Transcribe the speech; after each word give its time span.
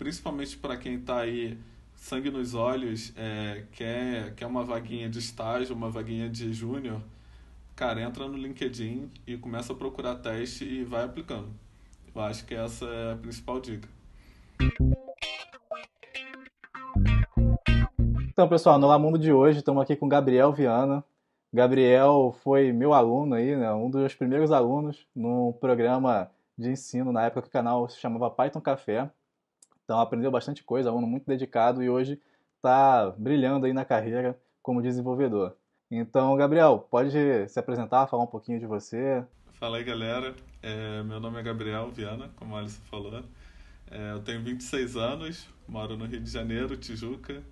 principalmente 0.00 0.56
para 0.56 0.78
quem 0.78 0.94
está 0.94 1.18
aí 1.18 1.58
sangue 1.94 2.30
nos 2.30 2.54
olhos, 2.54 3.12
é, 3.18 3.64
quer, 3.70 4.34
quer 4.34 4.46
uma 4.46 4.64
vaguinha 4.64 5.10
de 5.10 5.18
estágio, 5.18 5.76
uma 5.76 5.90
vaguinha 5.90 6.26
de 6.26 6.50
júnior, 6.54 7.02
cara, 7.76 8.00
entra 8.00 8.26
no 8.26 8.38
LinkedIn 8.38 9.10
e 9.26 9.36
começa 9.36 9.74
a 9.74 9.76
procurar 9.76 10.14
teste 10.14 10.64
e 10.64 10.84
vai 10.84 11.04
aplicando. 11.04 11.50
Eu 12.14 12.22
acho 12.22 12.46
que 12.46 12.54
essa 12.54 12.86
é 12.86 13.12
a 13.12 13.16
principal 13.16 13.60
dica. 13.60 13.86
Então, 18.28 18.48
pessoal, 18.48 18.78
no 18.78 18.86
Lamundo 18.86 19.18
de 19.18 19.30
hoje 19.30 19.58
estamos 19.58 19.82
aqui 19.82 19.94
com 19.94 20.08
Gabriel 20.08 20.50
Viana. 20.50 21.04
Gabriel 21.52 22.34
foi 22.42 22.72
meu 22.72 22.94
aluno 22.94 23.34
aí, 23.34 23.54
né, 23.54 23.70
um 23.74 23.90
dos 23.90 24.14
primeiros 24.14 24.50
alunos 24.50 25.06
no 25.14 25.52
programa 25.60 26.30
de 26.56 26.70
ensino 26.70 27.12
na 27.12 27.26
época 27.26 27.42
que 27.42 27.48
o 27.48 27.52
canal 27.52 27.86
se 27.86 28.00
chamava 28.00 28.30
Python 28.30 28.62
Café. 28.62 29.10
Então 29.90 29.98
aprendeu 29.98 30.30
bastante 30.30 30.62
coisa, 30.62 30.88
aluno 30.88 31.04
muito 31.04 31.26
dedicado 31.26 31.82
e 31.82 31.90
hoje 31.90 32.16
está 32.54 33.12
brilhando 33.18 33.66
aí 33.66 33.72
na 33.72 33.84
carreira 33.84 34.38
como 34.62 34.80
desenvolvedor. 34.80 35.56
Então, 35.90 36.36
Gabriel, 36.36 36.86
pode 36.88 37.10
se 37.48 37.58
apresentar, 37.58 38.06
falar 38.06 38.22
um 38.22 38.28
pouquinho 38.28 38.60
de 38.60 38.66
você? 38.66 39.24
Fala 39.54 39.78
aí, 39.78 39.82
galera. 39.82 40.32
É, 40.62 41.02
meu 41.02 41.18
nome 41.18 41.40
é 41.40 41.42
Gabriel 41.42 41.90
Viana, 41.90 42.30
como 42.36 42.54
a 42.54 42.60
Alice 42.60 42.78
falou. 42.82 43.20
É, 43.90 44.12
eu 44.12 44.20
tenho 44.20 44.40
26 44.44 44.96
anos, 44.96 45.48
moro 45.66 45.96
no 45.96 46.04
Rio 46.04 46.20
de 46.20 46.30
Janeiro, 46.30 46.76
Tijuca. 46.76 47.42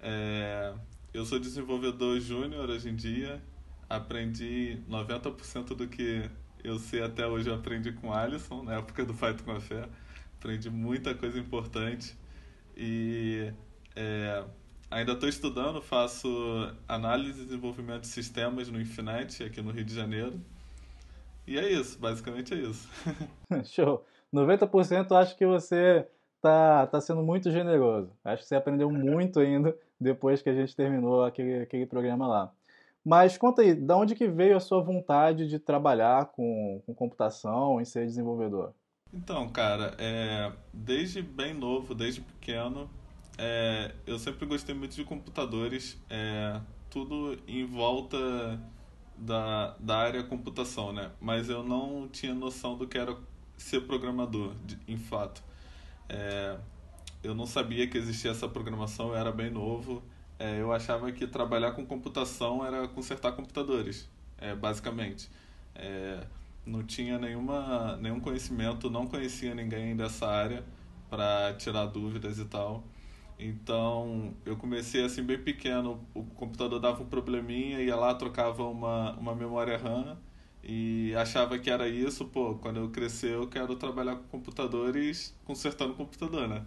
É, 0.00 0.72
eu 1.12 1.26
sou 1.26 1.38
desenvolvedor 1.38 2.18
júnior 2.20 2.70
hoje 2.70 2.88
em 2.88 2.96
dia. 2.96 3.38
Aprendi 3.86 4.78
90% 4.88 5.76
do 5.76 5.86
que 5.86 6.22
eu 6.64 6.78
sei 6.78 7.02
até 7.02 7.26
hoje, 7.26 7.50
eu 7.50 7.54
aprendi 7.54 7.92
com 7.92 8.14
Alisson, 8.14 8.62
na 8.62 8.76
época 8.76 9.04
do 9.04 9.12
Fight 9.12 9.42
com 9.42 9.52
a 9.52 9.60
Fé 9.60 9.86
aprendi 10.46 10.70
muita 10.70 11.12
coisa 11.12 11.36
importante 11.40 12.16
e 12.76 13.52
é, 13.96 14.44
ainda 14.88 15.12
estou 15.12 15.28
estudando, 15.28 15.82
faço 15.82 16.28
análise 16.86 17.42
e 17.42 17.44
desenvolvimento 17.44 18.02
de 18.02 18.06
sistemas 18.06 18.68
no 18.68 18.80
Infinite, 18.80 19.42
aqui 19.42 19.60
no 19.60 19.72
Rio 19.72 19.84
de 19.84 19.92
Janeiro. 19.92 20.40
E 21.48 21.58
é 21.58 21.68
isso, 21.68 21.98
basicamente 21.98 22.54
é 22.54 22.58
isso. 22.58 22.88
Show! 23.66 24.04
90% 24.32 25.10
acho 25.16 25.36
que 25.36 25.44
você 25.44 26.06
tá, 26.40 26.86
tá 26.86 27.00
sendo 27.00 27.24
muito 27.24 27.50
generoso. 27.50 28.12
Acho 28.24 28.42
que 28.42 28.48
você 28.48 28.54
aprendeu 28.54 28.88
muito 28.88 29.40
ainda 29.40 29.76
depois 30.00 30.42
que 30.42 30.48
a 30.48 30.54
gente 30.54 30.76
terminou 30.76 31.24
aquele, 31.24 31.62
aquele 31.62 31.86
programa 31.86 32.28
lá. 32.28 32.52
Mas 33.04 33.36
conta 33.36 33.62
aí, 33.62 33.74
de 33.74 33.92
onde 33.92 34.14
que 34.14 34.28
veio 34.28 34.56
a 34.56 34.60
sua 34.60 34.80
vontade 34.80 35.48
de 35.48 35.58
trabalhar 35.58 36.26
com, 36.26 36.80
com 36.86 36.94
computação, 36.94 37.80
em 37.80 37.84
ser 37.84 38.06
desenvolvedor? 38.06 38.72
Então, 39.16 39.48
cara, 39.48 39.94
é, 39.98 40.52
desde 40.74 41.22
bem 41.22 41.54
novo, 41.54 41.94
desde 41.94 42.20
pequeno, 42.20 42.88
é, 43.38 43.94
eu 44.06 44.18
sempre 44.18 44.44
gostei 44.44 44.74
muito 44.74 44.94
de 44.94 45.04
computadores, 45.04 45.98
é, 46.10 46.60
tudo 46.90 47.38
em 47.48 47.64
volta 47.64 48.60
da, 49.16 49.74
da 49.80 49.96
área 49.96 50.22
computação, 50.22 50.92
né? 50.92 51.10
Mas 51.18 51.48
eu 51.48 51.64
não 51.64 52.06
tinha 52.06 52.34
noção 52.34 52.76
do 52.76 52.86
que 52.86 52.98
era 52.98 53.16
ser 53.56 53.80
programador, 53.86 54.54
de, 54.66 54.78
em 54.86 54.98
fato. 54.98 55.42
É, 56.10 56.58
eu 57.22 57.34
não 57.34 57.46
sabia 57.46 57.88
que 57.88 57.96
existia 57.96 58.32
essa 58.32 58.46
programação, 58.46 59.08
eu 59.08 59.16
era 59.16 59.32
bem 59.32 59.50
novo. 59.50 60.02
É, 60.38 60.60
eu 60.60 60.70
achava 60.74 61.10
que 61.10 61.26
trabalhar 61.26 61.72
com 61.72 61.86
computação 61.86 62.64
era 62.66 62.86
consertar 62.86 63.32
computadores, 63.32 64.10
é, 64.36 64.54
basicamente. 64.54 65.30
É, 65.74 66.20
não 66.66 66.82
tinha 66.82 67.18
nenhuma, 67.18 67.96
nenhum 67.98 68.20
conhecimento, 68.20 68.90
não 68.90 69.06
conhecia 69.06 69.54
ninguém 69.54 69.96
dessa 69.96 70.26
área 70.26 70.64
para 71.08 71.54
tirar 71.54 71.86
dúvidas 71.86 72.38
e 72.38 72.44
tal. 72.44 72.84
Então, 73.38 74.34
eu 74.44 74.56
comecei 74.56 75.04
assim 75.04 75.22
bem 75.22 75.38
pequeno, 75.38 76.04
o 76.14 76.24
computador 76.24 76.80
dava 76.80 77.02
um 77.02 77.06
probleminha, 77.06 77.80
ia 77.80 77.94
lá, 77.94 78.14
trocava 78.14 78.64
uma, 78.64 79.12
uma 79.12 79.34
memória 79.34 79.76
RAM 79.76 80.18
e 80.64 81.14
achava 81.14 81.58
que 81.58 81.70
era 81.70 81.88
isso, 81.88 82.24
pô, 82.24 82.56
quando 82.56 82.78
eu 82.78 82.90
crescer 82.90 83.34
eu 83.34 83.46
quero 83.46 83.76
trabalhar 83.76 84.16
com 84.16 84.24
computadores, 84.24 85.34
consertando 85.44 85.94
computador, 85.94 86.48
né? 86.48 86.64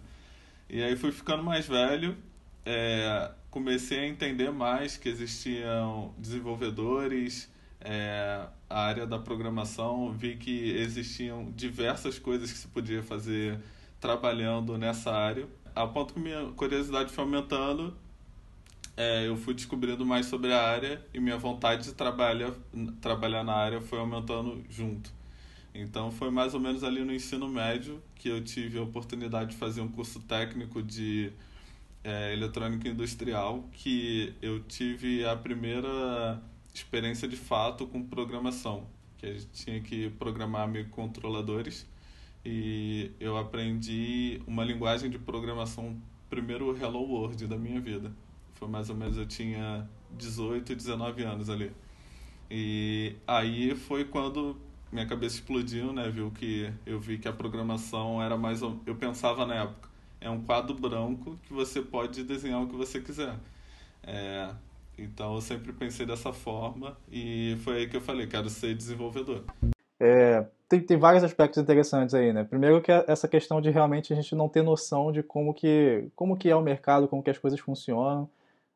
E 0.68 0.82
aí 0.82 0.96
fui 0.96 1.12
ficando 1.12 1.42
mais 1.42 1.66
velho, 1.66 2.16
é, 2.64 3.32
comecei 3.50 3.98
a 3.98 4.06
entender 4.06 4.50
mais 4.52 4.96
que 4.96 5.08
existiam 5.08 6.14
desenvolvedores, 6.16 7.50
é, 7.80 8.46
a 8.68 8.80
área 8.82 9.06
da 9.06 9.18
programação, 9.18 10.12
vi 10.12 10.36
que 10.36 10.70
existiam 10.76 11.50
diversas 11.56 12.18
coisas 12.18 12.52
que 12.52 12.58
se 12.58 12.68
podia 12.68 13.02
fazer 13.02 13.58
trabalhando 14.00 14.76
nessa 14.76 15.12
área. 15.12 15.48
A 15.74 15.86
ponto 15.86 16.14
que 16.14 16.20
minha 16.20 16.46
curiosidade 16.52 17.12
foi 17.12 17.24
aumentando, 17.24 17.94
é, 18.96 19.26
eu 19.26 19.36
fui 19.36 19.54
descobrindo 19.54 20.04
mais 20.04 20.26
sobre 20.26 20.52
a 20.52 20.62
área 20.62 21.04
e 21.14 21.20
minha 21.20 21.38
vontade 21.38 21.84
de 21.84 21.94
trabalhar, 21.94 22.52
trabalhar 23.00 23.42
na 23.42 23.54
área 23.54 23.80
foi 23.80 23.98
aumentando 23.98 24.62
junto. 24.68 25.10
Então 25.74 26.10
foi 26.10 26.30
mais 26.30 26.52
ou 26.52 26.60
menos 26.60 26.82
ali 26.82 27.02
no 27.02 27.14
ensino 27.14 27.48
médio 27.48 28.02
que 28.16 28.28
eu 28.28 28.42
tive 28.42 28.78
a 28.78 28.82
oportunidade 28.82 29.52
de 29.52 29.56
fazer 29.56 29.80
um 29.80 29.88
curso 29.88 30.20
técnico 30.20 30.82
de 30.82 31.32
é, 32.02 32.32
eletrônica 32.32 32.88
industrial, 32.88 33.64
que 33.72 34.34
eu 34.42 34.60
tive 34.60 35.24
a 35.24 35.36
primeira 35.36 36.42
experiência 36.74 37.26
de 37.28 37.36
fato 37.36 37.86
com 37.86 38.02
programação, 38.02 38.86
que 39.18 39.26
a 39.26 39.32
gente 39.32 39.48
tinha 39.48 39.80
que 39.80 40.10
programar 40.10 40.68
microcontroladores 40.68 41.86
e 42.44 43.10
eu 43.20 43.36
aprendi 43.36 44.40
uma 44.46 44.64
linguagem 44.64 45.10
de 45.10 45.18
programação 45.18 46.00
primeiro 46.28 46.74
Hello 46.76 47.02
World 47.02 47.46
da 47.46 47.56
minha 47.56 47.80
vida. 47.80 48.12
Foi 48.54 48.68
mais 48.68 48.88
ou 48.88 48.96
menos 48.96 49.16
eu 49.16 49.26
tinha 49.26 49.88
18, 50.12 50.74
19 50.74 51.22
anos 51.22 51.50
ali. 51.50 51.72
E 52.50 53.14
aí 53.26 53.74
foi 53.74 54.04
quando 54.04 54.56
minha 54.90 55.06
cabeça 55.06 55.36
explodiu, 55.36 55.92
né? 55.92 56.08
Viu 56.10 56.30
que 56.30 56.72
eu 56.86 56.98
vi 56.98 57.18
que 57.18 57.28
a 57.28 57.32
programação 57.32 58.22
era 58.22 58.36
mais 58.36 58.62
eu 58.62 58.96
pensava 58.98 59.46
na 59.46 59.54
época, 59.54 59.88
é 60.20 60.28
um 60.30 60.42
quadro 60.42 60.74
branco 60.74 61.38
que 61.44 61.52
você 61.52 61.80
pode 61.80 62.24
desenhar 62.24 62.62
o 62.62 62.68
que 62.68 62.74
você 62.74 63.00
quiser. 63.00 63.38
É, 64.02 64.52
então 65.02 65.34
eu 65.34 65.40
sempre 65.40 65.72
pensei 65.72 66.06
dessa 66.06 66.32
forma 66.32 66.96
e 67.10 67.56
foi 67.64 67.78
aí 67.78 67.88
que 67.88 67.96
eu 67.96 68.00
falei, 68.00 68.26
quero 68.26 68.48
ser 68.48 68.74
desenvolvedor. 68.74 69.44
É, 69.98 70.46
tem, 70.68 70.80
tem 70.80 70.96
vários 70.96 71.24
aspectos 71.24 71.62
interessantes 71.62 72.14
aí, 72.14 72.32
né? 72.32 72.44
Primeiro 72.44 72.80
que 72.80 72.90
é 72.92 73.04
essa 73.06 73.28
questão 73.28 73.60
de 73.60 73.70
realmente 73.70 74.12
a 74.12 74.16
gente 74.16 74.34
não 74.34 74.48
ter 74.48 74.62
noção 74.62 75.12
de 75.12 75.22
como 75.22 75.52
que, 75.52 76.08
como 76.14 76.36
que 76.36 76.48
é 76.48 76.56
o 76.56 76.62
mercado, 76.62 77.08
como 77.08 77.22
que 77.22 77.30
as 77.30 77.38
coisas 77.38 77.58
funcionam. 77.60 78.28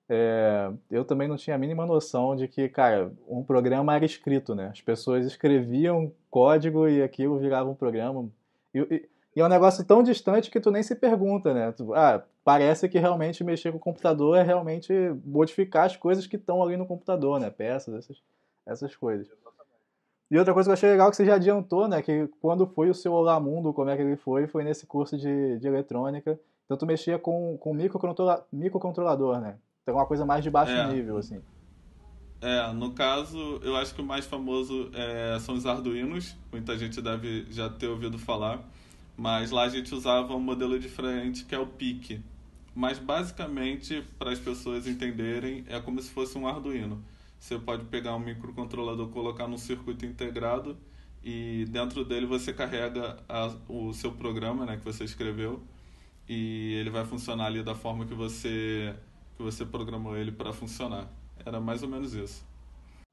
É, 0.07 0.71
eu 0.91 1.05
também 1.05 1.27
não 1.27 1.37
tinha 1.37 1.57
a 1.57 1.59
mínima 1.59 1.87
noção 1.87 2.37
de 2.37 2.47
que, 2.47 2.69
cara, 2.69 3.11
um 3.27 3.43
programa 3.43 3.95
era 3.95 4.05
escrito, 4.05 4.55
né? 4.55 4.69
As 4.71 4.81
pessoas 4.81 5.25
escreviam 5.25 6.13
código 6.31 6.89
e 6.89 7.03
aquilo 7.03 7.39
virava 7.39 7.71
um 7.71 7.75
programa. 7.75 8.29
E, 8.75 8.81
e, 8.81 9.09
e 9.37 9.41
é 9.41 9.45
um 9.45 9.49
negócio 9.49 9.85
tão 9.85 10.03
distante 10.03 10.51
que 10.51 10.61
tu 10.61 10.71
nem 10.71 10.83
se 10.83 10.95
pergunta, 10.95 11.55
né? 11.55 11.73
Tu, 11.73 11.95
ah, 11.95 12.23
parece 12.45 12.89
que 12.89 12.99
realmente 12.99 13.43
mexer 13.43 13.73
com 13.73 13.79
o 13.79 13.81
computador 13.81 14.37
é 14.37 14.43
realmente 14.43 14.93
modificar 15.25 15.87
as 15.87 15.97
coisas 15.97 16.27
que 16.27 16.37
estão 16.37 16.63
ali 16.63 16.77
no 16.77 16.87
computador, 16.87 17.41
né? 17.41 17.49
Peças, 17.51 17.95
essas, 17.95 18.23
essas 18.67 18.95
coisas. 18.95 19.27
E 20.31 20.39
outra 20.39 20.53
coisa 20.53 20.69
que 20.69 20.71
eu 20.71 20.75
achei 20.75 20.91
legal 20.91 21.11
que 21.11 21.17
você 21.17 21.25
já 21.25 21.37
adiantou, 21.37 21.89
né? 21.89 22.03
Que 22.03 22.29
quando 22.41 22.67
foi 22.67 22.91
o 22.91 22.95
seu 22.95 23.13
Olá 23.13 23.41
Mundo, 23.41 23.73
como 23.73 23.89
é 23.91 23.97
que 23.97 24.03
ele 24.03 24.17
foi, 24.17 24.47
foi 24.47 24.63
nesse 24.63 24.87
curso 24.87 25.17
de, 25.17 25.59
de 25.59 25.67
eletrônica. 25.67 26.39
Então 26.65 26.77
tu 26.77 26.87
mexia 26.87 27.19
com, 27.19 27.57
com 27.59 27.73
microcontrola, 27.73 28.47
microcontrolador, 28.53 29.41
né? 29.41 29.57
Então 29.83 29.95
é 29.95 29.99
uma 29.99 30.07
coisa 30.07 30.27
mais 30.27 30.43
de 30.45 30.51
baixo 30.51 30.73
é. 30.73 30.93
nível, 30.93 31.17
assim. 31.17 31.41
É, 32.41 32.73
no 32.73 32.93
caso, 32.93 33.39
eu 33.63 33.75
acho 33.77 33.95
que 33.95 34.03
o 34.03 34.05
mais 34.05 34.27
famoso 34.27 34.91
é, 34.93 35.39
são 35.41 35.55
os 35.55 35.65
Arduinos. 35.65 36.37
Muita 36.53 36.77
gente 36.77 37.01
deve 37.01 37.47
já 37.51 37.71
ter 37.71 37.87
ouvido 37.87 38.19
falar. 38.19 38.63
Mas 39.17 39.51
lá 39.51 39.63
a 39.63 39.69
gente 39.69 39.95
usava 39.95 40.35
um 40.35 40.41
modelo 40.41 40.79
diferente 40.79 41.45
que 41.45 41.55
é 41.55 41.59
o 41.59 41.67
PIC. 41.67 42.23
Mas 42.75 42.99
basicamente, 42.99 44.03
para 44.19 44.33
as 44.33 44.39
pessoas 44.39 44.87
entenderem, 44.87 45.65
é 45.69 45.81
como 45.81 46.03
se 46.03 46.11
fosse 46.11 46.37
um 46.37 46.47
Arduino. 46.47 47.03
Você 47.39 47.59
pode 47.59 47.85
pegar 47.85 48.17
um 48.17 48.19
microcontrolador, 48.19 49.09
colocar 49.11 49.47
num 49.47 49.59
circuito 49.59 50.05
integrado 50.05 50.77
e 51.23 51.65
dentro 51.69 52.05
dele 52.05 52.27
você 52.27 52.53
carrega 52.53 53.19
a, 53.29 53.55
o 53.69 53.93
seu 53.93 54.13
programa, 54.13 54.67
né, 54.67 54.77
que 54.77 54.85
você 54.85 55.05
escreveu, 55.05 55.63
e 56.29 56.75
ele 56.75 56.91
vai 56.91 57.05
funcionar 57.05 57.47
ali 57.47 57.63
da 57.63 57.75
forma 57.75 58.05
que 58.07 58.15
você 58.15 58.95
que 59.37 59.43
você 59.43 59.65
programou 59.65 60.17
ele 60.17 60.31
para 60.31 60.53
funcionar. 60.53 61.09
Era 61.45 61.61
mais 61.61 61.83
ou 61.83 61.89
menos 61.89 62.15
isso. 62.15 62.47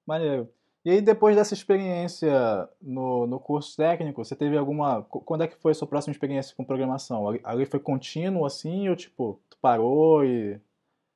Maneiro. 0.07 0.47
E 0.83 0.89
aí, 0.89 1.01
depois 1.01 1.35
dessa 1.35 1.53
experiência 1.53 2.67
no, 2.81 3.27
no 3.27 3.39
curso 3.39 3.75
técnico, 3.77 4.23
você 4.23 4.35
teve 4.35 4.57
alguma. 4.57 5.03
Quando 5.03 5.43
é 5.43 5.47
que 5.47 5.55
foi 5.57 5.71
a 5.71 5.75
sua 5.75 5.87
próxima 5.87 6.11
experiência 6.11 6.55
com 6.55 6.63
programação? 6.63 7.27
Ali 7.43 7.65
foi 7.65 7.79
contínuo 7.79 8.45
assim, 8.45 8.89
ou 8.89 8.95
tipo, 8.95 9.39
parou 9.61 10.25
e 10.25 10.59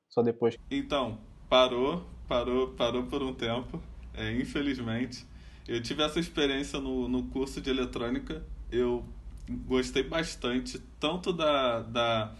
só 0.08 0.22
depois? 0.22 0.56
Então, 0.70 1.18
parou, 1.48 2.06
parou, 2.28 2.68
parou 2.68 3.04
por 3.04 3.22
um 3.22 3.34
tempo, 3.34 3.82
é, 4.14 4.32
infelizmente. 4.40 5.26
Eu 5.66 5.82
tive 5.82 6.02
essa 6.02 6.20
experiência 6.20 6.78
no, 6.80 7.08
no 7.08 7.24
curso 7.24 7.60
de 7.60 7.68
eletrônica. 7.68 8.46
Eu 8.70 9.04
gostei 9.66 10.02
bastante 10.02 10.78
tanto 11.00 11.32
da, 11.32 11.82
da, 11.82 12.34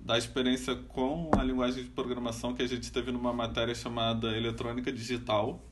da 0.00 0.18
experiência 0.18 0.74
com 0.74 1.30
a 1.36 1.42
linguagem 1.42 1.84
de 1.84 1.90
programação 1.90 2.54
que 2.54 2.62
a 2.62 2.66
gente 2.66 2.90
teve 2.92 3.12
numa 3.12 3.32
matéria 3.32 3.74
chamada 3.74 4.36
Eletrônica 4.36 4.92
Digital. 4.92 5.64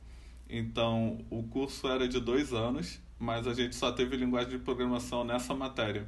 Então, 0.49 1.25
o 1.29 1.43
curso 1.43 1.87
era 1.87 2.07
de 2.07 2.21
dois 2.21 2.53
anos, 2.53 3.01
mas 3.19 3.47
a 3.47 3.53
gente 3.53 3.75
só 3.75 3.91
teve 3.91 4.15
linguagem 4.15 4.51
de 4.51 4.59
programação 4.59 5.25
nessa 5.25 5.53
matéria. 5.53 6.07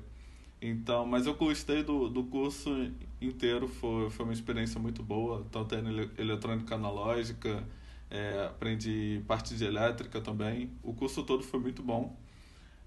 Então, 0.62 1.06
mas 1.06 1.26
eu 1.26 1.36
gostei 1.36 1.84
do, 1.84 2.10
do 2.10 2.24
curso 2.26 2.92
inteiro, 3.22 3.68
foi, 3.68 4.10
foi 4.10 4.26
uma 4.26 4.34
experiência 4.34 4.80
muito 4.80 5.02
boa, 5.02 5.46
tanto 5.52 5.74
em 5.76 6.10
eletrônica 6.18 6.76
analógica, 6.76 7.64
é, 8.10 8.46
aprendi 8.48 9.24
parte 9.28 9.56
de 9.56 9.64
elétrica 9.64 10.20
também. 10.20 10.72
O 10.84 10.94
curso 10.94 11.24
todo 11.24 11.44
foi 11.44 11.60
muito 11.60 11.82
bom. 11.82 12.18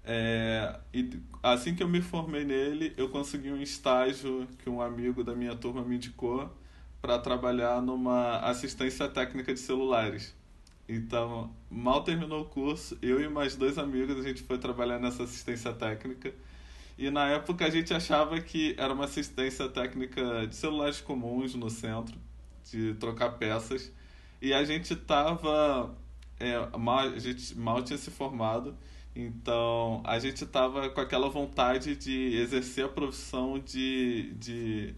É, 0.05 0.79
e 0.93 1.19
assim 1.41 1.73
que 1.75 1.81
eu 1.81 1.87
me 1.87 2.01
formei 2.01 2.43
nele, 2.43 2.93
eu 2.97 3.09
consegui 3.09 3.51
um 3.51 3.61
estágio 3.61 4.47
que 4.59 4.69
um 4.69 4.81
amigo 4.81 5.23
da 5.23 5.33
minha 5.35 5.55
turma 5.55 5.81
me 5.83 5.95
indicou 5.95 6.51
para 7.01 7.17
trabalhar 7.19 7.81
numa 7.81 8.39
assistência 8.39 9.07
técnica 9.07 9.53
de 9.53 9.59
celulares. 9.59 10.35
Então, 10.87 11.53
mal 11.71 12.03
terminou 12.03 12.41
o 12.41 12.45
curso, 12.45 12.97
eu 13.01 13.21
e 13.21 13.29
mais 13.29 13.55
dois 13.55 13.77
amigos 13.77 14.17
a 14.19 14.21
gente 14.21 14.43
foi 14.43 14.57
trabalhar 14.57 14.99
nessa 14.99 15.23
assistência 15.23 15.73
técnica. 15.73 16.33
E 17.03 17.09
na 17.11 17.27
época 17.27 17.65
a 17.65 17.69
gente 17.69 17.93
achava 17.93 18.39
que 18.39 18.75
era 18.77 18.93
uma 18.93 19.03
assistência 19.03 19.67
técnica 19.67 20.47
de 20.47 20.55
celulares 20.55 21.01
comuns 21.01 21.53
no 21.53 21.69
centro, 21.69 22.17
de 22.71 22.93
trocar 22.93 23.31
peças. 23.31 23.91
E 24.41 24.53
a 24.53 24.63
gente 24.63 24.95
tava. 24.95 25.93
É, 26.39 26.77
mal, 26.77 26.99
a 26.99 27.19
gente 27.19 27.57
mal 27.59 27.83
tinha 27.83 27.97
se 27.97 28.09
formado, 28.09 28.77
então 29.13 30.01
a 30.05 30.17
gente 30.17 30.45
tava 30.45 30.89
com 30.91 31.01
aquela 31.01 31.27
vontade 31.29 31.93
de 31.97 32.37
exercer 32.37 32.85
a 32.85 32.89
profissão 32.89 33.59
de, 33.59 34.33
de 34.35 34.95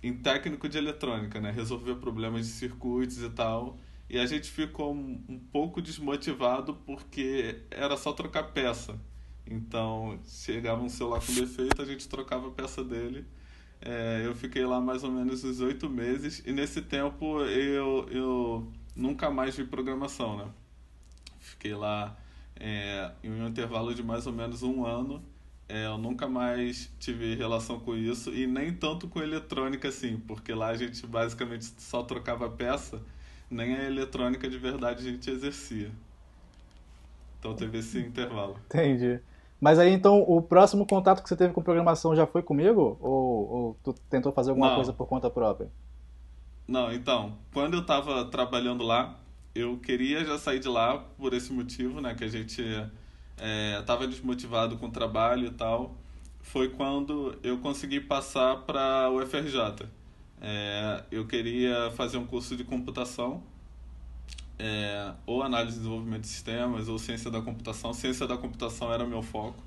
em 0.00 0.14
técnico 0.16 0.68
de 0.68 0.78
eletrônica, 0.78 1.40
né? 1.40 1.50
Resolver 1.50 1.96
problemas 1.96 2.46
de 2.46 2.52
circuitos 2.52 3.20
e 3.20 3.30
tal. 3.30 3.80
E 4.08 4.16
a 4.16 4.26
gente 4.26 4.48
ficou 4.48 4.94
um, 4.94 5.20
um 5.28 5.40
pouco 5.40 5.82
desmotivado 5.82 6.74
porque 6.86 7.62
era 7.68 7.96
só 7.96 8.12
trocar 8.12 8.44
peça. 8.52 8.96
Então, 9.46 10.18
chegava 10.24 10.82
um 10.82 10.88
celular 10.88 11.20
com 11.20 11.34
defeito, 11.34 11.82
a 11.82 11.84
gente 11.84 12.08
trocava 12.08 12.48
a 12.48 12.50
peça 12.50 12.82
dele. 12.82 13.26
É, 13.84 14.22
eu 14.24 14.34
fiquei 14.34 14.64
lá 14.64 14.80
mais 14.80 15.02
ou 15.02 15.10
menos 15.10 15.42
uns 15.42 15.60
oito 15.60 15.90
meses 15.90 16.40
e 16.46 16.52
nesse 16.52 16.80
tempo 16.80 17.40
eu, 17.40 18.06
eu 18.10 18.72
nunca 18.94 19.28
mais 19.28 19.56
vi 19.56 19.64
programação, 19.64 20.36
né? 20.36 20.48
Fiquei 21.40 21.74
lá 21.74 22.16
é, 22.54 23.10
em 23.24 23.30
um 23.30 23.48
intervalo 23.48 23.92
de 23.92 24.02
mais 24.02 24.26
ou 24.26 24.32
menos 24.32 24.62
um 24.62 24.86
ano. 24.86 25.22
É, 25.68 25.86
eu 25.86 25.98
nunca 25.98 26.28
mais 26.28 26.92
tive 27.00 27.34
relação 27.34 27.80
com 27.80 27.96
isso 27.96 28.30
e 28.32 28.46
nem 28.46 28.72
tanto 28.72 29.08
com 29.08 29.20
eletrônica 29.20 29.88
assim, 29.88 30.16
porque 30.28 30.52
lá 30.54 30.68
a 30.68 30.76
gente 30.76 31.04
basicamente 31.06 31.64
só 31.78 32.04
trocava 32.04 32.48
peça, 32.48 33.02
nem 33.50 33.74
a 33.74 33.84
eletrônica 33.84 34.48
de 34.48 34.58
verdade 34.58 35.00
a 35.08 35.10
gente 35.10 35.28
exercia. 35.28 35.90
Então 37.40 37.56
teve 37.56 37.78
esse 37.78 37.98
intervalo. 37.98 38.60
Entendi. 38.66 39.20
Mas 39.62 39.78
aí 39.78 39.92
então 39.92 40.24
o 40.26 40.42
próximo 40.42 40.84
contato 40.84 41.22
que 41.22 41.28
você 41.28 41.36
teve 41.36 41.54
com 41.54 41.62
programação 41.62 42.16
já 42.16 42.26
foi 42.26 42.42
comigo? 42.42 42.98
Ou, 43.00 43.48
ou 43.48 43.76
tu 43.84 43.94
tentou 44.10 44.32
fazer 44.32 44.50
alguma 44.50 44.70
Não. 44.70 44.74
coisa 44.74 44.92
por 44.92 45.06
conta 45.06 45.30
própria? 45.30 45.70
Não, 46.66 46.92
então, 46.92 47.38
quando 47.54 47.74
eu 47.74 47.80
estava 47.80 48.24
trabalhando 48.24 48.82
lá, 48.82 49.20
eu 49.54 49.78
queria 49.78 50.24
já 50.24 50.36
sair 50.36 50.58
de 50.58 50.66
lá 50.66 50.98
por 51.16 51.32
esse 51.32 51.52
motivo, 51.52 52.00
né? 52.00 52.12
Que 52.12 52.24
a 52.24 52.28
gente 52.28 52.60
estava 53.78 54.02
é, 54.02 54.06
desmotivado 54.08 54.76
com 54.78 54.86
o 54.86 54.90
trabalho 54.90 55.46
e 55.46 55.50
tal. 55.52 55.94
Foi 56.40 56.68
quando 56.68 57.38
eu 57.40 57.58
consegui 57.58 58.00
passar 58.00 58.62
para 58.62 59.08
o 59.10 59.22
UFRJ. 59.22 59.86
É, 60.40 61.04
eu 61.08 61.24
queria 61.24 61.92
fazer 61.92 62.16
um 62.16 62.26
curso 62.26 62.56
de 62.56 62.64
computação, 62.64 63.44
é, 64.64 65.12
ou 65.26 65.42
análise 65.42 65.76
e 65.76 65.80
desenvolvimento 65.80 66.20
de 66.20 66.28
sistemas, 66.28 66.88
ou 66.88 66.96
ciência 66.96 67.28
da 67.28 67.42
computação. 67.42 67.92
Ciência 67.92 68.28
da 68.28 68.36
computação 68.36 68.92
era 68.92 69.04
meu 69.04 69.20
foco 69.20 69.60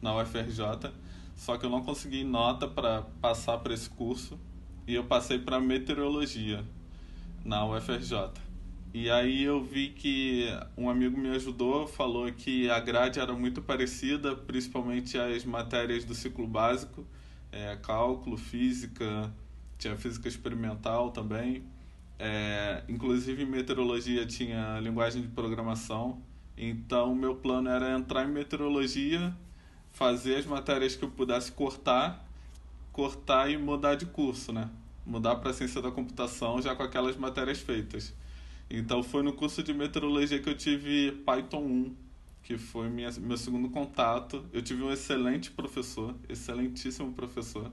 na 0.00 0.16
UFRJ, 0.22 0.92
só 1.34 1.58
que 1.58 1.66
eu 1.66 1.70
não 1.70 1.82
consegui 1.82 2.22
nota 2.22 2.68
para 2.68 3.02
passar 3.20 3.58
para 3.58 3.74
esse 3.74 3.90
curso 3.90 4.38
e 4.86 4.94
eu 4.94 5.02
passei 5.02 5.40
para 5.40 5.58
meteorologia 5.58 6.64
na 7.44 7.66
UFRJ. 7.66 8.30
E 8.94 9.10
aí 9.10 9.42
eu 9.42 9.60
vi 9.60 9.88
que 9.88 10.46
um 10.76 10.88
amigo 10.88 11.18
me 11.18 11.30
ajudou, 11.30 11.88
falou 11.88 12.30
que 12.32 12.70
a 12.70 12.78
grade 12.78 13.18
era 13.18 13.32
muito 13.32 13.60
parecida, 13.60 14.36
principalmente 14.36 15.18
as 15.18 15.44
matérias 15.44 16.04
do 16.04 16.14
ciclo 16.14 16.46
básico, 16.46 17.04
é, 17.50 17.76
cálculo, 17.82 18.36
física, 18.36 19.32
tinha 19.76 19.96
física 19.96 20.28
experimental 20.28 21.10
também. 21.10 21.64
É, 22.18 22.82
inclusive 22.88 23.42
em 23.42 23.46
meteorologia 23.46 24.24
tinha 24.26 24.80
linguagem 24.80 25.22
de 25.22 25.28
programação. 25.28 26.22
Então 26.56 27.14
meu 27.14 27.36
plano 27.36 27.68
era 27.68 27.96
entrar 27.96 28.24
em 28.24 28.32
meteorologia, 28.32 29.34
fazer 29.92 30.36
as 30.36 30.46
matérias 30.46 30.96
que 30.96 31.04
eu 31.04 31.10
pudesse 31.10 31.52
cortar, 31.52 32.26
cortar 32.92 33.50
e 33.50 33.58
mudar 33.58 33.94
de 33.94 34.06
curso, 34.06 34.52
né? 34.52 34.70
Mudar 35.04 35.36
para 35.36 35.52
ciência 35.52 35.82
da 35.82 35.90
computação 35.90 36.60
já 36.62 36.74
com 36.74 36.82
aquelas 36.82 37.16
matérias 37.16 37.60
feitas. 37.60 38.14
Então 38.68 39.02
foi 39.02 39.22
no 39.22 39.32
curso 39.32 39.62
de 39.62 39.72
meteorologia 39.72 40.40
que 40.40 40.48
eu 40.48 40.56
tive 40.56 41.12
Python 41.24 41.62
1, 41.62 41.96
que 42.42 42.58
foi 42.58 42.88
minha, 42.88 43.10
meu 43.18 43.36
segundo 43.36 43.68
contato. 43.68 44.44
Eu 44.52 44.62
tive 44.62 44.82
um 44.82 44.90
excelente 44.90 45.50
professor, 45.50 46.14
excelentíssimo 46.28 47.12
professor. 47.12 47.70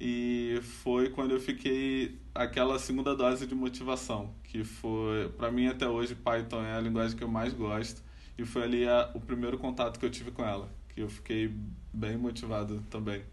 E 0.00 0.60
foi 0.62 1.10
quando 1.10 1.32
eu 1.32 1.40
fiquei 1.40 2.18
aquela 2.34 2.78
segunda 2.78 3.16
dose 3.16 3.46
de 3.46 3.54
motivação, 3.54 4.30
que 4.44 4.62
foi, 4.62 5.28
para 5.30 5.50
mim 5.50 5.66
até 5.66 5.88
hoje, 5.88 6.14
Python 6.14 6.62
é 6.62 6.74
a 6.74 6.80
linguagem 6.80 7.16
que 7.16 7.24
eu 7.24 7.28
mais 7.28 7.52
gosto. 7.52 8.00
E 8.38 8.44
foi 8.44 8.62
ali 8.62 8.88
a, 8.88 9.10
o 9.14 9.20
primeiro 9.20 9.58
contato 9.58 9.98
que 9.98 10.06
eu 10.06 10.10
tive 10.10 10.30
com 10.30 10.44
ela, 10.44 10.68
que 10.94 11.00
eu 11.00 11.08
fiquei 11.08 11.52
bem 11.92 12.16
motivado 12.16 12.80
também. 12.88 13.24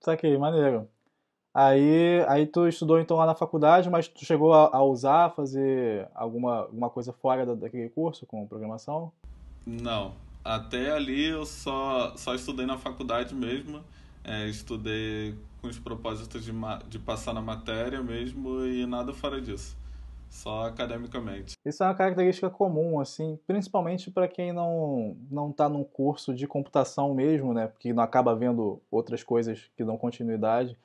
Saquei, 0.00 0.36
maneiro. 0.36 0.86
Aí, 1.52 2.24
aí 2.28 2.46
tu 2.46 2.68
estudou 2.68 3.00
então 3.00 3.16
lá 3.16 3.26
na 3.26 3.34
faculdade, 3.34 3.90
mas 3.90 4.06
tu 4.06 4.24
chegou 4.24 4.52
a, 4.52 4.76
a 4.76 4.82
usar, 4.84 5.30
fazer 5.30 6.06
alguma, 6.14 6.58
alguma 6.58 6.90
coisa 6.90 7.12
fora 7.12 7.44
da, 7.44 7.54
daquele 7.54 7.88
curso 7.88 8.26
com 8.26 8.46
programação? 8.46 9.10
Não. 9.66 10.14
Até 10.44 10.90
ali 10.90 11.26
eu 11.26 11.44
só, 11.44 12.14
só 12.16 12.34
estudei 12.34 12.66
na 12.66 12.78
faculdade 12.78 13.34
mesmo. 13.34 13.82
É, 14.22 14.46
estudei 14.46 15.34
com 15.60 15.68
os 15.68 15.78
propósitos 15.78 16.44
de, 16.44 16.52
de 16.88 16.98
passar 16.98 17.32
na 17.32 17.40
matéria 17.40 18.02
mesmo 18.02 18.64
e 18.64 18.86
nada 18.86 19.12
fora 19.12 19.40
disso. 19.40 19.76
Só 20.28 20.66
academicamente. 20.66 21.54
Isso 21.64 21.82
é 21.82 21.86
uma 21.86 21.94
característica 21.94 22.48
comum, 22.48 23.00
assim, 23.00 23.38
principalmente 23.48 24.10
para 24.10 24.28
quem 24.28 24.52
não 24.52 25.16
não 25.28 25.50
está 25.50 25.68
num 25.68 25.82
curso 25.82 26.32
de 26.32 26.46
computação 26.46 27.12
mesmo, 27.14 27.52
né? 27.52 27.66
Porque 27.66 27.92
não 27.92 28.02
acaba 28.02 28.34
vendo 28.34 28.80
outras 28.90 29.24
coisas 29.24 29.70
que 29.76 29.84
dão 29.84 29.98
continuidade. 29.98 30.78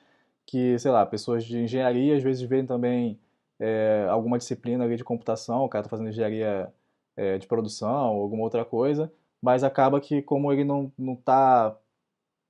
Que, 0.44 0.78
sei 0.78 0.90
lá, 0.90 1.06
pessoas 1.06 1.44
de 1.44 1.58
engenharia 1.58 2.16
às 2.16 2.22
vezes 2.22 2.42
veem 2.42 2.66
também 2.66 3.18
é, 3.58 4.06
alguma 4.10 4.38
disciplina 4.38 4.84
ali 4.84 4.96
de 4.96 5.04
computação, 5.04 5.64
o 5.64 5.68
cara 5.68 5.82
está 5.82 5.90
fazendo 5.90 6.10
engenharia 6.10 6.72
é, 7.16 7.38
de 7.38 7.46
produção 7.46 7.88
alguma 7.88 8.42
outra 8.42 8.64
coisa, 8.64 9.12
mas 9.40 9.64
acaba 9.64 10.00
que, 10.00 10.22
como 10.22 10.52
ele 10.52 10.64
não 10.64 10.92
está 10.98 11.76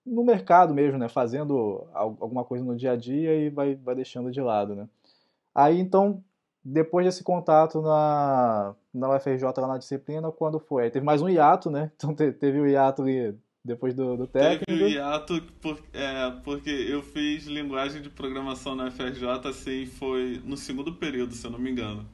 no 0.06 0.24
mercado 0.24 0.72
mesmo, 0.72 0.98
né? 0.98 1.08
Fazendo 1.08 1.86
alguma 1.92 2.44
coisa 2.44 2.64
no 2.64 2.76
dia 2.76 2.92
a 2.92 2.96
dia 2.96 3.34
e 3.34 3.50
vai, 3.50 3.74
vai 3.74 3.94
deixando 3.94 4.30
de 4.30 4.40
lado, 4.40 4.74
né? 4.74 4.88
Aí, 5.54 5.78
então, 5.78 6.22
depois 6.64 7.04
desse 7.04 7.24
contato 7.24 7.80
na, 7.82 8.74
na 8.92 9.16
UFRJ, 9.16 9.42
lá 9.56 9.68
na 9.68 9.78
disciplina, 9.78 10.30
quando 10.30 10.58
foi? 10.58 10.84
Aí 10.84 10.90
teve 10.90 11.04
mais 11.04 11.22
um 11.22 11.28
hiato, 11.28 11.70
né? 11.70 11.90
Então 11.96 12.14
teve 12.14 12.60
o 12.60 12.66
hiato 12.66 13.02
ali 13.02 13.34
depois 13.64 13.94
do, 13.94 14.16
do 14.16 14.26
técnico. 14.26 14.64
Teve 14.66 14.84
o 14.84 14.88
hiato 14.88 15.42
por, 15.60 15.78
é, 15.92 16.30
porque 16.44 16.70
eu 16.70 17.02
fiz 17.02 17.46
linguagem 17.46 18.00
de 18.00 18.08
programação 18.08 18.76
na 18.76 18.86
UFRJ, 18.86 19.48
assim, 19.48 19.86
foi 19.86 20.40
no 20.44 20.56
segundo 20.56 20.92
período, 20.92 21.34
se 21.34 21.44
eu 21.44 21.50
não 21.50 21.58
me 21.58 21.70
engano. 21.70 22.06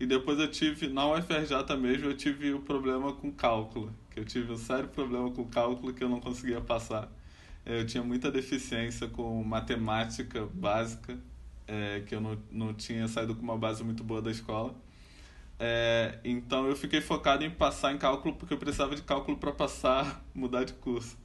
E 0.00 0.06
depois 0.06 0.38
eu 0.38 0.50
tive, 0.50 0.88
na 0.88 1.06
UFRJ 1.12 1.76
mesmo, 1.78 2.06
eu 2.06 2.16
tive 2.16 2.52
o 2.54 2.60
problema 2.60 3.12
com 3.12 3.30
cálculo. 3.30 3.92
Que 4.10 4.18
eu 4.18 4.24
tive 4.24 4.50
um 4.52 4.56
sério 4.56 4.88
problema 4.88 5.30
com 5.30 5.44
cálculo 5.44 5.92
que 5.92 6.02
eu 6.02 6.08
não 6.08 6.20
conseguia 6.20 6.60
passar. 6.60 7.08
Eu 7.70 7.86
tinha 7.86 8.02
muita 8.02 8.32
deficiência 8.32 9.06
com 9.06 9.44
matemática 9.44 10.44
básica, 10.52 11.16
é, 11.68 12.00
que 12.00 12.14
eu 12.14 12.20
não, 12.20 12.36
não 12.50 12.74
tinha 12.74 13.06
saído 13.06 13.34
com 13.34 13.42
uma 13.42 13.56
base 13.56 13.84
muito 13.84 14.02
boa 14.02 14.20
da 14.20 14.30
escola. 14.30 14.74
É, 15.56 16.18
então 16.24 16.66
eu 16.66 16.74
fiquei 16.74 17.00
focado 17.00 17.44
em 17.44 17.50
passar 17.50 17.92
em 17.92 17.98
cálculo 17.98 18.34
porque 18.34 18.54
eu 18.54 18.58
precisava 18.58 18.96
de 18.96 19.02
cálculo 19.02 19.36
para 19.36 19.52
passar, 19.52 20.24
mudar 20.34 20.64
de 20.64 20.72
curso 20.72 21.16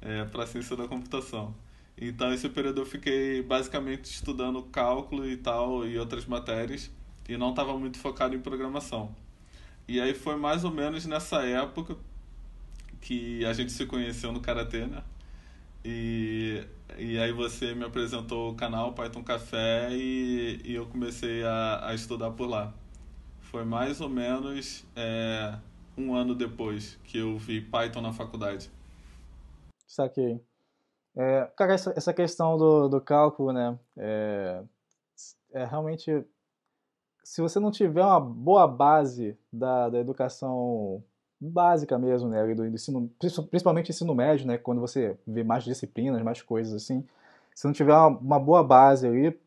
é, 0.00 0.24
para 0.24 0.46
ciência 0.46 0.74
da 0.76 0.88
computação. 0.88 1.54
Então 1.98 2.32
esse 2.32 2.48
período 2.48 2.80
eu 2.80 2.86
fiquei 2.86 3.42
basicamente 3.42 4.06
estudando 4.06 4.62
cálculo 4.62 5.28
e 5.28 5.36
tal 5.36 5.86
e 5.86 5.98
outras 5.98 6.24
matérias 6.24 6.90
e 7.28 7.36
não 7.36 7.50
estava 7.50 7.78
muito 7.78 7.98
focado 7.98 8.34
em 8.34 8.40
programação. 8.40 9.14
E 9.86 10.00
aí 10.00 10.14
foi 10.14 10.36
mais 10.36 10.64
ou 10.64 10.70
menos 10.70 11.04
nessa 11.04 11.42
época 11.44 11.96
que 13.00 13.44
a 13.44 13.52
gente 13.52 13.72
se 13.72 13.84
conheceu 13.84 14.32
no 14.32 14.40
karatê, 14.40 14.86
né? 14.86 15.02
E, 15.84 16.64
e 16.96 17.18
aí 17.18 17.32
você 17.32 17.74
me 17.74 17.84
apresentou 17.84 18.52
o 18.52 18.54
canal 18.54 18.92
Python 18.92 19.22
Café 19.22 19.88
e, 19.92 20.60
e 20.64 20.74
eu 20.74 20.86
comecei 20.86 21.42
a, 21.44 21.88
a 21.88 21.94
estudar 21.94 22.30
por 22.30 22.46
lá. 22.46 22.72
Foi 23.40 23.64
mais 23.64 24.00
ou 24.00 24.08
menos 24.08 24.84
é, 24.94 25.58
um 25.96 26.14
ano 26.14 26.34
depois 26.34 26.98
que 27.04 27.18
eu 27.18 27.36
vi 27.36 27.60
Python 27.60 28.00
na 28.00 28.12
faculdade. 28.12 28.70
Saquei. 29.86 30.40
É, 31.16 31.50
cara, 31.56 31.74
essa, 31.74 31.92
essa 31.96 32.14
questão 32.14 32.56
do, 32.56 32.88
do 32.88 33.00
cálculo, 33.00 33.52
né? 33.52 33.78
É, 33.96 34.62
é 35.52 35.64
realmente. 35.64 36.24
Se 37.22 37.40
você 37.40 37.60
não 37.60 37.70
tiver 37.70 38.02
uma 38.02 38.18
boa 38.18 38.66
base 38.66 39.38
da, 39.52 39.88
da 39.88 39.98
educação 39.98 41.04
básica 41.50 41.98
mesmo, 41.98 42.28
né? 42.28 42.54
Do 42.54 42.66
ensino, 42.66 43.10
principalmente 43.50 43.90
ensino 43.90 44.14
médio, 44.14 44.46
né? 44.46 44.58
Quando 44.58 44.80
você 44.80 45.16
vê 45.26 45.42
mais 45.42 45.64
disciplinas, 45.64 46.22
mais 46.22 46.42
coisas 46.42 46.72
assim. 46.74 47.04
Se 47.54 47.66
não 47.66 47.72
tiver 47.72 47.94
uma, 47.94 48.08
uma 48.08 48.40
boa 48.40 48.62
base 48.62 49.06
ali, 49.06 49.38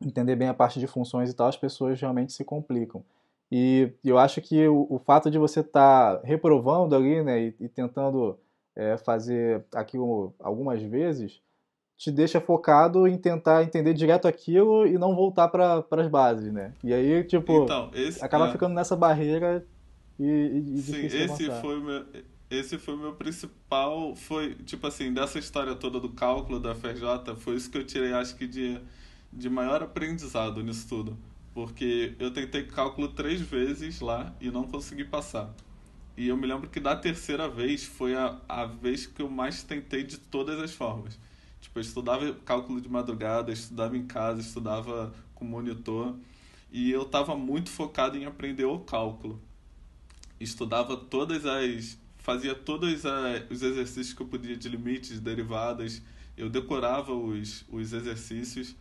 entender 0.00 0.36
bem 0.36 0.48
a 0.48 0.54
parte 0.54 0.78
de 0.80 0.86
funções 0.86 1.30
e 1.30 1.34
tal, 1.34 1.48
as 1.48 1.56
pessoas 1.56 2.00
realmente 2.00 2.32
se 2.32 2.44
complicam. 2.44 3.04
E 3.50 3.92
eu 4.04 4.18
acho 4.18 4.40
que 4.40 4.66
o, 4.66 4.86
o 4.88 4.98
fato 4.98 5.30
de 5.30 5.38
você 5.38 5.60
estar 5.60 6.16
tá 6.16 6.20
reprovando 6.24 6.94
ali, 6.94 7.22
né? 7.22 7.40
E, 7.40 7.56
e 7.60 7.68
tentando 7.68 8.38
é, 8.74 8.96
fazer 8.96 9.64
aquilo 9.74 10.34
algumas 10.38 10.82
vezes, 10.82 11.40
te 11.98 12.10
deixa 12.10 12.40
focado 12.40 13.06
em 13.06 13.16
tentar 13.16 13.62
entender 13.62 13.94
direto 13.94 14.26
aquilo 14.26 14.86
e 14.86 14.98
não 14.98 15.14
voltar 15.14 15.48
para 15.48 15.84
as 15.90 16.08
bases, 16.08 16.52
né? 16.52 16.72
E 16.82 16.92
aí, 16.92 17.22
tipo, 17.24 17.62
então, 17.62 17.90
esse, 17.94 18.24
acaba 18.24 18.48
é... 18.48 18.52
ficando 18.52 18.74
nessa 18.74 18.96
barreira 18.96 19.64
e, 20.18 20.74
e, 20.76 20.82
Sim, 20.82 21.06
esse 21.06 21.50
foi 21.60 21.78
o 21.78 21.84
meu 21.84 22.06
esse 22.52 22.76
foi 22.76 22.94
o 22.94 22.98
meu 22.98 23.14
principal, 23.14 24.14
foi, 24.14 24.54
tipo 24.56 24.86
assim, 24.86 25.10
dessa 25.10 25.38
história 25.38 25.74
toda 25.74 25.98
do 25.98 26.10
cálculo 26.10 26.60
da 26.60 26.74
FRJ, 26.74 27.34
foi 27.38 27.56
isso 27.56 27.70
que 27.70 27.78
eu 27.78 27.84
tirei, 27.84 28.12
acho 28.12 28.36
que 28.36 28.46
de, 28.46 28.78
de 29.32 29.48
maior 29.48 29.82
aprendizado 29.82 30.62
nisso 30.62 30.86
tudo. 30.86 31.16
Porque 31.54 32.14
eu 32.18 32.30
tentei 32.30 32.64
cálculo 32.64 33.08
três 33.08 33.40
vezes 33.40 34.00
lá 34.00 34.34
e 34.38 34.50
não 34.50 34.64
consegui 34.64 35.04
passar. 35.04 35.54
E 36.16 36.28
eu 36.28 36.36
me 36.36 36.46
lembro 36.46 36.68
que 36.68 36.78
da 36.78 36.94
terceira 36.94 37.48
vez 37.48 37.84
foi 37.84 38.14
a, 38.14 38.38
a 38.46 38.66
vez 38.66 39.06
que 39.06 39.22
eu 39.22 39.30
mais 39.30 39.62
tentei 39.62 40.02
de 40.02 40.18
todas 40.18 40.60
as 40.60 40.72
formas. 40.72 41.18
Tipo, 41.60 41.78
eu 41.78 41.82
estudava 41.82 42.34
cálculo 42.44 42.80
de 42.80 42.88
madrugada, 42.88 43.50
estudava 43.50 43.96
em 43.96 44.06
casa, 44.06 44.40
estudava 44.40 45.14
com 45.34 45.44
monitor. 45.44 46.14
E 46.70 46.90
eu 46.90 47.02
estava 47.02 47.34
muito 47.34 47.70
focado 47.70 48.18
em 48.18 48.26
aprender 48.26 48.64
o 48.64 48.80
cálculo. 48.80 49.40
Estudava 50.42 50.96
todas 50.96 51.46
as. 51.46 51.98
Fazia 52.18 52.54
todos 52.54 53.02
os 53.50 53.62
exercícios 53.62 54.12
que 54.12 54.22
eu 54.22 54.26
podia 54.26 54.56
de 54.56 54.68
limites, 54.68 55.18
derivadas. 55.18 56.00
Eu 56.36 56.48
decorava 56.48 57.12
os, 57.12 57.64
os 57.68 57.92
exercícios 57.92 58.76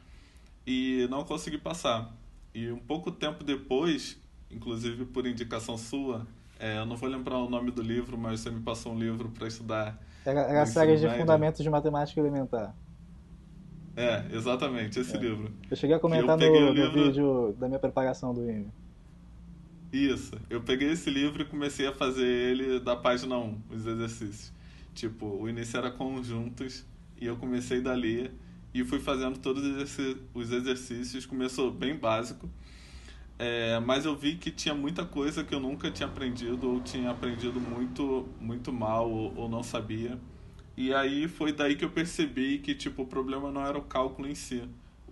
e 0.65 1.08
não 1.10 1.24
consegui 1.24 1.58
passar. 1.58 2.15
E 2.53 2.70
um 2.72 2.80
pouco 2.80 3.12
tempo 3.12 3.44
depois, 3.44 4.18
inclusive 4.50 5.06
por 5.06 5.25
indicação 5.25 5.77
sua, 5.77 6.27
é, 6.60 6.77
eu 6.77 6.86
não 6.86 6.96
vou 6.96 7.10
lembrar 7.10 7.39
o 7.39 7.50
nome 7.50 7.72
do 7.72 7.82
livro, 7.82 8.18
mas 8.18 8.41
você 8.41 8.51
me 8.51 8.62
passou 8.62 8.94
um 8.94 9.00
livro 9.00 9.30
para 9.30 9.48
estudar. 9.48 10.00
Era, 10.24 10.41
era 10.41 10.62
a 10.62 10.65
série 10.65 10.96
de 10.98 11.10
Fundamentos 11.10 11.63
de 11.63 11.70
Matemática 11.70 12.20
Elementar. 12.20 12.75
É, 13.96 14.25
exatamente, 14.32 15.00
esse 15.00 15.15
é. 15.15 15.20
livro. 15.20 15.51
Eu 15.70 15.75
cheguei 15.75 15.96
a 15.96 16.00
comentar 16.00 16.38
no, 16.38 16.46
no 16.46 16.72
livro... 16.72 16.91
vídeo 16.91 17.56
da 17.60 17.68
minha 17.68 17.80
preparação 17.80 18.34
do 18.34 18.50
IME. 18.50 18.68
Isso, 19.91 20.39
eu 20.50 20.62
peguei 20.62 20.91
esse 20.91 21.10
livro 21.10 21.41
e 21.41 21.45
comecei 21.45 21.86
a 21.86 21.93
fazer 21.93 22.25
ele 22.25 22.79
da 22.79 22.95
página 22.95 23.38
1, 23.38 23.62
os 23.69 23.86
exercícios. 23.86 24.53
Tipo, 24.93 25.25
o 25.25 25.50
início 25.50 25.77
era 25.77 25.91
conjuntos 25.91 26.86
e 27.19 27.25
eu 27.25 27.36
comecei 27.36 27.81
dali 27.81 28.31
e 28.74 28.86
fui 28.86 29.00
fazendo 29.00 29.38
todos 29.39 29.63
os 30.33 30.51
exercícios. 30.51 31.25
Começou 31.25 31.71
bem 31.71 31.95
básico, 31.98 32.50
é, 33.38 33.79
mas 33.81 34.05
eu 34.05 34.15
vi 34.15 34.36
que 34.36 34.50
tinha 34.50 34.74
muita 34.74 35.03
coisa 35.03 35.43
que 35.43 35.53
eu 35.53 35.60
nunca 35.60 35.91
tinha 35.91 36.07
aprendido 36.07 36.69
ou 36.69 36.79
tinha 36.79 37.10
aprendido 37.12 37.60
muito 37.60 38.29
muito 38.39 38.71
mal 38.71 39.10
ou, 39.10 39.36
ou, 39.36 39.50
não 39.50 39.63
sabia. 39.63 40.17
E 40.77 40.93
aí 40.93 41.27
foi 41.27 41.51
daí 41.51 41.75
que 41.75 41.83
eu 41.83 41.89
percebi 41.89 42.60
que 42.60 42.74
tipo 42.74 43.01
o 43.03 43.07
problema 43.07 43.51
não 43.51 43.65
era 43.65 43.77
o 43.77 43.81
cálculo 43.81 44.27
em 44.27 44.36
si. 44.36 44.63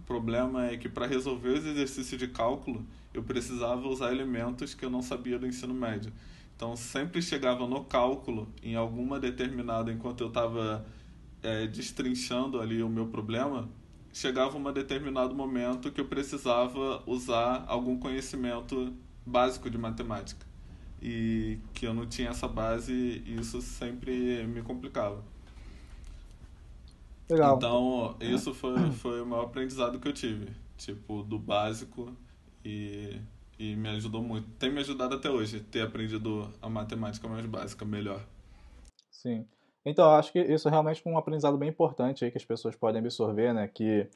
Problema 0.10 0.66
é 0.66 0.75
que 0.75 0.89
para 0.89 1.06
resolver 1.06 1.50
os 1.50 1.63
exercícios 1.63 2.20
de 2.20 2.28
cálculo 2.28 2.84
eu 3.13 3.22
precisava 3.22 3.88
usar 3.88 4.12
elementos 4.12 4.74
que 4.74 4.84
eu 4.84 4.89
não 4.89 5.04
sabia 5.04 5.38
do 5.38 5.46
ensino 5.46 5.72
médio. 5.72 6.12
Então 6.56 6.75
sempre 6.75 7.22
chegava 7.22 7.68
no 7.68 7.84
cálculo 7.84 8.51
em 8.63 8.74
alguma 8.74 9.20
determinada 9.20 9.94
enquanto 9.94 10.22
eu 10.22 10.30
estava 10.30 10.84
é, 11.44 11.68
destrinchando 11.68 12.60
ali 12.60 12.82
o 12.82 12.89
meu 12.89 13.06
problema, 13.06 13.70
chegava 14.12 14.58
um 14.58 14.74
determinado 14.74 15.36
momento 15.36 15.92
que 15.92 16.01
eu 16.01 16.06
precisava 16.06 17.04
usar 17.06 17.63
algum 17.68 17.96
conhecimento 18.00 18.92
básico 19.24 19.70
de 19.70 19.78
matemática. 19.78 20.44
E 21.00 21.60
que 21.72 21.86
eu 21.86 21.94
não 21.94 22.08
tinha 22.08 22.30
essa 22.30 22.48
base 22.48 23.22
e 23.28 23.36
isso 23.39 23.62
sempre 23.62 24.44
me 24.48 24.63
complicava. 24.63 25.24
Legal. 27.29 27.57
Então, 27.57 28.15
isso 28.19 28.53
foi, 28.53 28.91
foi 28.91 29.21
o 29.21 29.25
maior 29.25 29.45
aprendizado 29.45 30.00
que 30.00 30.07
eu 30.07 30.13
tive. 30.13 30.51
Tipo, 30.77 31.24
do 31.24 31.38
básico 31.38 32.15
e, 32.63 33.19
e 33.57 33.75
me 33.75 33.89
ajudou 33.89 34.24
muito. 34.24 34.50
Tem 34.51 34.71
me 34.71 34.79
ajudado 34.79 35.15
até 35.15 35.29
hoje, 35.29 35.59
ter 35.59 35.81
aprendido 35.81 36.50
a 36.62 36.69
matemática 36.69 37.27
mais 37.27 37.45
básica 37.45 37.86
melhor. 37.86 38.25
Sim. 39.12 39.45
Então, 39.86 40.09
acho 40.12 40.31
que 40.31 40.39
isso 40.39 40.67
é 40.67 40.71
realmente 40.71 41.01
um 41.05 41.17
aprendizado 41.17 41.57
bem 41.57 41.69
importante 41.69 42.24
aí 42.24 42.31
que 42.31 42.38
as 42.38 42.45
pessoas 42.45 42.75
podem 42.75 43.00
absorver, 43.00 43.53
né? 43.53 43.67
Que 43.67 44.07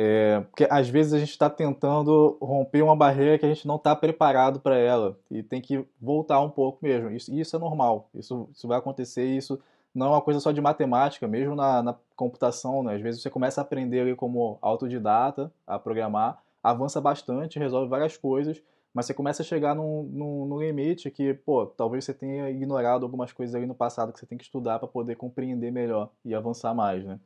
é, 0.00 0.40
porque 0.42 0.64
às 0.70 0.88
vezes 0.88 1.12
a 1.12 1.18
gente 1.18 1.30
está 1.30 1.50
tentando 1.50 2.38
romper 2.40 2.82
uma 2.82 2.94
barreira 2.94 3.36
que 3.36 3.44
a 3.44 3.48
gente 3.48 3.66
não 3.66 3.74
está 3.74 3.96
preparado 3.96 4.60
para 4.60 4.76
ela 4.76 5.18
e 5.28 5.42
tem 5.42 5.60
que 5.60 5.84
voltar 6.00 6.40
um 6.40 6.48
pouco 6.48 6.78
mesmo. 6.82 7.10
Isso, 7.10 7.34
isso 7.34 7.56
é 7.56 7.58
normal, 7.58 8.08
isso, 8.14 8.48
isso 8.54 8.68
vai 8.68 8.78
acontecer. 8.78 9.24
Isso 9.24 9.60
não 9.94 10.06
é 10.06 10.10
uma 10.10 10.22
coisa 10.22 10.40
só 10.40 10.52
de 10.52 10.60
matemática, 10.60 11.26
mesmo 11.26 11.54
na, 11.54 11.82
na 11.82 11.96
computação. 12.16 12.82
Né? 12.82 12.94
Às 12.94 13.02
vezes 13.02 13.22
você 13.22 13.30
começa 13.30 13.60
a 13.60 13.62
aprender 13.62 14.00
ali 14.00 14.14
como 14.14 14.58
autodidata 14.60 15.52
a 15.66 15.78
programar, 15.78 16.42
avança 16.62 17.00
bastante, 17.00 17.58
resolve 17.58 17.88
várias 17.88 18.16
coisas 18.16 18.62
mas 18.98 19.06
você 19.06 19.14
começa 19.14 19.42
a 19.42 19.44
chegar 19.44 19.74
num, 19.74 20.02
num, 20.04 20.46
num, 20.46 20.58
limite 20.58 21.10
que, 21.10 21.34
pô, 21.34 21.66
talvez 21.66 22.04
você 22.04 22.14
tenha 22.14 22.50
ignorado 22.50 23.04
algumas 23.04 23.32
coisas 23.32 23.54
ali 23.54 23.66
no 23.66 23.74
passado 23.74 24.12
que 24.12 24.18
você 24.18 24.26
tem 24.26 24.38
que 24.38 24.44
estudar 24.44 24.78
para 24.78 24.88
poder 24.88 25.14
compreender 25.16 25.70
melhor 25.70 26.10
e 26.24 26.34
avançar 26.34 26.74
mais, 26.74 27.04
né? 27.04 27.20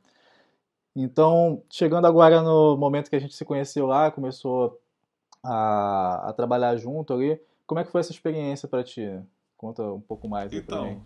Então, 0.95 1.63
chegando 1.71 2.05
agora 2.05 2.41
no 2.41 2.77
momento 2.77 3.09
que 3.09 3.15
a 3.15 3.19
gente 3.19 3.33
se 3.33 3.43
conheceu 3.43 3.87
lá, 3.87 4.11
começou 4.11 4.79
a, 5.41 6.29
a 6.29 6.33
trabalhar 6.33 6.75
junto 6.75 7.13
ali, 7.13 7.41
como 7.65 7.79
é 7.79 7.83
que 7.83 7.91
foi 7.91 8.01
essa 8.01 8.11
experiência 8.11 8.67
para 8.67 8.83
ti? 8.83 9.09
Conta 9.57 9.81
um 9.81 10.01
pouco 10.01 10.27
mais 10.27 10.53
aí 10.53 10.59
então, 10.59 10.83
pra 10.83 10.91
mim. 10.91 11.01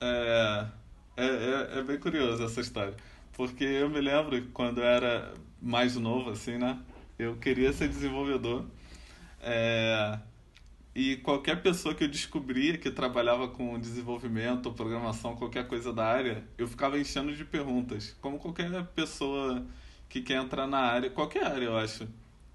É, 0.00 0.66
é, 1.16 1.26
é, 1.26 1.78
é 1.78 1.82
bem 1.82 1.98
curioso 1.98 2.44
essa 2.44 2.60
história, 2.60 2.94
porque 3.32 3.64
eu 3.64 3.88
me 3.88 4.00
lembro 4.00 4.40
quando 4.52 4.78
eu 4.78 4.84
era 4.84 5.32
mais 5.60 5.96
novo, 5.96 6.30
assim, 6.30 6.58
né? 6.58 6.78
Eu 7.18 7.36
queria 7.36 7.72
ser 7.72 7.88
desenvolvedor, 7.88 8.66
é, 9.40 10.18
e 10.94 11.16
qualquer 11.18 11.62
pessoa 11.62 11.94
que 11.94 12.04
eu 12.04 12.08
descobria 12.08 12.78
que 12.78 12.90
trabalhava 12.90 13.48
com 13.48 13.78
desenvolvimento, 13.78 14.72
programação, 14.72 15.36
qualquer 15.36 15.68
coisa 15.68 15.92
da 15.92 16.06
área, 16.06 16.42
eu 16.56 16.66
ficava 16.66 16.98
enchendo 16.98 17.34
de 17.34 17.44
perguntas. 17.44 18.16
Como 18.20 18.38
qualquer 18.38 18.70
pessoa 18.94 19.66
que 20.08 20.22
quer 20.22 20.42
entrar 20.42 20.66
na 20.66 20.78
área, 20.78 21.10
qualquer 21.10 21.44
área 21.44 21.66
eu 21.66 21.76
acho, 21.76 22.08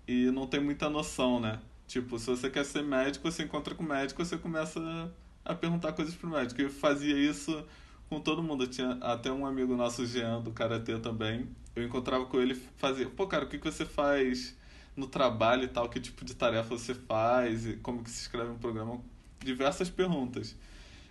e 0.08 0.26
não 0.32 0.48
tem 0.48 0.60
muita 0.60 0.90
noção, 0.90 1.40
né? 1.40 1.60
Tipo, 1.88 2.18
se 2.18 2.28
você 2.28 2.50
quer 2.50 2.66
ser 2.66 2.84
médico, 2.84 3.30
você 3.30 3.44
encontra 3.44 3.76
com 3.76 3.84
o 3.84 3.88
médico, 3.88 4.26
você 4.26 4.38
começa 4.38 5.14
a 5.46 5.54
perguntar 5.54 5.94
coisas 5.94 6.16
pro 6.16 6.30
médico. 6.30 6.62
Eu 6.62 6.70
fazia 6.70 7.18
isso 7.18 7.64
com 8.12 8.20
todo 8.20 8.44
mundo. 8.44 8.66
Eu 8.66 8.68
tinha 8.68 8.98
até 9.00 9.32
um 9.32 9.46
amigo 9.46 9.74
nosso, 9.74 10.06
Jean, 10.06 10.42
do 10.42 10.52
Karatê 10.52 11.00
também. 11.00 11.48
Eu 11.74 11.86
encontrava 11.86 12.26
com 12.26 12.42
ele 12.42 12.56
fazia, 12.76 13.10
pô, 13.10 13.26
cara, 13.26 13.46
o 13.46 13.48
que, 13.48 13.58
que 13.58 13.72
você 13.72 13.86
faz 13.86 14.54
no 14.98 15.08
trabalho 15.08 15.64
e 15.64 15.68
tal, 15.70 15.88
que 15.88 15.98
tipo 16.02 16.26
de 16.26 16.36
tarefa 16.36 16.78
você 16.78 16.94
faz, 16.94 17.66
e 17.66 17.78
como 17.78 18.04
que 18.04 18.10
se 18.10 18.24
escreve 18.24 18.50
um 18.50 18.58
programa, 18.58 19.00
diversas 19.40 19.90
perguntas. 19.90 20.58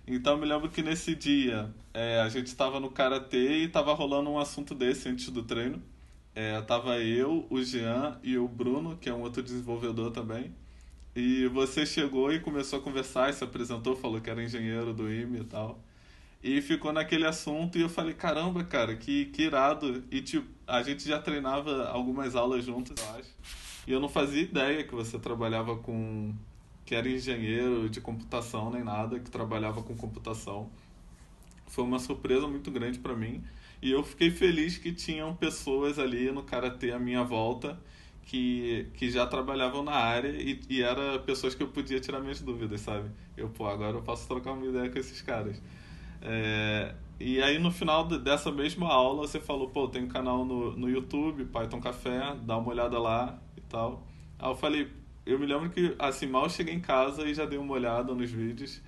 Então 0.07 0.35
eu 0.35 0.39
me 0.39 0.47
lembro 0.47 0.69
que 0.69 0.83
nesse 0.83 1.15
dia 1.15 1.73
é, 1.95 2.21
a 2.21 2.29
gente 2.29 2.49
estava 2.49 2.79
no 2.79 2.91
karatê 2.91 3.61
e 3.61 3.65
estava 3.65 3.95
rolando 3.95 4.29
um 4.29 4.39
assunto 4.39 4.75
desse 4.75 5.09
antes 5.09 5.31
do 5.31 5.43
treino. 5.43 5.83
É, 6.35 6.61
tava 6.61 6.99
eu, 6.99 7.47
o 7.49 7.63
Jean 7.63 8.19
e 8.23 8.37
o 8.37 8.47
Bruno, 8.47 8.99
que 8.99 9.09
é 9.09 9.15
um 9.15 9.23
outro 9.23 9.43
desenvolvedor 9.43 10.11
também. 10.11 10.55
E 11.17 11.47
você 11.47 11.87
chegou 11.87 12.31
e 12.31 12.41
começou 12.41 12.79
a 12.79 12.83
conversar, 12.83 13.31
e 13.31 13.33
se 13.33 13.43
apresentou, 13.43 13.97
falou 13.97 14.21
que 14.21 14.29
era 14.29 14.43
engenheiro 14.43 14.93
do 14.93 15.11
IME 15.11 15.41
e 15.41 15.45
tal. 15.45 15.81
E 16.43 16.63
ficou 16.63 16.93
naquele 16.93 17.27
assunto 17.27 17.77
e 17.77 17.83
eu 17.83 17.89
falei, 17.89 18.15
caramba, 18.15 18.65
cara, 18.65 18.97
que, 18.97 19.27
que 19.27 19.43
irado. 19.43 20.03
E 20.11 20.23
tipo, 20.23 20.49
a 20.67 20.83
gente 20.83 21.07
já 21.07 21.21
treinava 21.21 21.89
algumas 21.89 22.35
aulas 22.35 22.65
juntos, 22.65 22.95
eu 22.99 23.11
acho. 23.19 23.31
E 23.87 23.93
eu 23.93 24.01
não 24.01 24.09
fazia 24.09 24.43
ideia 24.43 24.85
que 24.85 24.95
você 24.95 25.19
trabalhava 25.19 25.77
com. 25.77 26.35
que 26.87 26.95
era 26.95 27.09
engenheiro 27.09 27.91
de 27.91 28.01
computação 28.01 28.71
nem 28.71 28.83
nada, 28.83 29.21
que 29.21 29.31
trabalhava 29.31 29.83
com 29.83 29.95
computação. 29.95 30.71
Foi 31.67 31.85
uma 31.85 31.99
surpresa 31.99 32.49
muito 32.49 32.71
grande 32.71 32.99
para 32.99 33.15
mim. 33.15 33.43
E 33.83 33.91
eu 33.91 34.03
fiquei 34.03 34.31
feliz 34.31 34.79
que 34.79 34.93
tinham 34.93 35.35
pessoas 35.35 35.99
ali 35.99 36.31
no 36.31 36.43
Karatê 36.43 36.93
à 36.93 36.99
minha 36.99 37.23
volta 37.23 37.79
que, 38.25 38.87
que 38.95 39.11
já 39.11 39.27
trabalhavam 39.27 39.83
na 39.83 39.93
área 39.93 40.29
e, 40.29 40.61
e 40.69 40.83
era 40.83 41.19
pessoas 41.19 41.55
que 41.55 41.63
eu 41.63 41.69
podia 41.69 41.99
tirar 41.99 42.21
minhas 42.21 42.41
dúvidas, 42.41 42.81
sabe? 42.83 43.11
Eu, 43.37 43.49
pô, 43.49 43.67
agora 43.67 43.97
eu 43.97 44.03
posso 44.03 44.27
trocar 44.29 44.53
uma 44.53 44.67
ideia 44.67 44.89
com 44.89 44.99
esses 44.99 45.21
caras. 45.21 45.61
É, 46.23 46.95
e 47.19 47.43
aí 47.43 47.59
no 47.59 47.71
final 47.71 48.07
dessa 48.07 48.51
mesma 48.51 48.89
aula 48.89 49.27
você 49.27 49.41
falou, 49.41 49.69
pô, 49.71 49.89
tem 49.89 50.05
um 50.05 50.09
canal 50.09 50.45
no, 50.45 50.77
no 50.77 50.89
YouTube, 50.89 51.45
Python 51.47 51.81
Café, 51.81 52.37
dá 52.43 52.57
uma 52.57 52.71
olhada 52.71 52.99
lá 52.99 53.39
e 53.57 53.61
tal. 53.63 54.07
Aí 54.39 54.51
eu 54.51 54.55
falei, 54.55 54.91
eu 55.27 55.39
me 55.39 55.47
lembro 55.47 55.71
que 55.71 55.95
assim, 55.99 56.27
mal 56.27 56.49
cheguei 56.49 56.75
em 56.75 56.81
casa 56.81 57.27
e 57.27 57.35
já 57.35 57.45
dei 57.45 57.59
uma 57.59 57.75
olhada 57.75 58.15
nos 58.15 58.31
vídeos. 58.31 58.81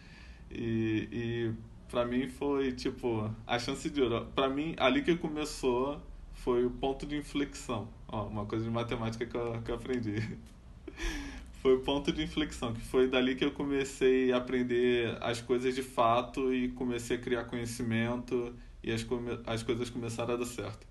E, 0.50 1.08
e 1.12 1.52
pra 1.90 2.04
mim 2.04 2.28
foi 2.28 2.72
tipo, 2.72 3.30
a 3.46 3.58
chance 3.58 3.88
de 3.90 4.00
ouro. 4.02 4.26
Pra 4.34 4.48
mim, 4.48 4.74
ali 4.78 5.02
que 5.02 5.16
começou 5.16 6.00
foi 6.32 6.64
o 6.64 6.70
ponto 6.70 7.06
de 7.06 7.16
inflexão. 7.16 7.88
Ó, 8.08 8.26
uma 8.26 8.46
coisa 8.46 8.64
de 8.64 8.70
matemática 8.70 9.26
que 9.26 9.36
eu, 9.36 9.62
que 9.62 9.70
eu 9.70 9.74
aprendi. 9.76 10.38
foi 11.62 11.74
o 11.76 11.80
ponto 11.80 12.12
de 12.12 12.24
inflexão, 12.24 12.74
que 12.74 12.80
foi 12.80 13.08
dali 13.08 13.36
que 13.36 13.44
eu 13.44 13.52
comecei 13.52 14.32
a 14.32 14.38
aprender 14.38 15.16
as 15.20 15.40
coisas 15.40 15.76
de 15.76 15.82
fato 15.82 16.52
e 16.52 16.68
comecei 16.70 17.16
a 17.16 17.20
criar 17.20 17.44
conhecimento 17.44 18.52
e 18.82 18.90
as, 18.90 19.06
as 19.46 19.62
coisas 19.62 19.88
começaram 19.88 20.34
a 20.34 20.36
dar 20.36 20.44
certo. 20.44 20.84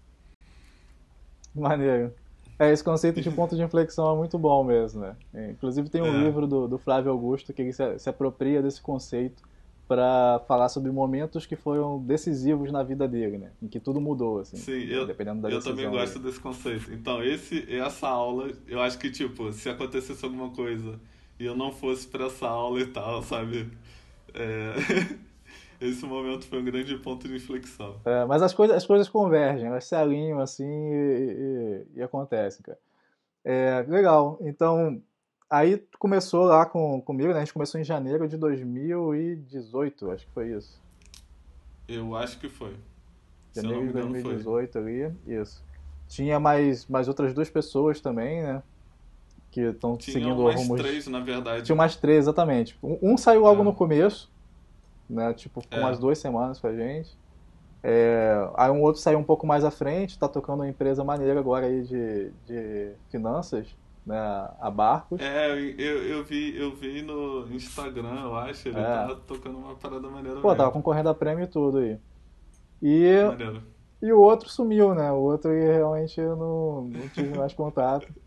Maneiro. 1.53 2.13
É, 2.57 2.71
esse 2.71 2.81
conceito 2.81 3.19
de 3.19 3.29
ponto 3.29 3.53
de 3.53 3.61
inflexão 3.61 4.13
é 4.13 4.17
muito 4.17 4.39
bom 4.39 4.63
mesmo, 4.63 5.01
né? 5.01 5.15
Inclusive 5.49 5.89
tem 5.89 6.01
um 6.01 6.05
é. 6.05 6.23
livro 6.23 6.47
do, 6.47 6.69
do 6.69 6.77
Flávio 6.77 7.11
Augusto 7.11 7.51
que 7.51 7.61
ele 7.61 7.73
se, 7.73 7.99
se 7.99 8.09
apropria 8.09 8.61
desse 8.61 8.79
conceito 8.79 9.43
para 9.91 10.39
falar 10.47 10.69
sobre 10.69 10.89
momentos 10.89 11.45
que 11.45 11.57
foram 11.57 11.99
decisivos 12.01 12.71
na 12.71 12.81
vida 12.81 13.09
dele, 13.09 13.37
né? 13.37 13.51
Em 13.61 13.67
que 13.67 13.77
tudo 13.77 13.99
mudou, 13.99 14.39
assim. 14.39 14.55
Sim, 14.55 14.85
eu, 14.85 15.05
dependendo 15.05 15.41
da 15.41 15.49
eu 15.49 15.61
também 15.61 15.89
gosto 15.89 16.13
dele. 16.13 16.29
desse 16.29 16.39
conceito. 16.39 16.93
Então, 16.93 17.21
esse, 17.21 17.69
essa 17.69 18.07
aula, 18.07 18.49
eu 18.69 18.79
acho 18.79 18.97
que, 18.97 19.11
tipo, 19.11 19.51
se 19.51 19.67
acontecesse 19.67 20.23
alguma 20.23 20.49
coisa 20.51 20.97
e 21.37 21.45
eu 21.45 21.57
não 21.57 21.73
fosse 21.73 22.07
para 22.07 22.27
essa 22.27 22.47
aula 22.47 22.79
e 22.79 22.85
tal, 22.85 23.21
sabe? 23.21 23.69
É... 24.33 24.75
esse 25.85 26.05
momento 26.05 26.45
foi 26.45 26.61
um 26.61 26.63
grande 26.63 26.95
ponto 26.95 27.27
de 27.27 27.35
inflexão. 27.35 27.97
É, 28.05 28.23
mas 28.23 28.41
as 28.41 28.53
coisas, 28.53 28.77
as 28.77 28.85
coisas 28.85 29.09
convergem, 29.09 29.67
elas 29.67 29.83
se 29.83 29.93
alinham 29.93 30.39
assim 30.39 30.63
e, 30.63 31.83
e, 31.93 31.99
e 31.99 32.01
acontecem, 32.01 32.61
cara. 32.61 32.79
É, 33.43 33.85
legal. 33.89 34.37
Então, 34.39 35.03
Aí 35.51 35.85
começou 35.99 36.45
lá 36.45 36.65
com, 36.65 37.01
comigo, 37.01 37.33
né? 37.33 37.35
A 37.35 37.39
gente 37.39 37.51
começou 37.51 37.79
em 37.79 37.83
janeiro 37.83 38.25
de 38.25 38.37
2018, 38.37 40.11
acho 40.11 40.25
que 40.25 40.31
foi 40.31 40.53
isso. 40.53 40.81
Eu 41.89 42.15
acho 42.15 42.39
que 42.39 42.47
foi. 42.47 42.73
Janeiro 43.53 43.87
de 43.87 43.91
2018 43.91 44.77
ali, 44.77 45.13
isso. 45.27 45.61
Tinha 46.07 46.39
mais, 46.39 46.87
mais 46.87 47.09
outras 47.09 47.33
duas 47.33 47.49
pessoas 47.49 47.99
também, 47.99 48.41
né? 48.41 48.63
Que 49.51 49.59
estão 49.59 49.99
seguindo 49.99 50.41
mais 50.41 50.55
rumos... 50.55 50.79
três, 50.79 51.07
na 51.07 51.19
verdade. 51.19 51.65
Tinha 51.65 51.75
mais 51.75 51.97
três, 51.97 52.19
exatamente. 52.19 52.79
Um, 52.81 53.11
um 53.11 53.17
saiu 53.17 53.41
logo 53.41 53.59
é. 53.59 53.65
no 53.65 53.73
começo, 53.73 54.31
né? 55.09 55.33
Tipo, 55.33 55.67
com 55.67 55.75
é. 55.75 55.79
umas 55.81 55.99
duas 55.99 56.17
semanas 56.17 56.61
com 56.61 56.67
a 56.67 56.73
gente. 56.73 57.19
É, 57.83 58.49
aí 58.55 58.71
um 58.71 58.81
outro 58.81 59.01
saiu 59.01 59.19
um 59.19 59.23
pouco 59.23 59.45
mais 59.45 59.65
à 59.65 59.71
frente, 59.71 60.17
tá 60.17 60.29
tocando 60.29 60.61
uma 60.61 60.69
empresa 60.69 61.03
maneira 61.03 61.37
agora 61.37 61.65
aí 61.65 61.81
de, 61.83 62.31
de 62.45 62.93
finanças 63.09 63.75
né, 64.05 64.17
a 64.59 64.69
barcos. 64.69 65.19
É, 65.21 65.49
eu, 65.51 66.03
eu, 66.03 66.23
vi, 66.23 66.57
eu 66.57 66.73
vi 66.73 67.01
no 67.01 67.47
Instagram, 67.53 68.21
eu 68.23 68.35
acho, 68.35 68.67
ele 68.69 68.79
é. 68.79 68.83
tava 68.83 69.15
tocando 69.15 69.57
uma 69.57 69.75
parada 69.75 70.07
maneira 70.09 70.39
Pô, 70.39 70.49
mesmo. 70.49 70.57
tava 70.57 70.71
concorrendo 70.71 71.09
a 71.09 71.13
prêmio 71.13 71.43
e 71.43 71.47
tudo 71.47 71.77
aí. 71.79 71.97
E, 72.81 73.23
Maneiro. 73.27 73.61
e 74.01 74.11
o 74.11 74.19
outro 74.19 74.49
sumiu, 74.49 74.95
né? 74.95 75.11
O 75.11 75.19
outro 75.19 75.51
realmente 75.51 76.19
eu 76.19 76.35
não, 76.35 76.81
não 76.85 77.07
tive 77.09 77.37
mais 77.37 77.53
contato. 77.53 78.07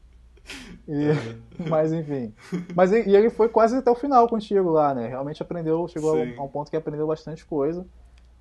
E, 0.87 1.07
é. 1.07 1.69
Mas 1.71 1.90
enfim. 1.90 2.35
Mas 2.75 2.93
e, 2.93 3.09
e, 3.09 3.16
ele 3.16 3.31
foi 3.31 3.48
quase 3.48 3.79
até 3.79 3.90
o 3.90 3.94
final 3.94 4.29
contigo 4.29 4.68
lá, 4.68 4.94
né? 4.94 5.09
Realmente 5.09 5.42
aprendeu, 5.42 5.88
chegou 5.88 6.11
a 6.11 6.16
um, 6.16 6.40
a 6.40 6.44
um, 6.44 6.48
ponto 6.48 6.70
que 6.70 6.77
aprendeu 6.77 7.07
bastante 7.07 7.46
coisa. 7.46 7.87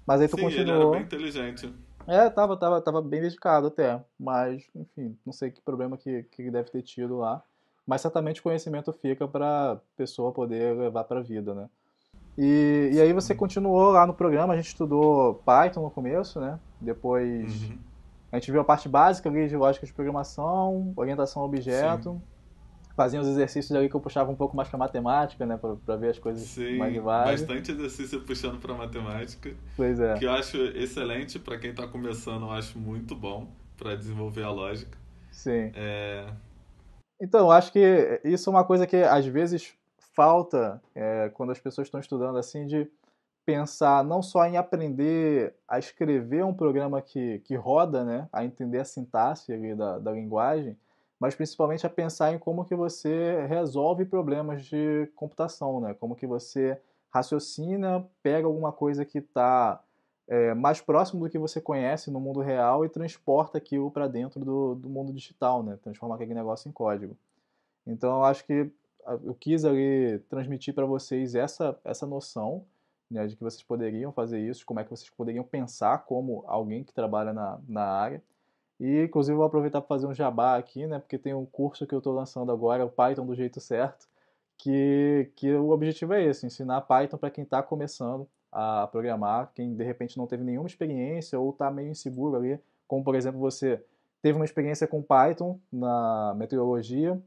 Mas 0.05 0.19
aí 0.19 0.27
tu 0.27 0.36
Sim, 0.36 0.43
continuou. 0.43 0.75
Ele 0.75 0.81
era 0.81 0.91
bem 0.91 1.01
inteligente. 1.03 1.73
É, 2.07 2.29
tava, 2.29 2.57
tava, 2.57 2.81
tava 2.81 3.01
bem 3.01 3.21
dedicado 3.21 3.67
até. 3.67 4.01
Mas, 4.19 4.63
enfim, 4.75 5.17
não 5.25 5.33
sei 5.33 5.51
que 5.51 5.61
problema 5.61 5.97
que, 5.97 6.23
que 6.23 6.49
deve 6.51 6.69
ter 6.69 6.81
tido 6.81 7.17
lá. 7.17 7.41
Mas 7.85 8.01
certamente 8.01 8.39
o 8.39 8.43
conhecimento 8.43 8.93
fica 8.93 9.27
para 9.27 9.79
pessoa 9.95 10.31
poder 10.31 10.75
levar 10.77 11.03
para 11.03 11.19
a 11.19 11.23
vida, 11.23 11.53
né? 11.53 11.69
E, 12.37 12.91
e 12.93 13.01
aí 13.01 13.13
você 13.13 13.35
continuou 13.35 13.91
lá 13.91 14.07
no 14.07 14.13
programa, 14.13 14.53
a 14.53 14.57
gente 14.57 14.67
estudou 14.67 15.35
Python 15.45 15.81
no 15.81 15.91
começo, 15.91 16.39
né? 16.39 16.57
Depois 16.79 17.69
uhum. 17.69 17.77
a 18.31 18.37
gente 18.37 18.51
viu 18.51 18.61
a 18.61 18.65
parte 18.65 18.87
básica 18.87 19.29
ali 19.29 19.47
de 19.47 19.55
lógica 19.55 19.85
de 19.85 19.93
programação, 19.93 20.93
orientação 20.95 21.43
a 21.43 21.45
objeto. 21.45 22.13
Sim 22.13 22.32
fazia 22.95 23.19
os 23.19 23.27
exercícios 23.27 23.75
ali 23.75 23.89
que 23.89 23.95
eu 23.95 23.99
puxava 23.99 24.32
um 24.32 24.36
pouco 24.36 24.56
mais 24.56 24.69
para 24.69 24.77
matemática, 24.77 25.45
né, 25.45 25.58
para 25.58 25.95
ver 25.95 26.12
as 26.12 26.19
coisas 26.19 26.43
Sim, 26.43 26.77
mais 26.77 26.95
vagas. 26.97 27.41
bastante 27.41 27.71
exercício 27.71 28.21
puxando 28.21 28.60
para 28.60 28.73
matemática. 28.73 29.53
Pois 29.75 29.99
é. 29.99 30.17
Que 30.17 30.25
eu 30.25 30.32
acho 30.32 30.58
excelente 30.58 31.39
para 31.39 31.58
quem 31.58 31.71
está 31.71 31.88
começando, 31.88 32.43
eu 32.43 32.51
acho 32.51 32.77
muito 32.77 33.15
bom 33.15 33.47
para 33.77 33.95
desenvolver 33.95 34.43
a 34.43 34.51
lógica. 34.51 34.97
Sim. 35.32 35.71
É... 35.75 36.27
Então, 37.19 37.41
eu 37.41 37.51
acho 37.51 37.71
que 37.71 38.21
isso 38.23 38.49
é 38.49 38.51
uma 38.51 38.63
coisa 38.63 38.86
que 38.86 38.97
às 38.97 39.25
vezes 39.25 39.73
falta 40.13 40.82
é, 40.93 41.29
quando 41.34 41.51
as 41.51 41.60
pessoas 41.60 41.88
estão 41.88 41.99
estudando 41.99 42.38
assim 42.38 42.67
de 42.67 42.88
pensar 43.45 44.03
não 44.03 44.21
só 44.21 44.45
em 44.45 44.58
aprender 44.58 45.53
a 45.67 45.79
escrever 45.79 46.45
um 46.45 46.53
programa 46.53 47.01
que, 47.01 47.39
que 47.39 47.56
roda, 47.56 48.03
né, 48.03 48.29
a 48.32 48.45
entender 48.45 48.79
a 48.79 48.86
sintaxe 48.86 49.58
da, 49.75 49.99
da 49.99 50.12
linguagem, 50.12 50.77
mas 51.23 51.36
principalmente 51.36 51.88
a 51.88 51.89
pensar 51.89 52.33
em 52.33 52.38
como 52.38 52.65
que 52.65 52.75
você 52.75 53.45
resolve 53.47 54.03
problemas 54.03 54.65
de 54.65 55.09
computação, 55.15 55.79
né? 55.79 55.93
Como 55.93 56.17
que 56.17 56.27
você 56.27 56.77
raciocina, 57.09 58.05
pega 58.21 58.45
alguma 58.45 58.73
coisa 58.73 59.05
que 59.05 59.19
está 59.19 59.81
é, 60.27 60.53
mais 60.53 60.81
próximo 60.81 61.23
do 61.23 61.29
que 61.29 61.39
você 61.39 61.62
conhece 61.62 62.12
no 62.12 62.19
mundo 62.19 62.41
real 62.41 62.83
e 62.83 62.89
transporta 62.89 63.57
aquilo 63.57 63.89
para 63.89 64.05
dentro 64.05 64.43
do, 64.43 64.75
do 64.75 64.89
mundo 64.89 65.13
digital, 65.13 65.63
né? 65.63 65.79
Transforma 65.81 66.15
aquele 66.15 66.33
negócio 66.33 66.67
em 66.67 66.73
código. 66.73 67.15
Então, 67.88 68.17
eu 68.17 68.23
acho 68.25 68.45
que 68.45 68.69
eu 69.23 69.33
quis 69.33 69.63
ali 69.63 70.19
transmitir 70.27 70.73
para 70.75 70.86
vocês 70.86 71.36
essa, 71.36 71.79
essa 71.86 72.05
noção 72.05 72.65
né, 73.09 73.25
de 73.27 73.38
que 73.38 73.43
vocês 73.45 73.63
poderiam 73.63 74.12
fazer 74.12 74.41
isso, 74.41 74.65
como 74.65 74.81
é 74.81 74.83
que 74.83 74.89
vocês 74.89 75.09
poderiam 75.09 75.45
pensar 75.45 75.99
como 75.99 76.43
alguém 76.47 76.83
que 76.83 76.93
trabalha 76.93 77.31
na, 77.31 77.62
na 77.65 77.86
área. 77.86 78.21
E, 78.83 79.05
inclusive, 79.05 79.37
vou 79.37 79.45
aproveitar 79.45 79.79
para 79.79 79.87
fazer 79.87 80.05
um 80.07 80.13
jabá 80.13 80.57
aqui, 80.57 80.85
né? 80.85 80.99
Porque 80.99 81.17
tem 81.17 81.33
um 81.33 81.45
curso 81.45 81.87
que 81.87 81.95
eu 81.95 81.99
estou 81.99 82.13
lançando 82.13 82.51
agora, 82.51 82.85
o 82.85 82.89
Python 82.89 83.25
do 83.25 83.33
jeito 83.33 83.61
certo, 83.61 84.09
que, 84.57 85.31
que 85.37 85.53
o 85.53 85.69
objetivo 85.69 86.11
é 86.11 86.21
esse, 86.25 86.45
ensinar 86.45 86.81
Python 86.81 87.17
para 87.17 87.31
quem 87.31 87.45
está 87.45 87.63
começando 87.63 88.27
a 88.51 88.85
programar, 88.87 89.53
quem 89.55 89.73
de 89.73 89.85
repente 89.85 90.17
não 90.17 90.27
teve 90.27 90.43
nenhuma 90.43 90.67
experiência 90.67 91.39
ou 91.39 91.51
está 91.51 91.71
meio 91.71 91.91
inseguro 91.91 92.35
ali, 92.35 92.59
como 92.85 93.01
por 93.05 93.15
exemplo 93.15 93.39
você 93.39 93.81
teve 94.21 94.37
uma 94.37 94.43
experiência 94.43 94.85
com 94.85 95.01
Python 95.01 95.57
na 95.71 96.33
meteorologia, 96.35 97.17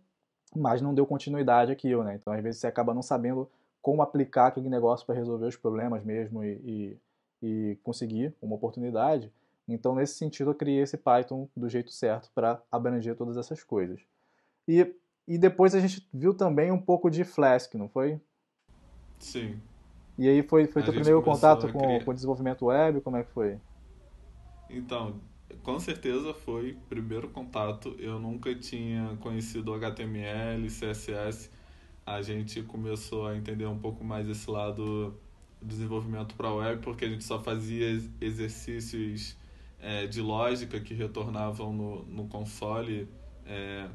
mas 0.55 0.83
não 0.83 0.93
deu 0.93 1.07
continuidade 1.07 1.73
aquilo, 1.73 2.05
né? 2.05 2.17
Então 2.17 2.35
às 2.35 2.43
vezes 2.43 2.61
você 2.61 2.67
acaba 2.67 2.93
não 2.93 3.03
sabendo 3.03 3.49
como 3.81 4.03
aplicar 4.03 4.49
aquele 4.49 4.69
negócio 4.69 5.07
para 5.07 5.15
resolver 5.15 5.47
os 5.47 5.57
problemas 5.57 6.05
mesmo 6.05 6.45
e, 6.45 6.53
e, 6.63 6.99
e 7.43 7.79
conseguir 7.83 8.35
uma 8.43 8.57
oportunidade. 8.57 9.33
Então, 9.69 9.95
nesse 9.95 10.15
sentido, 10.15 10.51
eu 10.51 10.55
criei 10.55 10.83
esse 10.83 10.97
Python 10.97 11.49
do 11.57 11.69
jeito 11.69 11.91
certo 11.91 12.31
para 12.35 12.63
abranger 12.71 13.17
todas 13.17 13.37
essas 13.37 13.65
coisas. 13.65 14.01
E, 14.69 14.95
e 15.27 15.37
depois 15.37 15.75
a 15.75 15.81
gente 15.81 16.09
viu 16.13 16.33
também 16.33 16.71
um 16.71 16.81
pouco 16.81 17.11
de 17.11 17.25
Flask, 17.25 17.75
não 17.75 17.89
foi? 17.89 18.21
Sim. 19.19 19.61
E 20.19 20.29
aí 20.29 20.43
foi, 20.43 20.67
foi 20.67 20.83
teu 20.83 20.95
primeiro 20.95 21.23
contato 21.23 21.71
com, 21.73 21.79
criar... 21.79 22.05
com 22.05 22.15
desenvolvimento 22.15 22.67
web? 22.67 23.01
Como 23.01 23.17
é 23.17 23.25
que 23.25 23.31
foi? 23.33 23.59
Então, 24.71 25.21
com 25.63 25.79
certeza 25.79 26.33
foi 26.33 26.77
primeiro 26.89 27.29
contato. 27.29 27.95
Eu 27.99 28.19
nunca 28.19 28.55
tinha 28.55 29.17
conhecido 29.21 29.75
HTML, 29.75 30.67
CSS. 30.69 31.51
A 32.05 32.23
gente 32.23 32.63
começou 32.63 33.27
a 33.27 33.37
entender 33.37 33.67
um 33.67 33.79
pouco 33.79 34.05
mais 34.05 34.29
esse 34.29 34.49
lado 34.49 35.13
do 35.61 35.67
desenvolvimento 35.67 36.35
para 36.37 36.53
web, 36.53 36.81
porque 36.83 37.05
a 37.05 37.09
gente 37.09 37.25
só 37.25 37.41
fazia 37.41 38.01
exercícios 38.21 39.37
é, 39.81 40.07
de 40.07 40.21
lógica 40.21 40.81
que 40.81 40.95
retornavam 40.95 41.73
no, 41.73 42.05
no 42.05 42.29
console. 42.29 43.09
É, 43.45 43.89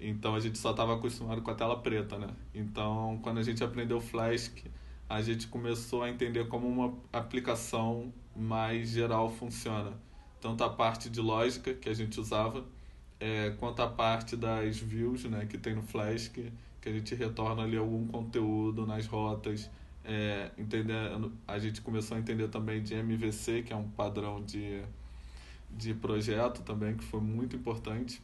então 0.00 0.34
a 0.34 0.40
gente 0.40 0.58
só 0.58 0.70
estava 0.70 0.94
acostumado 0.94 1.42
com 1.42 1.50
a 1.50 1.54
tela 1.54 1.78
preta, 1.80 2.18
né? 2.18 2.28
Então 2.54 3.18
quando 3.22 3.38
a 3.38 3.42
gente 3.42 3.62
aprendeu 3.62 4.00
Flash, 4.00 4.52
a 5.08 5.22
gente 5.22 5.46
começou 5.48 6.02
a 6.02 6.10
entender 6.10 6.48
como 6.48 6.68
uma 6.68 6.94
aplicação 7.12 8.12
mais 8.36 8.90
geral 8.90 9.30
funciona. 9.30 9.92
Tanto 10.40 10.62
a 10.62 10.70
parte 10.70 11.08
de 11.08 11.20
lógica 11.20 11.74
que 11.74 11.88
a 11.88 11.94
gente 11.94 12.20
usava, 12.20 12.64
é, 13.18 13.50
quanto 13.58 13.82
a 13.82 13.88
parte 13.88 14.36
das 14.36 14.78
views 14.78 15.24
né, 15.24 15.46
que 15.46 15.58
tem 15.58 15.74
no 15.74 15.82
Flash, 15.82 16.28
que, 16.28 16.52
que 16.80 16.88
a 16.88 16.92
gente 16.92 17.14
retorna 17.14 17.62
ali 17.62 17.76
algum 17.76 18.06
conteúdo 18.06 18.86
nas 18.86 19.06
rotas. 19.06 19.68
É, 20.04 20.50
entender, 20.56 20.94
a 21.46 21.58
gente 21.58 21.80
começou 21.80 22.16
a 22.16 22.20
entender 22.20 22.48
também 22.48 22.82
de 22.82 22.94
MVC, 22.94 23.62
que 23.62 23.72
é 23.72 23.76
um 23.76 23.88
padrão 23.88 24.42
de 24.42 24.82
de 25.70 25.94
projeto 25.94 26.62
também, 26.62 26.96
que 26.96 27.04
foi 27.04 27.20
muito 27.20 27.56
importante. 27.56 28.20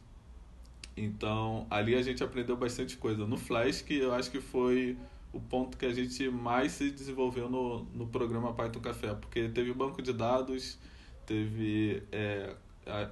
Então, 0.97 1.67
ali 1.71 1.95
a 1.95 2.03
gente 2.03 2.23
aprendeu 2.23 2.57
bastante 2.57 2.97
coisa. 2.97 3.27
No 3.27 3.37
Flash, 3.37 3.83
que 3.83 3.99
eu 3.99 4.13
acho 4.15 4.31
que 4.31 4.41
foi 4.41 4.97
o 5.33 5.41
ponto 5.41 5.77
que 5.77 5.85
a 5.85 5.93
gente 5.93 6.29
mais 6.29 6.73
se 6.73 6.91
desenvolveu 6.91 7.51
no, 7.51 7.85
no 7.93 8.07
programa 8.07 8.53
Python 8.53 8.81
Café, 8.81 9.15
porque 9.15 9.49
teve 9.49 9.73
banco 9.73 10.01
de 10.01 10.13
dados, 10.13 10.79
teve 11.27 12.05
é, 12.13 12.55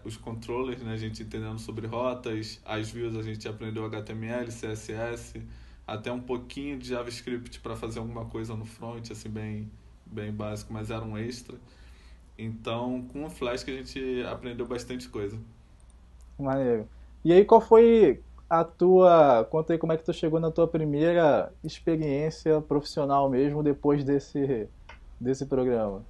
os 0.05 0.16
controllers, 0.16 0.81
né, 0.83 0.92
a 0.92 0.97
gente 0.97 1.23
entendendo 1.23 1.59
sobre 1.59 1.87
rotas, 1.87 2.61
as 2.64 2.90
views 2.90 3.16
a 3.16 3.23
gente 3.23 3.49
aprendeu 3.49 3.85
HTML, 3.87 4.47
CSS, 4.47 5.42
até 5.85 6.12
um 6.12 6.21
pouquinho 6.21 6.79
de 6.79 6.90
JavaScript 6.90 7.59
para 7.59 7.75
fazer 7.75 7.99
alguma 7.99 8.27
coisa 8.27 8.55
no 8.55 8.64
front, 8.64 9.11
assim, 9.11 9.29
bem, 9.29 9.71
bem 10.07 10.31
básico, 10.33 10.73
mas 10.73 10.90
era 10.90 11.05
um 11.05 11.18
extra. 11.18 11.59
Então, 12.38 13.07
com 13.12 13.25
o 13.25 13.31
Flash 13.31 13.62
que 13.62 13.71
a 13.71 13.77
gente 13.77 14.23
aprendeu 14.25 14.66
bastante 14.66 15.09
coisa. 15.09 15.38
Maneiro. 16.38 16.88
E 17.25 17.33
aí, 17.33 17.45
qual 17.45 17.61
foi 17.61 18.21
a 18.53 18.64
tua. 18.64 19.47
Conta 19.51 19.73
aí 19.73 19.79
como 19.79 19.92
é 19.92 19.97
que 19.97 20.05
tu 20.05 20.12
chegou 20.12 20.38
na 20.38 20.51
tua 20.51 20.68
primeira 20.68 21.51
experiência 21.64 22.61
profissional 22.61 23.31
mesmo 23.31 23.62
depois 23.62 24.05
desse, 24.05 24.68
desse 25.18 25.47
programa? 25.47 26.05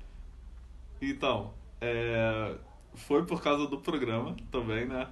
Então, 1.01 1.53
é, 1.81 2.57
foi 2.95 3.25
por 3.25 3.41
causa 3.41 3.69
do 3.69 3.79
programa 3.79 4.35
também, 4.51 4.87
né? 4.87 5.09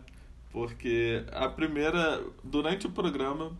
Porque 0.51 1.25
a 1.33 1.49
primeira. 1.49 2.21
Durante 2.43 2.89
o 2.89 2.91
programa, 2.91 3.53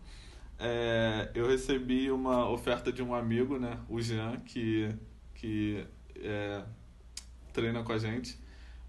é, 0.59 1.31
eu 1.33 1.47
recebi 1.47 2.11
uma 2.11 2.49
oferta 2.49 2.91
de 2.91 3.01
um 3.01 3.15
amigo, 3.15 3.57
né? 3.57 3.79
O 3.89 4.01
Jean, 4.01 4.37
que, 4.41 4.93
que 5.33 5.85
é, 6.17 6.61
treina 7.51 7.83
com 7.83 7.91
a 7.91 7.97
gente 7.97 8.39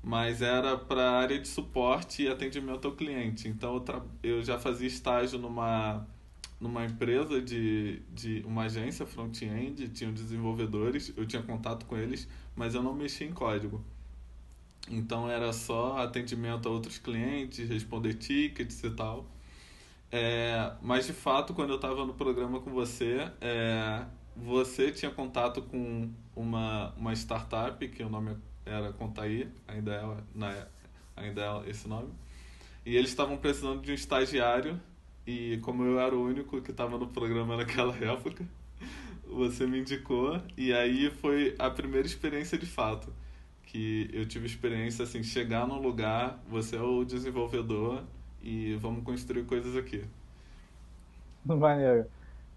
mas 0.03 0.43
era 0.43 0.77
para 0.77 1.03
a 1.03 1.21
área 1.21 1.39
de 1.39 1.47
suporte 1.47 2.25
e 2.25 2.29
atendimento 2.29 2.89
ao 2.89 2.95
cliente. 2.95 3.47
Então 3.49 3.77
eu, 4.23 4.37
eu 4.37 4.43
já 4.43 4.59
fazia 4.59 4.89
estágio 4.89 5.39
numa 5.39 6.07
numa 6.61 6.85
empresa 6.85 7.43
de, 7.43 8.01
de 8.15 8.41
uma 8.47 8.65
agência 8.65 9.05
front-end, 9.05 9.89
tinham 9.89 10.13
desenvolvedores, 10.13 11.13
eu 11.17 11.27
tinha 11.27 11.43
contato 11.43 11.85
com 11.87 11.97
eles, 11.97 12.29
mas 12.55 12.77
eu 12.77 12.83
não 12.83 12.95
mexia 12.95 13.27
em 13.27 13.33
código. 13.33 13.85
Então 14.89 15.29
era 15.29 15.53
só 15.53 15.99
atendimento 15.99 16.69
a 16.69 16.71
outros 16.71 16.99
clientes, 16.99 17.69
responder 17.69 18.15
tickets 18.15 18.83
e 18.85 18.91
tal. 18.91 19.27
É, 20.11 20.73
mas 20.81 21.07
de 21.07 21.13
fato, 21.13 21.53
quando 21.53 21.71
eu 21.71 21.77
estava 21.77 22.07
no 22.07 22.15
programa 22.15 22.61
com 22.61 22.71
você, 22.71 23.29
é, 23.41 24.05
você 24.37 24.93
tinha 24.93 25.11
contato 25.11 25.63
com 25.63 26.13
uma, 26.37 26.95
uma 26.97 27.13
startup, 27.13 27.89
que 27.89 28.05
o 28.05 28.09
nome 28.09 28.33
é 28.33 28.37
era 28.65 28.93
Contaí, 28.93 29.49
ainda 29.67 29.93
é, 29.93 30.17
na, 30.35 30.67
ainda 31.17 31.43
é 31.43 31.71
esse 31.71 31.89
nome. 31.89 32.09
E 32.85 32.97
eles 32.97 33.11
estavam 33.11 33.37
precisando 33.37 33.81
de 33.83 33.93
um 33.93 33.95
estagiário, 33.95 34.81
e 35.27 35.59
como 35.63 35.85
eu 35.85 36.01
era 36.01 36.15
o 36.15 36.25
único 36.25 36.61
que 36.61 36.71
estava 36.71 36.99
no 36.99 37.09
programa 37.09 37.57
naquela 37.57 37.95
época, 38.05 38.45
você 39.27 39.67
me 39.67 39.81
indicou, 39.81 40.41
e 40.57 40.73
aí 40.73 41.11
foi 41.11 41.55
a 41.59 41.71
primeira 41.71 42.07
experiência 42.07 42.59
de 42.59 42.67
fato. 42.67 43.13
Que 43.65 44.11
eu 44.13 44.27
tive 44.27 44.47
experiência 44.47 45.05
assim, 45.05 45.23
chegar 45.23 45.67
num 45.67 45.81
lugar, 45.81 46.43
você 46.49 46.77
é 46.77 46.83
o 46.83 47.05
desenvolvedor 47.05 48.05
e 48.43 48.75
vamos 48.75 49.03
construir 49.03 49.45
coisas 49.45 49.77
aqui. 49.77 50.05
Maneiro. 51.45 52.07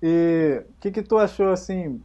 E 0.02 0.64
o 0.68 0.74
que, 0.80 0.92
que 0.92 1.02
tu 1.02 1.18
achou 1.18 1.50
assim 1.50 2.02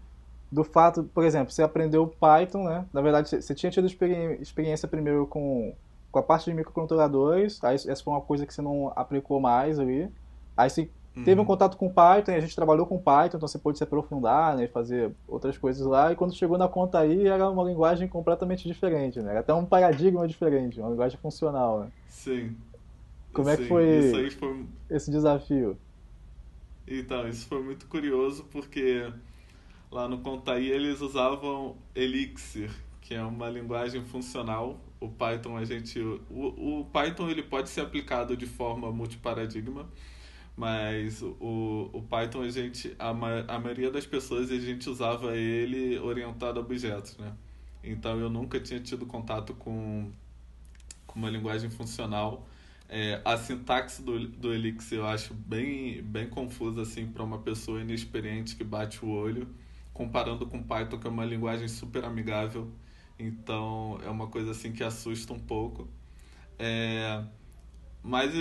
do 0.50 0.64
fato, 0.64 1.04
por 1.04 1.24
exemplo, 1.24 1.52
você 1.52 1.62
aprendeu 1.62 2.06
Python, 2.06 2.64
né? 2.64 2.84
Na 2.92 3.00
verdade, 3.00 3.28
você 3.28 3.54
tinha 3.54 3.70
tido 3.70 3.86
experiência 3.86 4.88
primeiro 4.88 5.26
com, 5.26 5.74
com 6.10 6.18
a 6.18 6.22
parte 6.22 6.46
de 6.50 6.54
microcontroladores, 6.56 7.62
aí 7.62 7.76
essa 7.76 8.02
foi 8.02 8.12
uma 8.12 8.20
coisa 8.20 8.44
que 8.44 8.52
você 8.52 8.60
não 8.60 8.92
aplicou 8.96 9.38
mais 9.38 9.78
ali. 9.78 10.10
Aí 10.56 10.68
você 10.68 10.90
uhum. 11.16 11.22
teve 11.22 11.40
um 11.40 11.44
contato 11.44 11.76
com 11.76 11.88
Python 11.88 12.32
e 12.32 12.34
a 12.34 12.40
gente 12.40 12.56
trabalhou 12.56 12.84
com 12.84 12.98
Python, 12.98 13.36
então 13.36 13.48
você 13.48 13.58
pôde 13.58 13.78
se 13.78 13.84
aprofundar, 13.84 14.56
né? 14.56 14.66
Fazer 14.66 15.12
outras 15.28 15.56
coisas 15.56 15.86
lá. 15.86 16.10
E 16.10 16.16
quando 16.16 16.34
chegou 16.34 16.58
na 16.58 16.68
conta 16.68 16.98
aí, 16.98 17.28
era 17.28 17.48
uma 17.48 17.62
linguagem 17.62 18.08
completamente 18.08 18.66
diferente, 18.66 19.20
né? 19.20 19.30
Era 19.30 19.40
até 19.40 19.54
um 19.54 19.64
paradigma 19.64 20.26
diferente, 20.26 20.80
uma 20.80 20.90
linguagem 20.90 21.18
funcional, 21.18 21.80
né? 21.80 21.92
Sim. 22.08 22.56
Como 23.32 23.48
é 23.48 23.56
que 23.56 23.68
foi, 23.68 24.30
foi 24.32 24.66
esse 24.90 25.12
desafio? 25.12 25.78
Então, 26.88 27.28
isso 27.28 27.46
foi 27.46 27.62
muito 27.62 27.86
curioso 27.86 28.44
porque 28.50 29.08
lá 29.90 30.08
no 30.08 30.18
Contaí 30.18 30.70
eles 30.70 31.00
usavam 31.00 31.76
Elixir, 31.94 32.70
que 33.00 33.14
é 33.14 33.22
uma 33.22 33.48
linguagem 33.48 34.04
funcional. 34.04 34.80
O 35.00 35.08
Python 35.08 35.56
a 35.56 35.64
gente 35.64 35.98
o, 35.98 36.80
o 36.80 36.84
Python 36.92 37.28
ele 37.28 37.42
pode 37.42 37.68
ser 37.70 37.80
aplicado 37.80 38.36
de 38.36 38.46
forma 38.46 38.92
multiparadigma, 38.92 39.88
mas 40.56 41.22
o, 41.22 41.90
o 41.92 42.02
Python 42.02 42.42
a 42.42 42.50
gente 42.50 42.94
a, 42.98 43.08
a 43.08 43.58
maioria 43.58 43.90
das 43.90 44.06
pessoas 44.06 44.50
a 44.50 44.58
gente 44.58 44.88
usava 44.88 45.36
ele 45.36 45.98
orientado 45.98 46.60
a 46.60 46.62
objetos, 46.62 47.16
né? 47.18 47.32
Então 47.82 48.20
eu 48.20 48.28
nunca 48.28 48.60
tinha 48.60 48.78
tido 48.78 49.06
contato 49.06 49.54
com 49.54 50.10
com 51.06 51.18
uma 51.18 51.30
linguagem 51.30 51.70
funcional. 51.70 52.46
É, 52.88 53.20
a 53.24 53.36
sintaxe 53.36 54.02
do, 54.02 54.26
do 54.28 54.52
Elixir 54.52 54.98
eu 54.98 55.06
acho 55.06 55.32
bem, 55.32 56.02
bem 56.02 56.28
confusa 56.28 56.82
assim 56.82 57.06
para 57.06 57.22
uma 57.22 57.38
pessoa 57.38 57.80
inexperiente 57.80 58.56
que 58.56 58.64
bate 58.64 59.04
o 59.04 59.08
olho 59.08 59.48
comparando 60.00 60.46
com 60.46 60.62
Python, 60.62 60.98
que 60.98 61.06
é 61.06 61.10
uma 61.10 61.26
linguagem 61.26 61.68
super 61.68 62.06
amigável. 62.06 62.72
Então 63.18 64.00
é 64.02 64.08
uma 64.08 64.28
coisa 64.28 64.52
assim 64.52 64.72
que 64.72 64.82
assusta 64.82 65.34
um 65.34 65.38
pouco. 65.38 65.86
É, 66.58 67.22
mas 68.02 68.32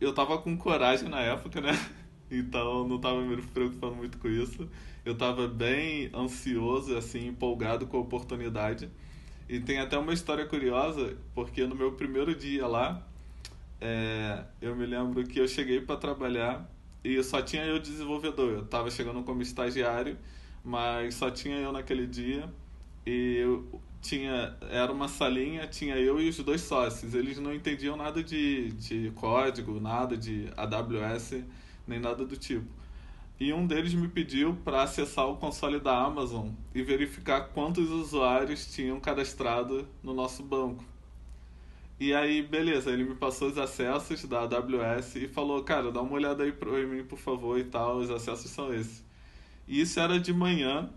eu 0.00 0.12
tava 0.12 0.38
com 0.38 0.56
coragem 0.56 1.08
na 1.08 1.20
época, 1.20 1.60
né? 1.60 1.70
Então 2.32 2.86
não 2.86 3.00
tava 3.00 3.20
me 3.22 3.42
preocupando 3.42 3.96
muito 3.96 4.16
com 4.18 4.28
isso. 4.28 4.68
Eu 5.04 5.16
tava 5.16 5.48
bem 5.48 6.10
ansioso, 6.14 6.96
assim, 6.96 7.26
empolgado 7.26 7.88
com 7.88 7.96
a 7.96 8.00
oportunidade. 8.00 8.88
E 9.48 9.58
tem 9.58 9.80
até 9.80 9.98
uma 9.98 10.12
história 10.12 10.46
curiosa, 10.46 11.16
porque 11.34 11.66
no 11.66 11.74
meu 11.74 11.92
primeiro 11.92 12.32
dia 12.32 12.68
lá, 12.68 13.04
é, 13.80 14.44
eu 14.62 14.76
me 14.76 14.86
lembro 14.86 15.24
que 15.24 15.40
eu 15.40 15.48
cheguei 15.48 15.80
para 15.80 15.96
trabalhar 15.96 16.70
e 17.02 17.20
só 17.24 17.42
tinha 17.42 17.64
eu 17.64 17.80
desenvolvedor. 17.80 18.52
Eu 18.52 18.64
tava 18.64 18.92
chegando 18.92 19.24
como 19.24 19.42
estagiário 19.42 20.16
mas 20.70 21.16
só 21.16 21.30
tinha 21.30 21.56
eu 21.56 21.72
naquele 21.72 22.06
dia. 22.06 22.48
E 23.04 23.38
eu 23.38 23.80
tinha 24.00 24.56
era 24.70 24.90
uma 24.90 25.08
salinha 25.08 25.66
tinha 25.66 25.96
eu 25.96 26.20
e 26.20 26.28
os 26.28 26.36
dois 26.38 26.60
sócios. 26.60 27.12
Eles 27.14 27.38
não 27.38 27.52
entendiam 27.52 27.96
nada 27.96 28.22
de, 28.22 28.70
de 28.72 29.10
código 29.16 29.80
nada 29.80 30.16
de 30.16 30.48
AWS 30.56 31.42
nem 31.86 31.98
nada 31.98 32.24
do 32.24 32.36
tipo. 32.36 32.66
E 33.38 33.52
um 33.52 33.66
deles 33.66 33.94
me 33.94 34.06
pediu 34.06 34.54
para 34.64 34.82
acessar 34.82 35.26
o 35.26 35.36
console 35.36 35.80
da 35.80 35.96
Amazon 35.98 36.50
e 36.74 36.82
verificar 36.82 37.48
quantos 37.48 37.90
usuários 37.90 38.72
tinham 38.72 39.00
cadastrado 39.00 39.88
no 40.02 40.14
nosso 40.14 40.42
banco. 40.42 40.84
E 41.98 42.14
aí 42.14 42.42
beleza 42.42 42.90
ele 42.90 43.04
me 43.04 43.14
passou 43.14 43.48
os 43.48 43.58
acessos 43.58 44.24
da 44.24 44.40
AWS 44.42 45.16
e 45.16 45.28
falou 45.28 45.62
cara 45.64 45.90
dá 45.90 46.00
uma 46.00 46.12
olhada 46.12 46.44
aí 46.44 46.52
para 46.52 46.70
mim 46.86 47.04
por 47.04 47.18
favor 47.18 47.58
e 47.58 47.64
tal 47.64 47.98
os 47.98 48.10
acessos 48.10 48.50
são 48.50 48.72
esses 48.72 49.09
e 49.70 49.82
isso 49.82 50.00
era 50.00 50.18
de 50.18 50.32
manhã 50.32 50.90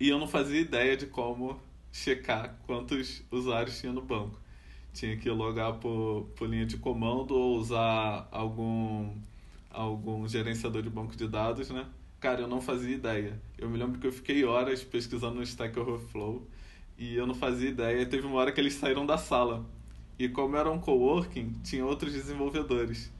e 0.00 0.08
eu 0.08 0.18
não 0.18 0.26
fazia 0.26 0.60
ideia 0.60 0.96
de 0.96 1.06
como 1.06 1.56
checar 1.92 2.58
quantos 2.66 3.22
usuários 3.30 3.78
tinha 3.78 3.92
no 3.92 4.02
banco. 4.02 4.40
Tinha 4.92 5.16
que 5.16 5.30
logar 5.30 5.74
por, 5.74 6.26
por 6.34 6.48
linha 6.48 6.66
de 6.66 6.78
comando 6.78 7.32
ou 7.32 7.56
usar 7.56 8.26
algum, 8.32 9.14
algum 9.70 10.26
gerenciador 10.26 10.82
de 10.82 10.90
banco 10.90 11.14
de 11.14 11.28
dados, 11.28 11.70
né? 11.70 11.86
Cara, 12.18 12.40
eu 12.40 12.48
não 12.48 12.60
fazia 12.60 12.92
ideia. 12.92 13.40
Eu 13.56 13.70
me 13.70 13.78
lembro 13.78 14.00
que 14.00 14.06
eu 14.08 14.12
fiquei 14.12 14.44
horas 14.44 14.82
pesquisando 14.82 15.36
no 15.36 15.42
Stack 15.44 15.78
Overflow 15.78 16.44
e 16.98 17.14
eu 17.14 17.24
não 17.24 17.36
fazia 17.36 17.68
ideia. 17.68 18.04
Teve 18.04 18.26
uma 18.26 18.40
hora 18.40 18.50
que 18.50 18.60
eles 18.60 18.74
saíram 18.74 19.06
da 19.06 19.16
sala. 19.16 19.64
E 20.18 20.28
como 20.28 20.56
era 20.56 20.68
um 20.68 20.80
coworking, 20.80 21.52
tinha 21.62 21.86
outros 21.86 22.12
desenvolvedores. 22.12 23.12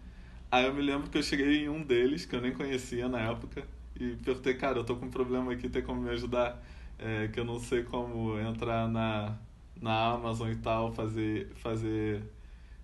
Aí 0.50 0.66
eu 0.66 0.74
me 0.74 0.82
lembro 0.82 1.08
que 1.08 1.16
eu 1.16 1.22
cheguei 1.22 1.66
em 1.66 1.68
um 1.68 1.84
deles, 1.84 2.26
que 2.26 2.34
eu 2.34 2.40
nem 2.40 2.52
conhecia 2.52 3.08
na 3.08 3.20
época, 3.20 3.64
e 4.00 4.16
perguntei, 4.16 4.54
cara, 4.54 4.78
eu 4.78 4.84
tô 4.84 4.96
com 4.96 5.06
um 5.06 5.10
problema 5.10 5.52
aqui, 5.52 5.68
tem 5.68 5.82
como 5.82 6.00
me 6.00 6.10
ajudar? 6.10 6.62
É, 6.98 7.28
que 7.28 7.40
eu 7.40 7.44
não 7.44 7.58
sei 7.58 7.82
como 7.82 8.38
entrar 8.38 8.88
na, 8.88 9.36
na 9.80 10.12
Amazon 10.12 10.50
e 10.50 10.56
tal, 10.56 10.92
fazer, 10.92 11.50
fazer 11.56 12.22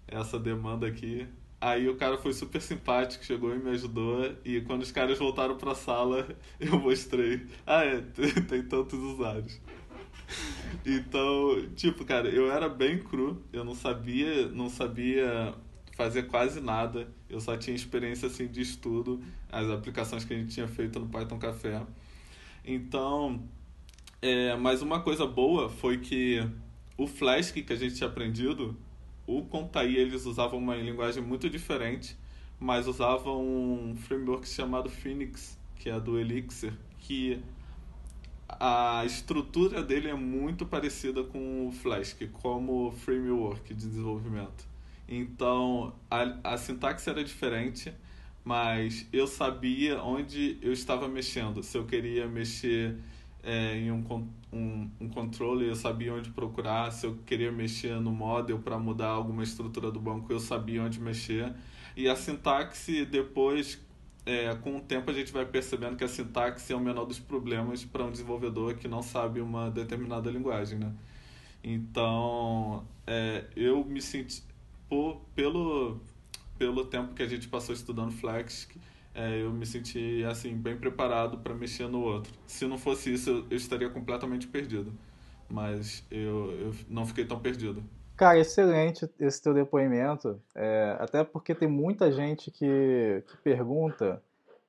essa 0.08 0.38
demanda 0.38 0.86
aqui. 0.86 1.26
Aí 1.60 1.88
o 1.88 1.96
cara 1.96 2.18
foi 2.18 2.32
super 2.32 2.60
simpático, 2.60 3.24
chegou 3.24 3.54
e 3.54 3.58
me 3.58 3.70
ajudou. 3.70 4.34
E 4.44 4.60
quando 4.62 4.82
os 4.82 4.92
caras 4.92 5.18
voltaram 5.18 5.56
pra 5.56 5.74
sala, 5.74 6.28
eu 6.60 6.78
mostrei. 6.78 7.46
Ah, 7.66 7.84
é, 7.84 8.00
tem, 8.48 8.62
tantos 8.62 8.98
usuários. 8.98 9.60
Então, 10.84 11.68
tipo, 11.74 12.04
cara, 12.04 12.28
eu 12.28 12.50
era 12.50 12.68
bem 12.68 12.98
cru, 12.98 13.42
eu 13.52 13.64
não 13.64 13.74
sabia, 13.74 14.48
não 14.48 14.68
sabia 14.68 15.54
fazer 15.96 16.24
quase 16.24 16.60
nada. 16.60 17.08
Eu 17.28 17.40
só 17.40 17.56
tinha 17.56 17.74
experiência 17.74 18.28
assim 18.28 18.46
de 18.46 18.60
estudo, 18.60 19.20
as 19.50 19.68
aplicações 19.70 20.24
que 20.24 20.34
a 20.34 20.36
gente 20.36 20.52
tinha 20.52 20.68
feito 20.68 21.00
no 21.00 21.08
Python 21.08 21.38
Café. 21.38 21.82
Então, 22.64 23.42
é, 24.20 24.54
mas 24.56 24.82
uma 24.82 25.00
coisa 25.00 25.26
boa 25.26 25.68
foi 25.70 25.98
que 25.98 26.46
o 26.98 27.06
Flask 27.06 27.54
que 27.54 27.72
a 27.72 27.76
gente 27.76 27.94
tinha 27.94 28.08
aprendido, 28.08 28.76
o 29.26 29.42
Contaí 29.42 29.96
eles 29.96 30.26
usavam 30.26 30.58
uma 30.58 30.76
linguagem 30.76 31.22
muito 31.22 31.48
diferente, 31.48 32.16
mas 32.60 32.86
usavam 32.86 33.42
um 33.42 33.96
framework 33.96 34.46
chamado 34.46 34.90
Phoenix, 34.90 35.58
que 35.76 35.88
é 35.88 35.98
do 35.98 36.18
Elixir, 36.18 36.74
que 37.00 37.40
a 38.48 39.02
estrutura 39.06 39.82
dele 39.82 40.08
é 40.08 40.14
muito 40.14 40.66
parecida 40.66 41.24
com 41.24 41.68
o 41.68 41.72
Flask, 41.72 42.20
como 42.32 42.92
framework 42.92 43.72
de 43.72 43.88
desenvolvimento. 43.88 44.75
Então, 45.08 45.94
a, 46.10 46.52
a 46.52 46.56
sintaxe 46.56 47.08
era 47.08 47.22
diferente, 47.22 47.92
mas 48.44 49.06
eu 49.12 49.26
sabia 49.26 50.02
onde 50.02 50.58
eu 50.60 50.72
estava 50.72 51.08
mexendo. 51.08 51.62
Se 51.62 51.78
eu 51.78 51.84
queria 51.84 52.26
mexer 52.26 52.96
é, 53.42 53.76
em 53.76 53.92
um, 53.92 54.28
um, 54.52 54.90
um 55.00 55.08
controle, 55.08 55.68
eu 55.68 55.76
sabia 55.76 56.12
onde 56.12 56.30
procurar. 56.30 56.90
Se 56.90 57.06
eu 57.06 57.16
queria 57.24 57.52
mexer 57.52 58.00
no 58.00 58.10
model 58.10 58.58
para 58.58 58.78
mudar 58.78 59.08
alguma 59.08 59.44
estrutura 59.44 59.90
do 59.90 60.00
banco, 60.00 60.32
eu 60.32 60.40
sabia 60.40 60.82
onde 60.82 61.00
mexer. 61.00 61.54
E 61.96 62.08
a 62.08 62.16
sintaxe, 62.16 63.04
depois, 63.04 63.80
é, 64.26 64.54
com 64.56 64.76
o 64.76 64.80
tempo, 64.80 65.10
a 65.10 65.14
gente 65.14 65.32
vai 65.32 65.46
percebendo 65.46 65.96
que 65.96 66.04
a 66.04 66.08
sintaxe 66.08 66.72
é 66.72 66.76
o 66.76 66.80
menor 66.80 67.04
dos 67.04 67.20
problemas 67.20 67.84
para 67.84 68.04
um 68.04 68.10
desenvolvedor 68.10 68.74
que 68.74 68.88
não 68.88 69.02
sabe 69.02 69.40
uma 69.40 69.70
determinada 69.70 70.30
linguagem, 70.30 70.78
né? 70.78 70.92
Então, 71.62 72.84
é, 73.06 73.44
eu 73.56 73.84
me 73.84 74.02
senti 74.02 74.42
por, 74.88 75.20
pelo, 75.34 76.00
pelo 76.58 76.84
tempo 76.84 77.14
que 77.14 77.22
a 77.22 77.28
gente 77.28 77.48
passou 77.48 77.74
estudando 77.74 78.12
Flex, 78.12 78.68
é, 79.14 79.42
eu 79.42 79.50
me 79.50 79.64
senti 79.64 80.24
assim 80.24 80.54
bem 80.54 80.76
preparado 80.76 81.38
para 81.38 81.54
mexer 81.54 81.88
no 81.88 82.02
outro. 82.02 82.32
Se 82.46 82.66
não 82.66 82.76
fosse 82.76 83.12
isso, 83.12 83.46
eu, 83.50 83.56
estaria 83.56 83.88
completamente 83.88 84.46
perdido. 84.46 84.92
Mas 85.48 86.04
eu, 86.10 86.50
eu 86.60 86.74
não 86.88 87.06
fiquei 87.06 87.24
tão 87.24 87.38
perdido. 87.38 87.82
Cara, 88.16 88.38
excelente 88.38 89.08
esse 89.18 89.42
teu 89.42 89.54
depoimento. 89.54 90.40
É, 90.54 90.96
até 90.98 91.22
porque 91.24 91.54
tem 91.54 91.68
muita 91.68 92.10
gente 92.10 92.50
que, 92.50 93.22
que 93.26 93.36
pergunta 93.38 94.22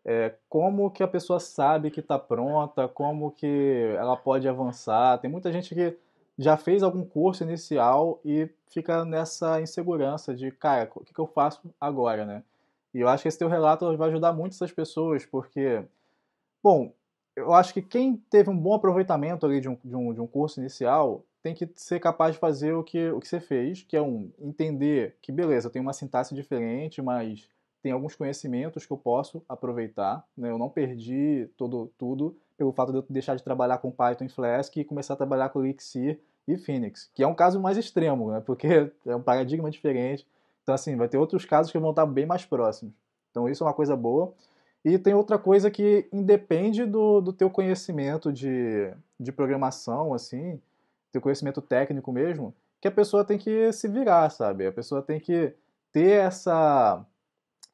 é, 0.06 0.34
como 0.48 0.90
que 0.90 1.04
a 1.04 1.08
pessoa 1.08 1.40
sabe 1.40 1.92
que 1.92 2.00
está 2.00 2.18
pronta, 2.18 2.88
como 2.88 3.32
que 3.32 3.94
ela 3.98 4.16
pode 4.16 4.48
avançar. 4.48 5.18
Tem 5.20 5.30
muita 5.30 5.52
gente 5.52 5.76
que 5.76 5.98
já 6.38 6.56
fez 6.56 6.84
algum 6.84 7.04
curso 7.04 7.44
inicial 7.44 8.20
e 8.24 8.50
fica 8.70 9.04
nessa 9.04 9.60
insegurança 9.60 10.36
de, 10.36 10.52
cara, 10.52 10.90
o 10.96 11.04
que, 11.04 11.18
eu 11.18 11.26
faço 11.26 11.62
agora, 11.82 12.26
né? 12.26 12.44
E 12.94 13.00
eu 13.00 13.08
acho 13.08 13.24
que 13.24 13.28
esse 13.28 13.38
teu 13.38 13.48
relato 13.48 13.96
vai 13.98 14.10
ajudar 14.10 14.34
muito 14.34 14.54
essas 14.54 14.72
pessoas, 14.72 15.26
porque, 15.26 15.84
bom, 16.64 16.94
eu 17.36 17.54
acho 17.54 17.74
que 17.74 17.82
quem 17.82 18.18
teve 18.30 18.50
um 18.50 18.58
bom 18.58 18.74
aproveitamento 18.74 19.46
ali 19.46 19.60
de 19.60 19.70
um, 19.70 19.78
de 19.84 19.96
um, 19.96 20.14
de 20.14 20.22
um 20.22 20.28
curso 20.28 20.60
inicial 20.60 21.24
tem 21.42 21.54
que 21.54 21.70
ser 21.76 22.00
capaz 22.00 22.34
de 22.34 22.40
fazer 22.40 22.74
o 22.74 22.84
que, 22.84 23.10
o 23.10 23.20
que 23.20 23.28
você 23.28 23.40
fez, 23.40 23.84
que 23.84 23.96
é 23.96 24.02
um 24.02 24.32
entender 24.40 25.16
que, 25.22 25.32
beleza, 25.32 25.68
eu 25.68 25.72
tenho 25.72 25.84
uma 25.84 25.94
sintaxe 25.94 26.36
diferente, 26.36 27.02
mas 27.02 27.48
tem 27.82 27.92
alguns 27.92 28.16
conhecimentos 28.16 28.86
que 28.86 28.92
eu 28.92 28.98
posso 28.98 29.42
aproveitar, 29.48 30.26
né? 30.38 30.50
Eu 30.50 30.58
não 30.58 30.70
perdi 30.70 31.50
todo, 31.56 31.92
tudo 31.98 32.36
pelo 32.58 32.72
fato 32.72 32.92
de 32.92 32.98
eu 32.98 33.06
deixar 33.10 33.36
de 33.36 33.44
trabalhar 33.44 33.78
com 33.78 33.92
Python 33.92 34.26
e 34.26 34.30
Flask 34.30 34.76
e 34.76 34.84
começar 34.84 35.14
a 35.14 35.18
trabalhar 35.18 35.50
com 35.50 35.64
Elixir 35.64 36.20
e 36.48 36.58
Phoenix, 36.58 37.10
que 37.14 37.24
é 37.24 37.28
um 37.28 37.36
caso 37.36 37.60
mais 37.60 37.78
extremo, 37.78 38.32
né? 38.32 38.42
Porque 38.46 38.92
é 39.06 39.16
um 39.16 39.22
paradigma 39.22 39.70
diferente. 39.70 40.26
Então, 40.64 40.74
assim, 40.74 40.96
vai 40.96 41.08
ter 41.08 41.18
outros 41.18 41.46
casos 41.46 41.72
que 41.72 41.78
vão 41.78 41.92
estar 41.92 42.06
bem 42.06 42.26
mais 42.26 42.46
próximos. 42.46 42.94
Então, 43.32 43.48
isso 43.48 43.64
é 43.64 43.68
uma 43.68 43.74
coisa 43.74 43.96
boa. 43.96 44.34
E 44.84 44.98
tem 44.98 45.14
outra 45.14 45.38
coisa 45.38 45.70
que 45.70 46.08
independe 46.12 46.86
do, 46.86 47.22
do 47.22 47.34
teu 47.34 47.50
conhecimento 47.50 48.32
de, 48.32 48.92
de 49.20 49.32
programação, 49.32 50.14
assim, 50.14 50.60
teu 51.12 51.22
conhecimento 51.22 51.62
técnico 51.62 52.12
mesmo, 52.12 52.54
que 52.80 52.88
a 52.88 52.92
pessoa 52.92 53.24
tem 53.26 53.38
que 53.38 53.72
se 53.74 53.88
virar, 53.88 54.30
sabe? 54.30 54.66
A 54.66 54.72
pessoa 54.72 55.02
tem 55.02 55.20
que 55.20 55.54
ter 55.92 56.26
essa 56.26 57.06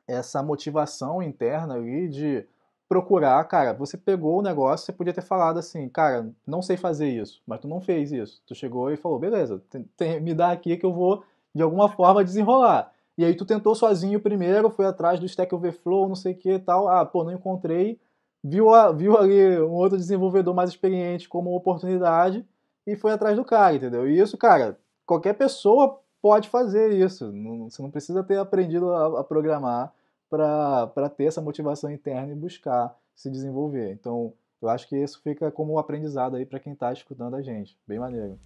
essa 0.05 0.43
motivação 0.43 1.23
interna 1.23 1.75
ali 1.75 2.09
de 2.09 2.45
procurar, 2.93 3.43
cara, 3.45 3.73
você 3.73 3.97
pegou 3.97 4.37
o 4.37 4.41
negócio, 4.43 4.85
você 4.85 4.93
podia 4.93 5.11
ter 5.11 5.23
falado 5.23 5.57
assim, 5.57 5.89
cara, 5.89 6.29
não 6.45 6.61
sei 6.61 6.77
fazer 6.77 7.09
isso, 7.09 7.41
mas 7.47 7.59
tu 7.59 7.67
não 7.67 7.81
fez 7.81 8.11
isso. 8.11 8.39
Tu 8.45 8.53
chegou 8.53 8.91
e 8.91 8.95
falou, 8.95 9.17
beleza, 9.17 9.59
tem, 9.67 9.89
tem, 9.97 10.21
me 10.21 10.31
dá 10.31 10.51
aqui 10.51 10.77
que 10.77 10.85
eu 10.85 10.93
vou 10.93 11.23
de 11.55 11.63
alguma 11.63 11.89
forma 11.89 12.23
desenrolar. 12.23 12.91
E 13.17 13.25
aí 13.25 13.33
tu 13.33 13.45
tentou 13.45 13.73
sozinho 13.73 14.19
primeiro, 14.19 14.69
foi 14.69 14.85
atrás 14.85 15.19
do 15.19 15.25
Stack 15.25 15.55
Overflow, 15.55 16.07
não 16.07 16.15
sei 16.15 16.33
o 16.33 16.37
que 16.37 16.59
tal, 16.59 16.87
ah, 16.87 17.03
pô, 17.03 17.23
não 17.23 17.31
encontrei, 17.31 17.99
viu, 18.43 18.71
a, 18.71 18.91
viu 18.91 19.17
ali 19.17 19.59
um 19.59 19.71
outro 19.71 19.97
desenvolvedor 19.97 20.53
mais 20.53 20.69
experiente 20.69 21.27
como 21.27 21.55
oportunidade 21.55 22.45
e 22.85 22.95
foi 22.95 23.11
atrás 23.11 23.35
do 23.35 23.43
cara, 23.43 23.73
entendeu? 23.73 24.07
E 24.07 24.19
isso, 24.19 24.37
cara, 24.37 24.77
qualquer 25.03 25.33
pessoa 25.33 25.99
pode 26.21 26.47
fazer 26.47 26.93
isso. 26.93 27.31
Não, 27.31 27.71
você 27.71 27.81
não 27.81 27.89
precisa 27.89 28.23
ter 28.23 28.37
aprendido 28.37 28.93
a, 28.93 29.21
a 29.21 29.23
programar 29.23 29.91
para 30.33 31.09
ter 31.09 31.25
essa 31.25 31.41
motivação 31.41 31.91
interna 31.91 32.31
e 32.31 32.35
buscar 32.35 32.97
se 33.15 33.29
desenvolver. 33.29 33.91
Então, 33.91 34.33
eu 34.61 34.69
acho 34.69 34.87
que 34.87 34.97
isso 34.97 35.21
fica 35.21 35.51
como 35.51 35.73
um 35.73 35.77
aprendizado 35.77 36.35
aí 36.35 36.45
para 36.45 36.59
quem 36.59 36.73
está 36.73 36.91
escutando 36.91 37.35
a 37.35 37.41
gente. 37.41 37.77
Bem 37.87 37.99
maneiro. 37.99 38.39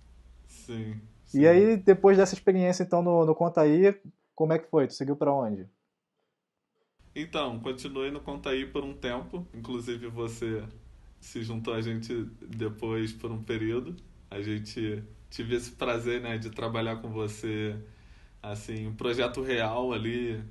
Sim, 0.47 0.99
sim. 1.23 1.41
E 1.41 1.47
aí, 1.47 1.77
depois 1.77 2.17
dessa 2.17 2.33
experiência, 2.33 2.83
então, 2.83 3.01
no, 3.01 3.25
no 3.25 3.33
Contaí, 3.33 3.95
como 4.35 4.51
é 4.51 4.59
que 4.59 4.69
foi? 4.69 4.87
Tu 4.87 4.93
seguiu 4.93 5.15
para 5.15 5.33
onde? 5.33 5.67
Então, 7.15 7.59
continuei 7.59 8.11
no 8.11 8.19
Contaí 8.19 8.65
por 8.65 8.83
um 8.83 8.93
tempo. 8.93 9.47
Inclusive, 9.53 10.07
você 10.07 10.63
se 11.19 11.41
juntou 11.41 11.73
a 11.73 11.81
gente 11.81 12.13
depois 12.41 13.13
por 13.13 13.31
um 13.31 13.41
período. 13.41 13.95
A 14.29 14.41
gente 14.41 15.03
tive 15.29 15.55
esse 15.55 15.71
prazer, 15.71 16.21
né, 16.21 16.37
de 16.37 16.49
trabalhar 16.49 16.97
com 16.97 17.09
você, 17.09 17.75
assim, 18.41 18.87
um 18.87 18.95
projeto 18.95 19.41
real 19.41 19.93
ali, 19.93 20.43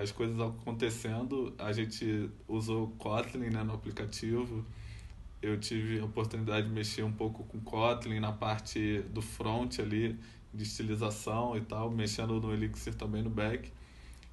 as 0.00 0.12
coisas 0.12 0.38
acontecendo. 0.40 1.54
A 1.58 1.72
gente 1.72 2.30
usou 2.48 2.88
Kotlin 2.98 3.50
né, 3.50 3.62
no 3.62 3.74
aplicativo. 3.74 4.64
Eu 5.40 5.58
tive 5.58 6.00
a 6.00 6.04
oportunidade 6.04 6.68
de 6.68 6.72
mexer 6.72 7.02
um 7.02 7.12
pouco 7.12 7.44
com 7.44 7.60
Kotlin 7.60 8.20
na 8.20 8.32
parte 8.32 9.00
do 9.10 9.20
front 9.20 9.80
ali, 9.80 10.18
de 10.54 10.62
estilização 10.62 11.56
e 11.56 11.60
tal, 11.60 11.90
mexendo 11.90 12.40
no 12.40 12.52
Elixir 12.52 12.94
também 12.94 13.22
no 13.22 13.30
back. 13.30 13.70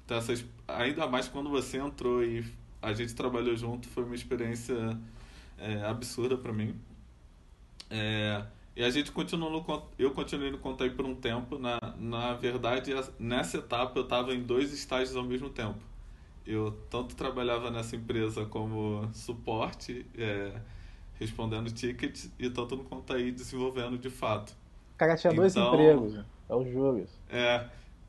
Então, 0.04 0.16
essas, 0.16 0.44
ainda 0.66 1.06
mais 1.06 1.28
quando 1.28 1.50
você 1.50 1.78
entrou 1.78 2.24
e 2.24 2.44
a 2.82 2.92
gente 2.92 3.14
trabalhou 3.14 3.56
junto, 3.56 3.88
foi 3.88 4.04
uma 4.04 4.14
experiência 4.14 4.98
é, 5.58 5.84
absurda 5.84 6.36
para 6.36 6.52
mim. 6.52 6.74
É, 7.88 8.44
e 8.80 8.82
a 8.82 8.88
gente 8.88 9.12
continuou 9.12 9.50
no, 9.52 9.82
eu 9.98 10.10
continuei 10.12 10.50
no 10.50 10.56
Contaí 10.56 10.88
por 10.88 11.04
um 11.04 11.14
tempo. 11.14 11.58
Na, 11.58 11.78
na 11.98 12.32
verdade, 12.32 12.92
nessa 13.18 13.58
etapa 13.58 13.98
eu 13.98 14.04
estava 14.04 14.34
em 14.34 14.42
dois 14.42 14.72
estágios 14.72 15.14
ao 15.16 15.22
mesmo 15.22 15.50
tempo. 15.50 15.78
Eu 16.46 16.72
tanto 16.88 17.14
trabalhava 17.14 17.70
nessa 17.70 17.94
empresa 17.94 18.46
como 18.46 19.06
suporte, 19.12 20.06
é, 20.16 20.52
respondendo 21.18 21.70
tickets, 21.70 22.32
e 22.38 22.48
tanto 22.48 22.74
no 22.74 22.84
Contaí 22.84 23.30
desenvolvendo 23.30 23.98
de 23.98 24.08
fato. 24.08 24.56
O 24.94 24.96
cara 24.96 25.14
tinha 25.14 25.30
então, 25.30 25.42
dois 25.42 25.54
empregos, 25.54 26.14
né? 26.14 26.24
é 26.48 26.54
os 26.54 26.72
jogos. 26.72 27.10
É, 27.28 27.66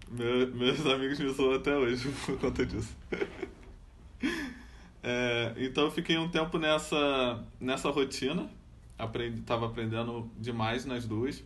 meu, 0.10 0.56
meus 0.56 0.86
amigos 0.86 1.20
me 1.20 1.34
zoam 1.34 1.56
até 1.56 1.76
hoje 1.76 2.10
por 2.26 2.40
conta 2.40 2.66
disso. 2.66 2.96
é, 5.04 5.54
então 5.58 5.84
eu 5.84 5.92
fiquei 5.92 6.18
um 6.18 6.30
tempo 6.30 6.58
nessa, 6.58 7.44
nessa 7.60 7.90
rotina 7.90 8.50
aprendi, 9.04 9.42
tava 9.42 9.66
aprendendo 9.66 10.30
demais 10.38 10.86
nas 10.86 11.06
duas. 11.06 11.44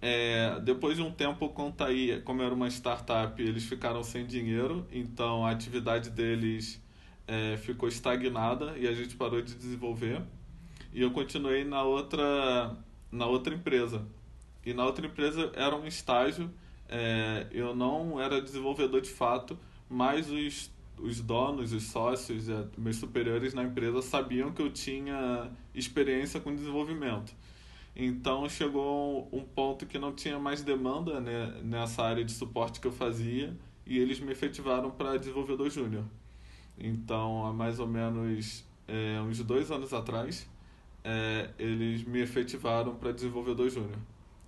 É, 0.00 0.60
depois 0.60 0.96
de 0.96 1.02
um 1.02 1.10
tempo, 1.10 1.48
com 1.48 1.70
Taí, 1.70 2.20
como 2.22 2.42
era 2.42 2.54
uma 2.54 2.68
startup, 2.68 3.40
eles 3.42 3.64
ficaram 3.64 4.02
sem 4.02 4.26
dinheiro, 4.26 4.86
então 4.92 5.44
a 5.44 5.50
atividade 5.50 6.10
deles 6.10 6.82
é, 7.26 7.56
ficou 7.56 7.88
estagnada 7.88 8.76
e 8.76 8.86
a 8.86 8.94
gente 8.94 9.16
parou 9.16 9.40
de 9.40 9.54
desenvolver. 9.54 10.22
E 10.92 11.00
eu 11.00 11.10
continuei 11.10 11.64
na 11.64 11.82
outra, 11.82 12.76
na 13.10 13.26
outra 13.26 13.54
empresa. 13.54 14.06
E 14.64 14.72
na 14.74 14.84
outra 14.84 15.06
empresa 15.06 15.50
era 15.54 15.74
um 15.74 15.86
estágio, 15.86 16.50
é, 16.88 17.46
eu 17.50 17.74
não 17.74 18.20
era 18.20 18.40
desenvolvedor 18.40 19.00
de 19.00 19.10
fato, 19.10 19.58
mas 19.88 20.30
os 20.30 20.70
os 21.00 21.20
donos, 21.20 21.72
os 21.72 21.84
sócios, 21.84 22.46
meus 22.76 22.96
superiores 22.96 23.54
na 23.54 23.62
empresa 23.62 24.00
sabiam 24.02 24.52
que 24.52 24.62
eu 24.62 24.70
tinha 24.70 25.50
experiência 25.74 26.40
com 26.40 26.54
desenvolvimento. 26.54 27.34
Então 27.94 28.48
chegou 28.48 29.28
um 29.32 29.42
ponto 29.42 29.86
que 29.86 29.98
não 29.98 30.12
tinha 30.12 30.38
mais 30.38 30.62
demanda 30.62 31.20
né, 31.20 31.60
nessa 31.62 32.02
área 32.02 32.24
de 32.24 32.32
suporte 32.32 32.80
que 32.80 32.86
eu 32.86 32.92
fazia 32.92 33.56
e 33.86 33.98
eles 33.98 34.20
me 34.20 34.32
efetivaram 34.32 34.90
para 34.90 35.16
desenvolvedor 35.16 35.70
júnior. 35.70 36.04
Então, 36.78 37.46
há 37.46 37.52
mais 37.52 37.78
ou 37.78 37.86
menos 37.86 38.64
é, 38.86 39.20
uns 39.22 39.38
dois 39.42 39.70
anos 39.70 39.94
atrás, 39.94 40.46
é, 41.02 41.50
eles 41.58 42.04
me 42.04 42.20
efetivaram 42.20 42.94
para 42.96 43.12
desenvolvedor 43.12 43.70
júnior. 43.70 43.98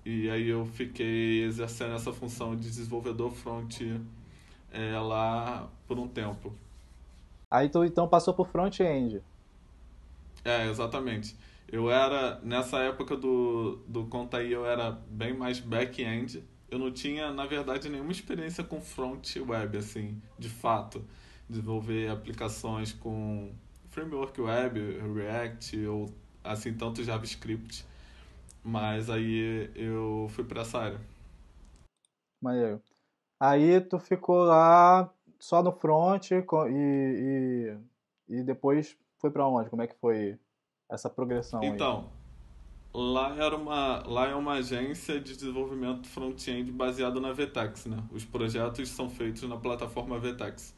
E 0.04 0.28
aí 0.28 0.48
eu 0.48 0.66
fiquei 0.66 1.44
exercendo 1.44 1.94
essa 1.94 2.12
função 2.12 2.54
de 2.56 2.62
desenvolvedor 2.62 3.30
front 3.32 3.80
é, 4.72 4.98
lá 4.98 5.68
por 5.86 5.98
um 5.98 6.08
tempo. 6.08 6.52
Aí 7.50 7.68
tu 7.68 7.84
então 7.84 8.08
passou 8.08 8.34
por 8.34 8.48
front-end. 8.48 9.22
É, 10.44 10.68
exatamente. 10.68 11.36
Eu 11.70 11.90
era, 11.90 12.40
nessa 12.40 12.78
época 12.78 13.16
do, 13.16 13.76
do 13.86 14.06
Contaí, 14.06 14.52
eu 14.52 14.64
era 14.66 14.90
bem 14.90 15.36
mais 15.36 15.60
back-end. 15.60 16.42
Eu 16.70 16.78
não 16.78 16.90
tinha, 16.90 17.30
na 17.30 17.46
verdade, 17.46 17.88
nenhuma 17.88 18.12
experiência 18.12 18.64
com 18.64 18.80
front 18.80 19.36
web, 19.36 19.76
assim, 19.76 20.20
de 20.38 20.48
fato. 20.48 21.04
Desenvolver 21.48 22.10
aplicações 22.10 22.92
com 22.92 23.52
framework 23.90 24.40
web, 24.40 24.78
React 25.14 25.86
ou, 25.86 26.06
assim, 26.42 26.72
tanto 26.74 27.02
JavaScript. 27.02 27.84
Mas 28.62 29.10
aí 29.10 29.70
eu 29.74 30.26
fui 30.30 30.44
para 30.44 30.62
essa 30.62 30.78
área. 30.78 31.00
Maneiro. 32.40 32.82
Aí 33.40 33.80
tu 33.80 33.98
ficou 33.98 34.44
lá 34.44 35.10
só 35.38 35.62
no 35.62 35.72
front 35.72 36.30
e, 36.30 36.44
e, 36.68 37.76
e 38.28 38.42
depois 38.42 38.96
foi 39.18 39.30
para 39.30 39.46
onde? 39.46 39.70
Como 39.70 39.82
é 39.82 39.86
que 39.86 39.94
foi 40.00 40.38
essa 40.90 41.08
progressão 41.08 41.62
então, 41.62 42.08
aí? 42.94 43.00
lá 43.00 43.36
era 43.36 43.56
uma 43.56 44.02
lá 44.06 44.28
é 44.28 44.34
uma 44.34 44.54
agência 44.54 45.20
de 45.20 45.36
desenvolvimento 45.36 46.08
front-end 46.08 46.72
baseado 46.72 47.20
na 47.20 47.32
Vtex, 47.32 47.86
né? 47.86 48.02
Os 48.10 48.24
projetos 48.24 48.88
são 48.88 49.08
feitos 49.08 49.42
na 49.42 49.56
plataforma 49.56 50.18
Vtex. 50.18 50.74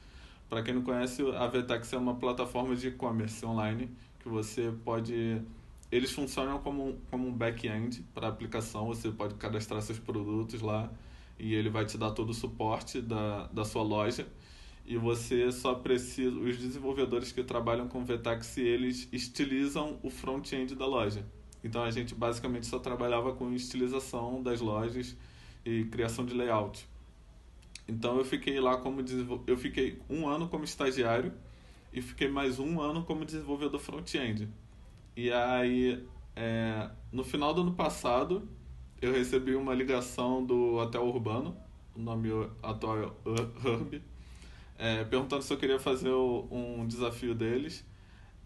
Para 0.48 0.62
quem 0.62 0.74
não 0.74 0.82
conhece, 0.82 1.22
a 1.36 1.46
Vtex 1.46 1.92
é 1.92 1.96
uma 1.96 2.16
plataforma 2.16 2.74
de 2.74 2.88
e-commerce 2.88 3.44
online 3.46 3.90
que 4.18 4.28
você 4.28 4.74
pode 4.84 5.40
eles 5.90 6.12
funcionam 6.12 6.60
como, 6.60 6.98
como 7.10 7.26
um 7.26 7.32
back-end 7.32 8.02
para 8.14 8.28
aplicação, 8.28 8.86
você 8.86 9.10
pode 9.10 9.34
cadastrar 9.34 9.82
seus 9.82 9.98
produtos 9.98 10.60
lá 10.60 10.88
e 11.40 11.54
ele 11.54 11.70
vai 11.70 11.86
te 11.86 11.96
dar 11.96 12.10
todo 12.10 12.30
o 12.30 12.34
suporte 12.34 13.00
da, 13.00 13.46
da 13.46 13.64
sua 13.64 13.82
loja. 13.82 14.28
E 14.84 14.96
você 14.96 15.50
só 15.50 15.74
precisa 15.74 16.36
os 16.38 16.58
desenvolvedores 16.58 17.32
que 17.32 17.42
trabalham 17.42 17.88
com 17.88 18.04
Vtex 18.04 18.58
eles 18.58 19.08
estilizam 19.10 19.98
o 20.02 20.10
front-end 20.10 20.74
da 20.74 20.86
loja. 20.86 21.24
Então 21.64 21.82
a 21.82 21.90
gente 21.90 22.14
basicamente 22.14 22.66
só 22.66 22.78
trabalhava 22.78 23.32
com 23.32 23.52
estilização 23.52 24.42
das 24.42 24.60
lojas 24.60 25.16
e 25.64 25.84
criação 25.84 26.26
de 26.26 26.34
layout. 26.34 26.86
Então 27.88 28.18
eu 28.18 28.24
fiquei 28.24 28.60
lá 28.60 28.76
como 28.76 29.02
eu 29.46 29.56
fiquei 29.56 29.98
um 30.08 30.28
ano 30.28 30.48
como 30.48 30.64
estagiário 30.64 31.32
e 31.92 32.02
fiquei 32.02 32.28
mais 32.28 32.58
um 32.58 32.80
ano 32.80 33.02
como 33.04 33.24
desenvolvedor 33.24 33.80
front-end. 33.80 34.48
E 35.16 35.30
aí 35.30 36.04
é, 36.36 36.90
no 37.12 37.24
final 37.24 37.54
do 37.54 37.62
ano 37.62 37.72
passado 37.74 38.48
eu 39.00 39.12
recebi 39.12 39.54
uma 39.54 39.74
ligação 39.74 40.44
do 40.44 40.76
Hotel 40.76 41.04
Urbano 41.04 41.56
o 41.94 42.00
nome 42.00 42.30
atual 42.62 42.98
é 42.98 43.68
Hub 43.68 44.02
é, 44.78 45.04
perguntando 45.04 45.42
se 45.42 45.52
eu 45.52 45.58
queria 45.58 45.78
fazer 45.78 46.10
um 46.10 46.86
desafio 46.88 47.34
deles. 47.34 47.84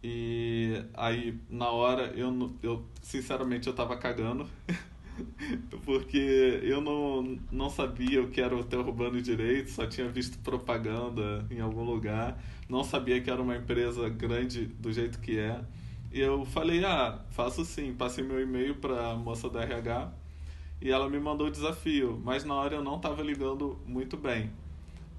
E 0.03 0.85
aí, 0.93 1.38
na 1.49 1.71
hora, 1.71 2.12
eu, 2.17 2.53
eu 2.61 2.85
sinceramente, 3.01 3.69
eu 3.69 3.73
tava 3.73 3.97
cagando. 3.97 4.45
porque 5.85 6.61
eu 6.64 6.81
não, 6.81 7.38
não 7.53 7.71
sabia 7.71 8.21
o 8.21 8.29
que 8.31 8.40
era 8.40 8.53
o 8.53 8.61
hotel 8.61 8.81
urbano 8.81 9.23
direito, 9.23 9.71
só 9.71 9.87
tinha 9.87 10.09
visto 10.09 10.37
propaganda 10.38 11.47
em 11.49 11.61
algum 11.61 11.85
lugar, 11.85 12.43
não 12.69 12.83
sabia 12.83 13.21
que 13.21 13.31
era 13.31 13.40
uma 13.40 13.57
empresa 13.57 14.09
grande 14.09 14.67
do 14.67 14.93
jeito 14.93 15.21
que 15.21 15.38
é. 15.38 15.61
E 16.12 16.21
eu 16.21 16.45
falei, 16.45 16.85
ah, 16.85 17.21
faço 17.31 17.64
sim. 17.64 17.95
Passei 17.95 18.25
meu 18.25 18.40
e-mail 18.40 18.75
para 18.75 19.12
a 19.12 19.17
moça 19.17 19.49
da 19.49 19.62
RH 19.62 20.12
e 20.85 20.90
ela 20.90 21.09
me 21.09 21.18
mandou 21.18 21.47
o 21.47 21.51
desafio, 21.51 22.20
mas 22.23 22.44
na 22.44 22.55
hora 22.55 22.77
eu 22.77 22.85
não 22.85 22.97
estava 22.97 23.23
ligando 23.23 23.79
muito 23.87 24.18
bem. 24.18 24.51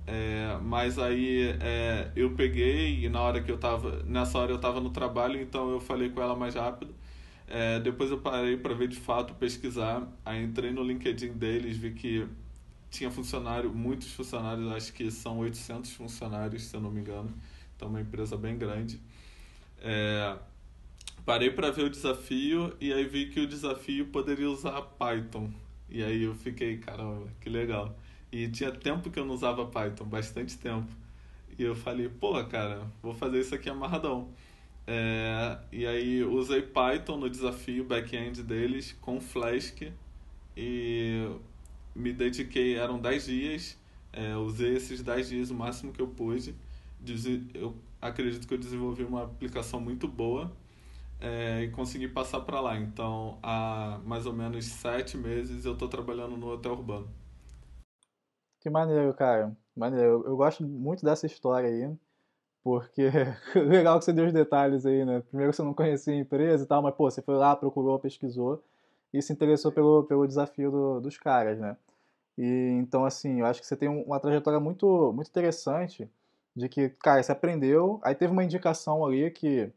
É, 0.06 0.60
mas 0.62 1.00
aí 1.00 1.58
é, 1.60 2.12
eu 2.16 2.36
peguei 2.36 3.04
e 3.04 3.10
na 3.10 3.20
hora 3.22 3.42
que 3.42 3.52
eu 3.52 3.58
tava. 3.58 4.04
Nessa 4.04 4.38
hora 4.38 4.52
eu 4.52 4.60
tava 4.60 4.80
no 4.80 4.92
trabalho, 4.92 5.42
então 5.42 5.72
eu 5.72 5.80
falei 5.80 6.10
com 6.10 6.22
ela 6.22 6.36
mais 6.36 6.54
rápido. 6.54 6.94
É, 7.48 7.80
depois 7.80 8.12
eu 8.12 8.20
parei 8.20 8.58
para 8.58 8.76
ver 8.76 8.88
de 8.88 8.98
fato, 8.98 9.34
pesquisar. 9.34 10.08
Aí 10.24 10.44
entrei 10.44 10.72
no 10.72 10.84
LinkedIn 10.84 11.34
deles, 11.34 11.78
vi 11.78 11.92
que 11.94 12.28
tinha 12.92 13.10
funcionário, 13.10 13.74
muitos 13.74 14.14
funcionários, 14.14 14.72
acho 14.72 14.94
que 14.94 15.10
são 15.10 15.40
800 15.40 15.92
funcionários, 15.94 16.64
se 16.66 16.76
eu 16.76 16.82
não 16.82 16.92
me 16.92 17.02
engano. 17.02 17.34
Então, 17.76 17.90
uma 17.90 18.02
empresa 18.02 18.38
bem 18.38 18.56
grande. 18.56 19.02
É, 19.82 20.38
parei 21.26 21.50
para 21.50 21.72
ver 21.72 21.86
o 21.86 21.90
desafio 21.90 22.76
e 22.80 22.94
aí 22.94 23.04
vi 23.04 23.26
que 23.28 23.40
o 23.40 23.48
desafio 23.48 24.06
poderia 24.08 24.50
usar 24.50 24.80
Python. 24.82 25.50
E 25.90 26.04
aí 26.04 26.24
eu 26.24 26.36
fiquei, 26.36 26.78
caramba, 26.78 27.28
que 27.42 27.50
legal. 27.50 27.98
E 28.32 28.48
tinha 28.48 28.72
tempo 28.72 29.10
que 29.10 29.20
eu 29.20 29.26
não 29.26 29.34
usava 29.34 29.66
Python, 29.66 30.06
bastante 30.06 30.58
tempo. 30.58 30.92
E 31.58 31.64
eu 31.64 31.76
falei, 31.76 32.10
pô, 32.10 32.44
cara, 32.46 32.86
vou 33.02 33.14
fazer 33.14 33.40
isso 33.40 33.56
aqui 33.56 33.70
amarradão. 33.70 34.30
É, 34.86 35.58
e 35.72 35.88
aí 35.88 36.24
usei 36.24 36.62
Python 36.62 37.18
no 37.18 37.30
desafio 37.30 37.84
back-end 37.84 38.44
deles 38.44 38.96
com 39.02 39.20
Flask 39.20 39.82
e 40.56 41.28
me 41.96 42.14
dediquei, 42.14 42.76
eram 42.78 43.00
10 43.00 43.26
dias, 43.26 43.80
é, 44.14 44.36
usei 44.36 44.76
esses 44.76 45.02
10 45.02 45.30
dias 45.30 45.50
o 45.50 45.56
máximo 45.56 45.92
que 45.92 46.02
eu 46.02 46.08
pude. 46.08 46.54
Eu 47.54 47.76
acredito 48.02 48.48
que 48.48 48.54
eu 48.54 48.58
desenvolvi 48.58 49.04
uma 49.04 49.24
aplicação 49.24 49.80
muito 49.80 50.08
boa 50.08 50.52
é, 51.20 51.64
e 51.64 51.72
consegui 51.72 52.08
passar 52.08 52.42
para 52.42 52.60
lá. 52.62 52.78
Então, 52.78 53.40
há 53.42 54.00
mais 54.04 54.26
ou 54.26 54.34
menos 54.34 54.66
7 54.66 55.18
meses 55.18 55.66
eu 55.66 55.74
estou 55.74 55.88
trabalhando 55.88 56.38
no 56.38 56.48
hotel 56.48 56.74
urbano. 56.74 57.10
Que 58.60 58.70
maneiro, 58.70 59.14
cara. 59.14 59.56
Maneiro. 59.76 60.06
Eu, 60.06 60.26
eu 60.26 60.38
gosto 60.38 60.64
muito 60.64 61.06
dessa 61.06 61.26
história 61.26 61.70
aí, 61.70 61.96
porque 62.64 63.10
legal 63.56 64.00
que 64.00 64.06
você 64.06 64.14
deu 64.14 64.26
os 64.26 64.34
detalhes 64.34 64.86
aí, 64.86 65.06
né? 65.06 65.22
Primeiro 65.22 65.54
você 65.54 65.62
não 65.62 65.74
conhecia 65.74 66.14
a 66.14 66.18
empresa 66.18 66.64
e 66.64 66.68
tal, 66.68 66.82
mas 66.82 66.96
pô, 66.96 67.10
você 67.10 67.22
foi 67.22 67.36
lá, 67.36 67.56
procurou, 67.56 68.00
pesquisou 68.00 68.64
e 69.14 69.22
se 69.22 69.32
interessou 69.32 69.72
pelo, 69.72 70.04
pelo 70.04 70.28
desafio 70.28 70.72
do, 70.72 71.00
dos 71.02 71.18
caras, 71.18 71.60
né? 71.60 71.78
E 72.38 72.46
então, 72.80 73.06
assim, 73.06 73.40
eu 73.40 73.46
acho 73.46 73.62
que 73.62 73.68
você 73.68 73.78
tem 73.78 73.88
uma 73.88 74.20
trajetória 74.20 74.60
muito, 74.60 75.14
muito 75.14 75.30
interessante 75.30 76.10
de 76.56 76.70
que, 76.70 76.90
cara, 76.90 77.22
você 77.22 77.32
aprendeu, 77.32 78.00
aí 78.04 78.16
teve 78.16 78.32
uma 78.34 78.44
indicação 78.44 79.06
ali 79.06 79.30
que, 79.32 79.72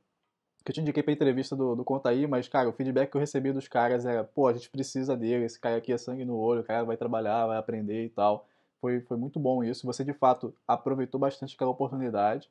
que 0.69 0.71
eu 0.71 0.75
te 0.75 0.81
indiquei 0.83 1.03
pra 1.03 1.13
entrevista 1.13 1.57
do, 1.57 1.75
do 1.75 1.83
Conta 1.83 2.11
aí, 2.11 2.27
mas, 2.27 2.47
cara, 2.47 2.69
o 2.69 2.73
feedback 2.73 3.11
que 3.11 3.17
eu 3.17 3.21
recebi 3.21 3.53
dos 3.53 3.67
caras 3.67 4.05
era, 4.05 4.23
pô, 4.23 4.47
a 4.49 4.53
gente 4.53 4.69
precisa 4.69 5.17
dele, 5.17 5.47
esse 5.47 5.59
cara 5.59 5.77
aqui 5.79 5.93
é 5.93 5.97
sangue 5.97 6.27
no 6.27 6.37
olho, 6.37 6.61
o 6.61 6.65
cara 6.65 6.85
vai 6.85 6.97
trabalhar, 6.97 7.47
vai 7.47 7.57
aprender 7.57 8.05
e 8.05 8.11
tal. 8.11 8.47
Foi, 8.79 9.01
foi 9.01 9.17
muito 9.17 9.41
bom 9.41 9.65
isso. 9.65 9.87
Você, 9.87 10.05
de 10.05 10.13
fato, 10.13 10.55
aproveitou 10.67 11.19
bastante 11.19 11.55
aquela 11.55 11.71
oportunidade. 11.71 12.51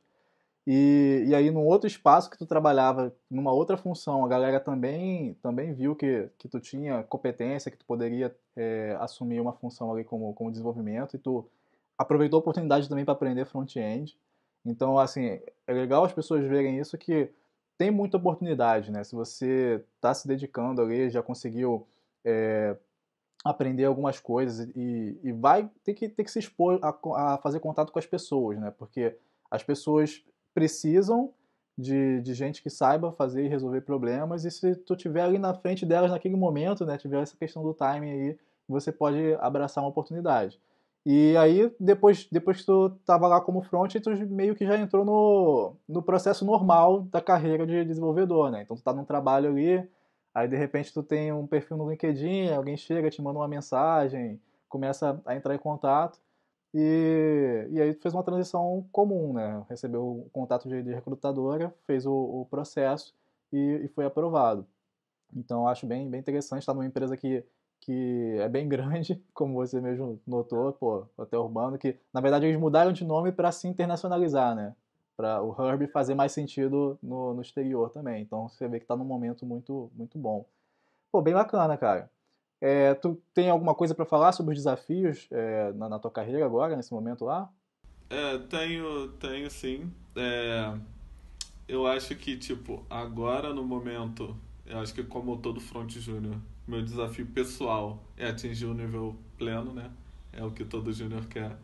E, 0.65 1.25
e 1.27 1.35
aí, 1.35 1.51
num 1.51 1.65
outro 1.65 1.87
espaço 1.87 2.29
que 2.29 2.37
tu 2.37 2.45
trabalhava, 2.47 3.15
numa 3.29 3.53
outra 3.53 3.77
função, 3.77 4.25
a 4.25 4.27
galera 4.27 4.59
também, 4.59 5.35
também 5.35 5.73
viu 5.73 5.95
que, 5.95 6.27
que 6.39 6.49
tu 6.49 6.59
tinha 6.59 7.03
competência, 7.03 7.69
que 7.69 7.77
tu 7.77 7.85
poderia 7.85 8.35
é, 8.55 8.97
assumir 8.99 9.39
uma 9.39 9.53
função 9.53 9.91
ali 9.93 10.03
como, 10.03 10.33
como 10.33 10.51
desenvolvimento, 10.51 11.15
e 11.15 11.19
tu 11.19 11.47
aproveitou 11.95 12.37
a 12.37 12.41
oportunidade 12.41 12.89
também 12.89 13.05
para 13.05 13.13
aprender 13.13 13.45
front-end. 13.45 14.17
Então, 14.65 14.97
assim, 14.97 15.39
é 15.67 15.73
legal 15.73 16.03
as 16.03 16.13
pessoas 16.13 16.43
verem 16.45 16.79
isso 16.79 16.97
que 16.97 17.31
tem 17.77 17.91
muita 17.91 18.17
oportunidade, 18.17 18.91
né? 18.91 19.03
Se 19.03 19.15
você 19.15 19.83
está 19.95 20.13
se 20.13 20.27
dedicando 20.27 20.81
ali, 20.81 21.09
já 21.09 21.21
conseguiu 21.21 21.87
é, 22.25 22.75
aprender 23.45 23.85
algumas 23.85 24.19
coisas 24.19 24.69
e, 24.75 25.19
e 25.23 25.31
vai 25.31 25.69
ter 25.83 25.93
que, 25.93 26.09
ter 26.09 26.23
que 26.23 26.31
se 26.31 26.39
expor 26.39 26.79
a, 26.81 26.89
a, 27.15 27.37
fazer 27.37 27.59
contato 27.59 27.91
com 27.91 27.99
as 27.99 28.05
pessoas, 28.05 28.59
né? 28.59 28.71
Porque 28.71 29.15
as 29.49 29.63
pessoas 29.63 30.23
precisam 30.53 31.33
de, 31.77 32.19
de 32.21 32.33
gente 32.33 32.63
que 32.63 32.69
saiba 32.69 33.11
fazer 33.11 33.45
e 33.45 33.47
resolver 33.47 33.81
problemas 33.81 34.43
e 34.43 34.49
se 34.49 34.75
tu 34.75 34.95
tiver 34.95 35.21
ali 35.21 35.37
na 35.37 35.53
frente 35.53 35.85
delas 35.85 36.11
naquele 36.11 36.35
momento, 36.35 36.85
né? 36.85 36.97
Tiver 36.97 37.21
essa 37.21 37.37
questão 37.37 37.61
do 37.61 37.73
timing 37.73 38.11
aí, 38.11 38.39
você 38.67 38.91
pode 38.91 39.35
abraçar 39.39 39.83
uma 39.83 39.89
oportunidade. 39.89 40.59
E 41.07 41.37
aí, 41.37 41.73
depois, 41.79 42.27
depois 42.29 42.59
que 42.59 42.65
tu 42.65 42.87
estava 42.99 43.27
lá 43.27 43.39
como 43.39 43.61
front, 43.61 43.95
tu 43.95 44.09
meio 44.27 44.55
que 44.55 44.65
já 44.65 44.77
entrou 44.77 45.05
no, 45.05 45.75
no 45.87 46.03
processo 46.03 46.43
normal 46.45 47.03
da 47.03 47.21
carreira 47.21 47.65
de 47.65 47.85
desenvolvedor, 47.85 48.51
né? 48.51 48.63
Então 48.63 48.75
tu 48.75 48.83
tá 48.83 48.93
num 48.93 49.05
trabalho 49.05 49.49
ali, 49.49 49.87
Aí 50.37 50.47
de 50.47 50.55
repente 50.55 50.93
tu 50.93 51.01
tem 51.01 51.33
um 51.33 51.47
perfil 51.47 51.77
no 51.77 51.89
LinkedIn, 51.89 52.49
alguém 52.51 52.77
chega, 52.77 53.09
te 53.09 53.19
manda 53.23 53.39
uma 53.39 53.47
mensagem, 53.47 54.39
começa 54.69 55.19
a 55.25 55.35
entrar 55.35 55.55
em 55.55 55.57
contato. 55.57 56.19
E, 56.71 57.67
e 57.71 57.81
aí 57.81 57.91
tu 57.95 58.03
fez 58.03 58.13
uma 58.13 58.21
transição 58.21 58.87
comum, 58.91 59.33
né? 59.33 59.65
Recebeu 59.67 60.03
o 60.05 60.29
contato 60.31 60.69
de, 60.69 60.83
de 60.83 60.93
recrutadora, 60.93 61.73
fez 61.87 62.05
o, 62.05 62.13
o 62.13 62.45
processo 62.51 63.15
e, 63.51 63.81
e, 63.85 63.87
foi 63.87 64.05
aprovado. 64.05 64.67
Então 65.35 65.67
acho 65.67 65.87
bem, 65.87 66.07
bem 66.07 66.19
interessante 66.19 66.59
estar 66.59 66.75
numa 66.75 66.85
empresa 66.85 67.17
que, 67.17 67.43
que 67.81 68.37
é 68.39 68.49
bem 68.49 68.67
grande, 68.67 69.21
como 69.33 69.53
você 69.53 69.79
mesmo 69.79 70.19
notou, 70.25 70.73
pô, 70.73 71.07
Hotel 71.17 71.41
Urbano, 71.41 71.77
que 71.77 71.97
na 72.13 72.21
verdade 72.21 72.45
eles 72.45 72.59
mudaram 72.59 72.91
de 72.91 73.05
nome 73.05 73.31
para 73.31 73.51
se 73.51 73.67
internacionalizar, 73.67 74.55
né? 74.55 74.75
para 75.17 75.41
o 75.41 75.55
Herbie 75.59 75.87
fazer 75.87 76.13
mais 76.13 76.31
sentido 76.31 76.97
no, 77.01 77.33
no 77.33 77.41
exterior 77.41 77.89
também. 77.89 78.21
Então 78.21 78.47
você 78.47 78.67
vê 78.67 78.77
que 78.77 78.85
está 78.85 78.95
num 78.95 79.03
momento 79.03 79.45
muito, 79.47 79.91
muito 79.95 80.19
bom. 80.19 80.45
Pô, 81.11 81.21
bem 81.23 81.33
bacana, 81.33 81.75
cara. 81.75 82.09
É, 82.61 82.93
tu 82.93 83.19
tem 83.33 83.49
alguma 83.49 83.73
coisa 83.73 83.95
para 83.95 84.05
falar 84.05 84.31
sobre 84.31 84.53
os 84.53 84.59
desafios 84.59 85.27
é, 85.31 85.71
na, 85.73 85.89
na, 85.89 85.99
tua 85.99 86.11
carreira 86.11 86.45
agora, 86.45 86.75
nesse 86.75 86.93
momento 86.93 87.25
lá? 87.25 87.49
É, 88.09 88.37
tenho, 88.37 89.09
tenho 89.13 89.49
sim. 89.49 89.91
É, 90.15 90.77
eu 91.67 91.87
acho 91.87 92.15
que, 92.15 92.37
tipo, 92.37 92.85
agora 92.89 93.53
no 93.53 93.63
momento 93.63 94.35
Eu 94.65 94.79
acho 94.79 94.93
que 94.93 95.03
como 95.03 95.37
todo 95.37 95.59
front 95.59 95.91
júnior, 95.97 96.35
meu 96.67 96.81
desafio 96.83 97.25
pessoal 97.27 98.03
é 98.17 98.27
atingir 98.27 98.65
o 98.65 98.73
nível 98.73 99.15
pleno, 99.37 99.73
né? 99.73 99.89
É 100.33 100.43
o 100.43 100.51
que 100.51 100.65
todo 100.65 100.91
júnior 100.91 101.25
quer. 101.25 101.57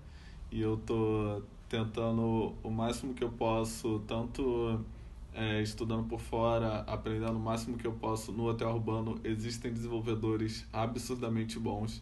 E 0.52 0.62
eu 0.62 0.78
tô 0.78 1.42
tentando 1.68 2.54
o 2.64 2.70
máximo 2.70 3.14
que 3.14 3.24
eu 3.24 3.30
posso, 3.30 4.00
tanto 4.08 4.80
é, 5.34 5.62
estudando 5.62 6.08
por 6.08 6.20
fora, 6.20 6.82
aprendendo 6.88 7.36
o 7.36 7.40
máximo 7.40 7.78
que 7.78 7.86
eu 7.86 7.92
posso 7.94 8.32
no 8.32 8.48
hotel 8.48 8.70
urbano. 8.70 9.20
Existem 9.24 9.74
desenvolvedores 9.74 10.66
absurdamente 10.72 11.60
bons. 11.60 12.02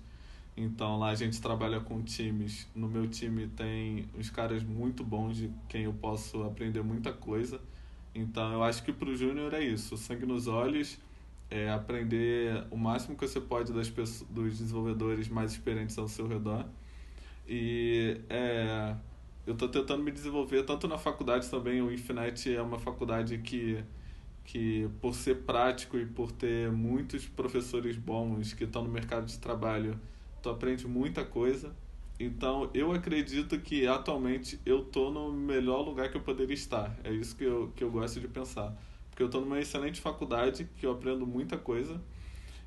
Então 0.56 0.99
lá 0.99 1.10
a 1.10 1.16
gente 1.16 1.41
trabalha 1.41 1.80
com 1.80 2.02
times. 2.04 2.68
No 2.76 2.88
meu 2.88 3.08
time 3.08 3.47
tem 3.47 4.06
uns 4.18 4.30
caras 4.30 4.64
muito 4.64 5.04
bons 5.04 5.38
de 5.38 5.49
quem 5.68 5.84
eu 5.84 5.93
posso 5.93 6.43
aprender 6.43 6.84
muita 6.84 7.12
coisa. 7.12 7.60
Então 8.14 8.52
eu 8.52 8.64
acho 8.64 8.84
que 8.84 8.91
para 8.91 9.10
o 9.10 9.16
júnior 9.16 9.54
é 9.54 9.64
isso, 9.64 9.95
sangue 9.95 10.26
nos 10.26 10.47
olhos, 10.47 10.99
é 11.52 11.70
aprender 11.70 12.66
o 12.72 12.78
máximo 12.78 13.18
que 13.18 13.28
você 13.28 13.41
pode 13.41 13.74
das 13.74 13.89
pessoas, 13.89 14.28
dos 14.30 14.58
desenvolvedores 14.58 15.28
mais 15.28 15.52
experientes 15.52 15.97
ao 15.97 16.08
seu 16.08 16.26
redor. 16.26 16.66
E 17.45 18.22
é, 18.30 18.95
eu 19.45 19.54
estou 19.54 19.68
tentando 19.68 20.02
me 20.02 20.12
desenvolver 20.12 20.64
tanto 20.64 20.88
na 20.88 20.97
faculdade 20.97 21.49
também. 21.49 21.82
O 21.82 21.91
Infinite 21.91 22.56
é 22.56 22.62
uma 22.62 22.80
faculdade 22.80 23.38
que, 23.39 23.84
que 24.45 24.89
por 25.02 25.14
ser 25.14 25.39
prático 25.43 25.97
e 25.97 26.06
por 26.06 26.32
ter 26.32 26.72
muitos 26.72 27.28
professores 27.28 27.97
bons 27.97 28.54
que 28.54 28.64
estão 28.64 28.84
no 28.84 28.89
mercado 28.89 29.26
de 29.26 29.38
trabalho, 29.38 29.99
tu 30.41 30.49
aprende 30.49 30.88
muita 30.88 31.26
coisa. 31.26 31.76
Então, 32.18 32.70
eu 32.74 32.93
acredito 32.93 33.60
que 33.60 33.86
atualmente 33.86 34.58
eu 34.66 34.84
estou 34.84 35.12
no 35.12 35.34
melhor 35.34 35.82
lugar 35.82 36.10
que 36.10 36.16
eu 36.16 36.22
poderia 36.22 36.54
estar. 36.54 36.95
É 37.04 37.12
isso 37.12 37.36
que 37.36 37.43
eu, 37.43 37.74
que 37.76 37.84
eu 37.84 37.91
gosto 37.91 38.22
de 38.22 38.28
pensar. 38.30 38.74
Porque 39.22 39.24
eu 39.24 39.26
estou 39.28 39.42
numa 39.42 39.60
excelente 39.60 40.02
faculdade, 40.02 40.68
que 40.78 40.86
eu 40.86 40.92
aprendo 40.92 41.28
muita 41.28 41.58
coisa, 41.58 42.02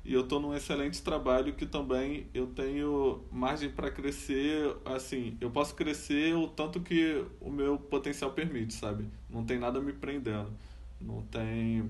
e 0.05 0.13
eu 0.13 0.21
estou 0.21 0.39
num 0.39 0.53
excelente 0.53 1.01
trabalho 1.01 1.53
que 1.53 1.65
também 1.65 2.27
eu 2.33 2.47
tenho 2.47 3.25
margem 3.31 3.69
para 3.69 3.91
crescer. 3.91 4.73
Assim, 4.85 5.35
eu 5.41 5.49
posso 5.49 5.75
crescer 5.75 6.33
o 6.35 6.47
tanto 6.47 6.79
que 6.79 7.25
o 7.41 7.49
meu 7.49 7.77
potencial 7.77 8.31
permite, 8.31 8.73
sabe? 8.73 9.05
Não 9.29 9.43
tem 9.43 9.59
nada 9.59 9.81
me 9.81 9.91
prendendo. 9.91 10.49
Não 11.01 11.23
tem. 11.23 11.89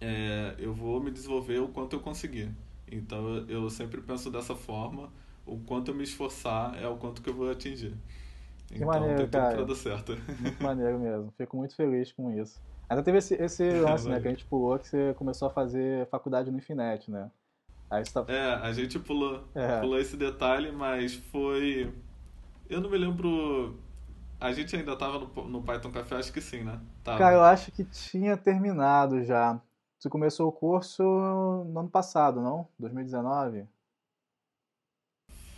É, 0.00 0.56
eu 0.58 0.72
vou 0.72 1.00
me 1.00 1.10
desenvolver 1.10 1.60
o 1.60 1.68
quanto 1.68 1.94
eu 1.94 2.00
conseguir. 2.00 2.50
Então, 2.90 3.44
eu 3.48 3.68
sempre 3.70 4.00
penso 4.00 4.30
dessa 4.30 4.56
forma 4.56 5.12
o 5.46 5.58
quanto 5.58 5.90
eu 5.90 5.94
me 5.94 6.02
esforçar 6.02 6.76
é 6.82 6.88
o 6.88 6.96
quanto 6.96 7.22
que 7.22 7.30
eu 7.30 7.34
vou 7.34 7.50
atingir. 7.50 7.94
Que 8.66 8.76
então 8.76 8.88
maneiro, 8.88 9.16
tem 9.16 9.26
tudo 9.26 9.40
cara. 9.40 9.56
pra 9.56 9.64
dar 9.64 9.74
certo. 9.76 10.16
Muito 10.40 10.62
maneiro 10.62 10.98
mesmo. 10.98 11.32
Fico 11.36 11.56
muito 11.56 11.76
feliz 11.76 12.12
com 12.12 12.32
isso. 12.32 12.60
Ainda 12.90 13.04
teve 13.04 13.18
esse, 13.18 13.34
esse 13.34 13.70
lance, 13.78 14.08
né, 14.08 14.20
que 14.20 14.26
a 14.26 14.30
gente 14.30 14.44
pulou, 14.44 14.76
que 14.76 14.88
você 14.88 15.14
começou 15.14 15.46
a 15.46 15.50
fazer 15.52 16.08
faculdade 16.08 16.50
no 16.50 16.58
Infinet, 16.58 17.08
né? 17.08 17.30
Aí 17.88 18.02
tá... 18.04 18.24
É, 18.26 18.54
a 18.54 18.72
gente 18.72 18.98
pulou, 18.98 19.44
é. 19.54 19.80
pulou 19.80 19.98
esse 19.98 20.16
detalhe, 20.16 20.72
mas 20.72 21.14
foi... 21.14 21.94
Eu 22.68 22.80
não 22.80 22.90
me 22.90 22.98
lembro... 22.98 23.78
A 24.40 24.52
gente 24.52 24.74
ainda 24.74 24.96
tava 24.96 25.18
no, 25.18 25.48
no 25.48 25.62
Python 25.62 25.92
Café, 25.92 26.16
acho 26.16 26.32
que 26.32 26.40
sim, 26.40 26.64
né? 26.64 26.80
Tava. 27.04 27.18
Cara, 27.18 27.36
eu 27.36 27.42
acho 27.42 27.70
que 27.70 27.84
tinha 27.84 28.36
terminado 28.36 29.22
já. 29.22 29.60
Você 29.98 30.08
começou 30.08 30.48
o 30.48 30.52
curso 30.52 31.02
no 31.02 31.80
ano 31.80 31.90
passado, 31.90 32.40
não? 32.40 32.66
2019? 32.78 33.68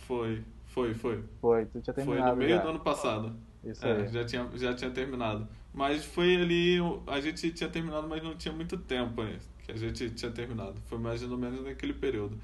Foi, 0.05 0.43
foi, 0.67 0.93
foi. 0.93 1.23
Foi, 1.39 1.65
tu 1.65 1.81
tinha 1.81 1.93
terminado. 1.93 2.23
Foi 2.23 2.31
no 2.31 2.37
meio 2.37 2.57
já. 2.57 2.61
do 2.61 2.69
ano 2.69 2.79
passado. 2.81 3.35
Isso 3.63 3.85
é, 3.85 4.01
aí. 4.01 4.07
Já 4.07 4.25
tinha, 4.25 4.49
já 4.55 4.73
tinha 4.73 4.91
terminado. 4.91 5.47
Mas 5.73 6.05
foi 6.05 6.35
ali, 6.35 6.77
a 7.07 7.19
gente 7.19 7.51
tinha 7.51 7.69
terminado, 7.69 8.07
mas 8.07 8.21
não 8.21 8.35
tinha 8.35 8.53
muito 8.53 8.77
tempo 8.77 9.23
né, 9.23 9.39
que 9.65 9.71
a 9.71 9.77
gente 9.77 10.09
tinha 10.11 10.31
terminado. 10.31 10.75
Foi 10.87 10.97
mais 10.97 11.23
ou 11.23 11.37
menos 11.37 11.63
naquele 11.63 11.93
período. 11.93 12.37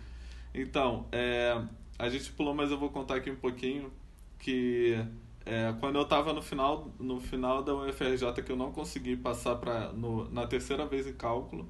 Então, 0.54 1.06
é, 1.12 1.62
a 1.98 2.10
gente 2.10 2.32
pulou, 2.32 2.54
mas 2.54 2.72
eu 2.72 2.78
vou 2.78 2.90
contar 2.90 3.16
aqui 3.16 3.30
um 3.30 3.36
pouquinho 3.36 3.92
que 4.40 4.98
é, 5.46 5.74
quando 5.80 5.98
eu 5.98 6.04
estava 6.04 6.34
no 6.34 6.42
final, 6.42 6.92
no 7.00 7.20
final 7.20 7.62
da 7.64 7.74
UFRJ 7.76 8.42
que 8.44 8.52
eu 8.52 8.56
não 8.56 8.72
consegui 8.72 9.16
passar 9.18 9.56
para 9.56 9.92
na 10.32 10.48
terceira 10.48 10.86
vez 10.86 11.06
em 11.06 11.14
cálculo, 11.14 11.68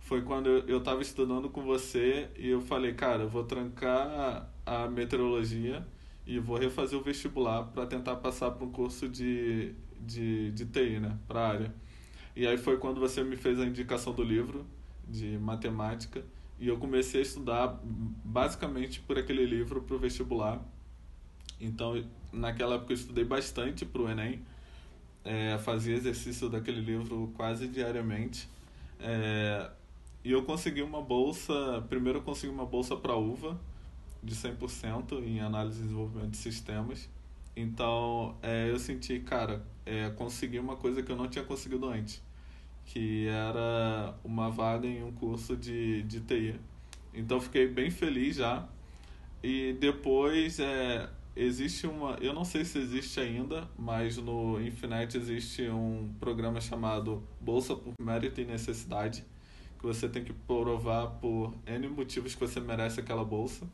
foi 0.00 0.22
quando 0.22 0.48
eu 0.48 0.78
estava 0.78 1.02
estudando 1.02 1.50
com 1.50 1.62
você 1.62 2.28
e 2.36 2.48
eu 2.48 2.60
falei, 2.60 2.94
cara, 2.94 3.24
eu 3.24 3.28
vou 3.28 3.44
trancar 3.44 4.48
a 4.64 4.86
meteorologia 4.86 5.84
e 6.26 6.38
vou 6.38 6.58
refazer 6.58 6.98
o 6.98 7.02
vestibular 7.02 7.64
para 7.64 7.86
tentar 7.86 8.16
passar 8.16 8.50
para 8.50 8.64
um 8.64 8.70
curso 8.70 9.08
de, 9.08 9.72
de, 10.00 10.50
de 10.50 10.66
TI, 10.66 10.98
né, 10.98 11.16
para 11.28 11.40
a 11.40 11.48
área. 11.48 11.74
E 12.34 12.46
aí 12.46 12.58
foi 12.58 12.78
quando 12.78 13.00
você 13.00 13.22
me 13.22 13.36
fez 13.36 13.60
a 13.60 13.64
indicação 13.64 14.12
do 14.12 14.22
livro 14.22 14.66
de 15.08 15.38
matemática 15.38 16.24
e 16.58 16.68
eu 16.68 16.78
comecei 16.78 17.20
a 17.20 17.22
estudar 17.22 17.80
basicamente 17.82 19.00
por 19.00 19.18
aquele 19.18 19.44
livro 19.44 19.82
para 19.82 19.94
o 19.94 19.98
vestibular. 19.98 20.60
Então, 21.60 22.04
naquela 22.32 22.74
época 22.74 22.92
eu 22.92 22.96
estudei 22.96 23.24
bastante 23.24 23.84
para 23.84 24.02
o 24.02 24.10
Enem, 24.10 24.42
é, 25.24 25.58
fazia 25.58 25.94
exercício 25.94 26.48
daquele 26.48 26.80
livro 26.80 27.32
quase 27.36 27.68
diariamente. 27.68 28.48
É, 29.00 29.70
e 30.24 30.32
eu 30.32 30.42
consegui 30.42 30.82
uma 30.82 31.00
bolsa, 31.00 31.84
primeiro 31.88 32.18
eu 32.18 32.22
consegui 32.22 32.52
uma 32.52 32.66
bolsa 32.66 32.96
para 32.96 33.16
UVA, 33.16 33.58
de 34.26 34.34
100% 34.34 35.24
em 35.24 35.40
análise 35.40 35.78
e 35.80 35.82
desenvolvimento 35.84 36.30
de 36.30 36.36
sistemas. 36.36 37.08
Então, 37.56 38.36
é, 38.42 38.70
eu 38.70 38.78
senti, 38.78 39.20
cara, 39.20 39.64
é, 39.86 40.10
consegui 40.10 40.58
uma 40.58 40.76
coisa 40.76 41.02
que 41.02 41.10
eu 41.10 41.16
não 41.16 41.28
tinha 41.28 41.44
conseguido 41.44 41.88
antes, 41.88 42.22
que 42.84 43.26
era 43.28 44.14
uma 44.22 44.50
vaga 44.50 44.86
em 44.86 45.02
um 45.02 45.12
curso 45.12 45.56
de, 45.56 46.02
de 46.02 46.20
TI. 46.20 46.60
Então, 47.14 47.40
fiquei 47.40 47.66
bem 47.66 47.90
feliz 47.90 48.36
já. 48.36 48.68
E 49.42 49.72
depois, 49.80 50.58
é, 50.60 51.08
existe 51.36 51.86
uma, 51.86 52.18
eu 52.20 52.34
não 52.34 52.44
sei 52.44 52.64
se 52.64 52.78
existe 52.78 53.20
ainda, 53.20 53.68
mas 53.78 54.16
no 54.16 54.60
Infinite 54.60 55.16
existe 55.16 55.68
um 55.68 56.12
programa 56.18 56.60
chamado 56.60 57.22
Bolsa 57.40 57.76
por 57.76 57.94
Mérito 58.00 58.40
e 58.40 58.44
Necessidade, 58.44 59.24
que 59.78 59.86
você 59.86 60.08
tem 60.08 60.24
que 60.24 60.32
provar 60.32 61.06
por 61.20 61.54
N 61.66 61.88
motivos 61.88 62.34
que 62.34 62.40
você 62.40 62.58
merece 62.60 63.00
aquela 63.00 63.24
bolsa. 63.24 63.66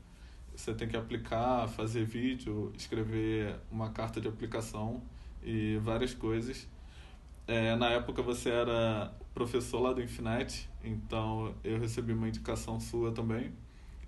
Você 0.54 0.74
tem 0.74 0.88
que 0.88 0.96
aplicar, 0.96 1.68
fazer 1.68 2.04
vídeo, 2.04 2.72
escrever 2.76 3.56
uma 3.70 3.90
carta 3.90 4.20
de 4.20 4.28
aplicação 4.28 5.02
e 5.42 5.78
várias 5.78 6.14
coisas. 6.14 6.68
É, 7.46 7.74
na 7.76 7.90
época 7.90 8.22
você 8.22 8.50
era 8.50 9.12
professor 9.34 9.80
lá 9.80 9.92
do 9.92 10.02
Infinite, 10.02 10.68
então 10.84 11.54
eu 11.64 11.78
recebi 11.78 12.12
uma 12.12 12.28
indicação 12.28 12.78
sua 12.78 13.12
também 13.12 13.52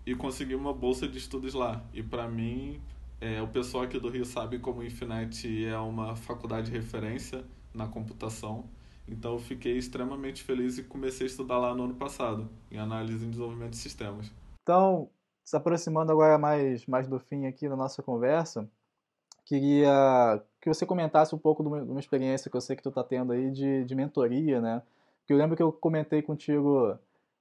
e 0.07 0.15
consegui 0.15 0.55
uma 0.55 0.73
bolsa 0.73 1.09
de 1.09 1.19
estudos 1.19 1.55
lá. 1.55 1.83
E 1.93 2.03
para 2.03 2.29
mim, 2.29 2.81
é, 3.21 3.41
o 3.41 3.49
pessoal 3.49 3.85
aqui 3.85 3.99
do 3.99 4.09
Rio 4.09 4.25
sabe 4.25 4.59
como 4.59 4.81
o 4.81 4.85
Infinite 4.85 5.65
é 5.65 5.79
uma 5.79 6.15
faculdade 6.15 6.71
de 6.71 6.77
referência 6.77 7.45
na 7.73 7.89
computação. 7.89 8.69
Então 9.09 9.33
eu 9.33 9.39
fiquei 9.39 9.77
extremamente 9.77 10.43
feliz 10.43 10.79
e 10.79 10.83
comecei 10.83 11.27
a 11.27 11.31
estudar 11.31 11.59
lá 11.59 11.75
no 11.75 11.85
ano 11.85 11.95
passado, 11.95 12.49
em 12.71 12.79
análise 12.79 13.25
e 13.25 13.29
desenvolvimento 13.29 13.71
de 13.71 13.79
sistemas. 13.79 14.31
Então, 14.63 15.11
se 15.45 15.57
aproximando 15.57 16.11
agora 16.11 16.39
mais, 16.39 16.87
mais 16.87 17.07
do 17.07 17.19
fim 17.19 17.47
aqui 17.47 17.69
da 17.69 17.77
nossa 17.77 18.03
conversa, 18.03 18.69
queria 19.45 20.43
que 20.61 20.69
você 20.69 20.87
comentasse 20.87 21.35
um 21.35 21.39
pouco 21.39 21.63
de 21.63 21.69
uma, 21.69 22.01
experiência 22.01 22.51
que 22.51 22.57
eu 22.57 22.61
sei 22.61 22.75
que 22.77 22.83
tu 22.83 22.89
está 22.89 23.05
tendo 23.05 23.33
aí 23.33 23.51
de, 23.51 23.85
de 23.85 23.95
mentoria, 23.95 24.61
né? 24.61 24.83
Que 25.27 25.33
eu 25.33 25.37
lembro 25.37 25.57
que 25.57 25.63
eu 25.63 25.73
comentei 25.73 26.23
contigo 26.23 26.99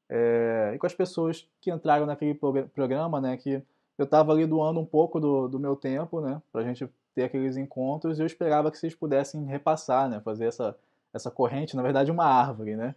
é, 0.10 0.74
e 0.76 0.78
com 0.78 0.86
as 0.86 0.94
pessoas 0.94 1.48
que 1.62 1.72
entraram 1.72 2.06
naquele 2.06 2.34
programa, 2.74 3.22
né? 3.22 3.38
Que 3.38 3.64
eu 3.98 4.06
estava 4.06 4.32
ali 4.34 4.46
doando 4.46 4.80
um 4.80 4.86
pouco 4.86 5.20
do, 5.20 5.48
do 5.48 5.60
meu 5.60 5.76
tempo, 5.76 6.20
né? 6.20 6.42
Para 6.52 6.62
a 6.62 6.64
gente 6.66 6.88
ter 7.16 7.24
aqueles 7.24 7.56
encontros 7.58 8.20
e 8.20 8.22
eu 8.22 8.26
esperava 8.26 8.70
que 8.70 8.78
vocês 8.78 8.94
pudessem 8.94 9.46
repassar, 9.46 10.10
né? 10.10 10.20
Fazer 10.20 10.46
essa 10.46 10.76
essa 11.14 11.30
corrente, 11.30 11.76
na 11.76 11.84
verdade, 11.84 12.12
uma 12.12 12.26
árvore, 12.26 12.76
né? 12.76 12.96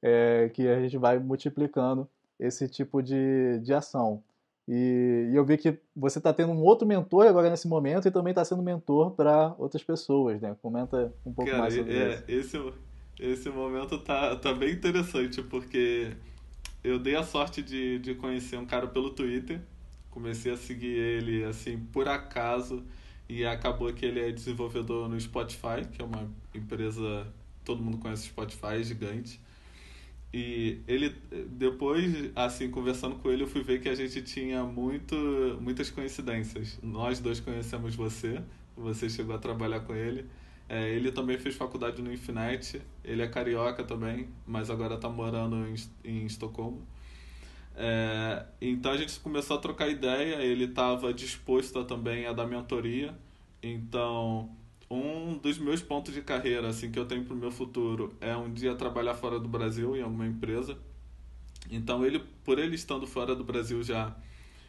É, 0.00 0.48
que 0.54 0.68
a 0.68 0.80
gente 0.80 0.96
vai 0.96 1.18
multiplicando 1.18 2.08
esse 2.38 2.68
tipo 2.68 3.02
de, 3.02 3.58
de 3.60 3.74
ação. 3.74 4.22
E, 4.68 5.30
e 5.32 5.34
eu 5.34 5.44
vi 5.46 5.56
que 5.56 5.78
você 5.96 6.18
está 6.18 6.30
tendo 6.30 6.52
um 6.52 6.60
outro 6.60 6.86
mentor 6.86 7.26
agora 7.26 7.48
nesse 7.48 7.66
momento 7.66 8.06
e 8.06 8.10
também 8.10 8.32
está 8.32 8.44
sendo 8.44 8.62
mentor 8.62 9.12
para 9.12 9.54
outras 9.58 9.82
pessoas, 9.82 10.42
né? 10.42 10.54
Comenta 10.60 11.10
um 11.24 11.32
pouco 11.32 11.50
Cara, 11.50 11.62
mais 11.62 11.74
sobre 11.74 11.96
é, 11.96 12.24
isso. 12.28 12.58
Esse, 12.58 12.72
esse 13.18 13.48
momento 13.48 13.98
tá, 13.98 14.36
tá 14.36 14.52
bem 14.52 14.72
interessante, 14.72 15.42
porque 15.42 16.12
eu 16.84 16.98
dei 16.98 17.16
a 17.16 17.22
sorte 17.22 17.62
de, 17.62 17.98
de 17.98 18.14
conhecer 18.14 18.58
um 18.58 18.66
cara 18.66 18.86
pelo 18.86 19.08
Twitter, 19.08 19.58
comecei 20.10 20.52
a 20.52 20.56
seguir 20.56 20.98
ele 20.98 21.44
assim 21.44 21.78
por 21.78 22.06
acaso 22.06 22.84
e 23.26 23.46
acabou 23.46 23.90
que 23.92 24.04
ele 24.04 24.20
é 24.20 24.30
desenvolvedor 24.30 25.08
no 25.08 25.18
Spotify, 25.18 25.86
que 25.90 26.02
é 26.02 26.04
uma 26.04 26.28
empresa 26.54 27.26
todo 27.64 27.82
mundo 27.82 27.98
conhece 27.98 28.24
o 28.24 28.26
Spotify, 28.26 28.80
é 28.80 28.82
gigante. 28.82 29.40
E 30.32 30.80
ele, 30.86 31.14
depois, 31.48 32.30
assim, 32.36 32.70
conversando 32.70 33.16
com 33.16 33.30
ele, 33.30 33.44
eu 33.44 33.46
fui 33.46 33.62
ver 33.62 33.80
que 33.80 33.88
a 33.88 33.94
gente 33.94 34.20
tinha 34.22 34.62
muito, 34.62 35.16
muitas 35.60 35.90
coincidências. 35.90 36.78
Nós 36.82 37.18
dois 37.18 37.40
conhecemos 37.40 37.94
você, 37.94 38.42
você 38.76 39.08
chegou 39.08 39.34
a 39.34 39.38
trabalhar 39.38 39.80
com 39.80 39.94
ele. 39.94 40.26
É, 40.68 40.90
ele 40.90 41.10
também 41.10 41.38
fez 41.38 41.54
faculdade 41.54 42.02
no 42.02 42.12
Infinite, 42.12 42.82
ele 43.02 43.22
é 43.22 43.26
carioca 43.26 43.82
também, 43.82 44.28
mas 44.46 44.68
agora 44.68 44.96
está 44.96 45.08
morando 45.08 45.56
em, 45.66 45.74
em 46.04 46.26
Estocolmo. 46.26 46.86
É, 47.74 48.44
então 48.60 48.92
a 48.92 48.96
gente 48.98 49.18
começou 49.20 49.56
a 49.56 49.60
trocar 49.60 49.88
ideia, 49.88 50.42
ele 50.42 50.64
estava 50.64 51.14
disposto 51.14 51.78
a, 51.78 51.84
também 51.84 52.26
a 52.26 52.34
dar 52.34 52.46
mentoria. 52.46 53.16
Então, 53.62 54.50
um 54.90 55.36
dos 55.36 55.58
meus 55.58 55.82
pontos 55.82 56.14
de 56.14 56.22
carreira 56.22 56.68
assim 56.68 56.90
que 56.90 56.98
eu 56.98 57.06
tenho 57.06 57.24
para 57.24 57.34
o 57.34 57.36
meu 57.36 57.50
futuro 57.50 58.14
é 58.20 58.36
um 58.36 58.52
dia 58.52 58.74
trabalhar 58.74 59.14
fora 59.14 59.38
do 59.38 59.48
Brasil 59.48 59.96
em 59.96 60.02
alguma 60.02 60.26
empresa. 60.26 60.78
Então, 61.70 62.04
ele 62.04 62.20
por 62.44 62.58
ele 62.58 62.74
estando 62.74 63.06
fora 63.06 63.34
do 63.34 63.44
Brasil 63.44 63.82
já, 63.82 64.16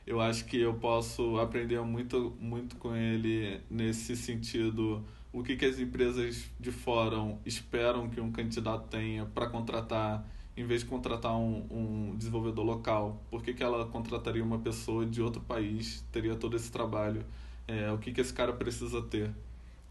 eu 0.05 0.19
acho 0.19 0.45
que 0.45 0.59
eu 0.59 0.73
posso 0.73 1.37
aprender 1.37 1.79
muito 1.81 2.35
muito 2.39 2.75
com 2.75 2.95
ele 2.95 3.61
nesse 3.69 4.15
sentido 4.15 5.03
o 5.31 5.43
que, 5.43 5.55
que 5.55 5.65
as 5.65 5.79
empresas 5.79 6.49
de 6.59 6.71
fora 6.71 7.17
esperam 7.45 8.09
que 8.09 8.19
um 8.19 8.31
candidato 8.31 8.87
tenha 8.89 9.25
para 9.25 9.47
contratar, 9.47 10.27
em 10.57 10.65
vez 10.65 10.81
de 10.81 10.87
contratar 10.87 11.35
um, 11.37 11.65
um 11.69 12.15
desenvolvedor 12.17 12.65
local, 12.65 13.23
por 13.29 13.43
que, 13.43 13.53
que 13.53 13.63
ela 13.63 13.85
contrataria 13.85 14.43
uma 14.43 14.59
pessoa 14.59 15.05
de 15.05 15.21
outro 15.21 15.41
país, 15.41 16.03
teria 16.11 16.35
todo 16.35 16.55
esse 16.55 16.71
trabalho, 16.71 17.23
é, 17.67 17.91
o 17.91 17.97
que, 17.99 18.11
que 18.11 18.19
esse 18.19 18.33
cara 18.33 18.51
precisa 18.51 19.01
ter. 19.03 19.31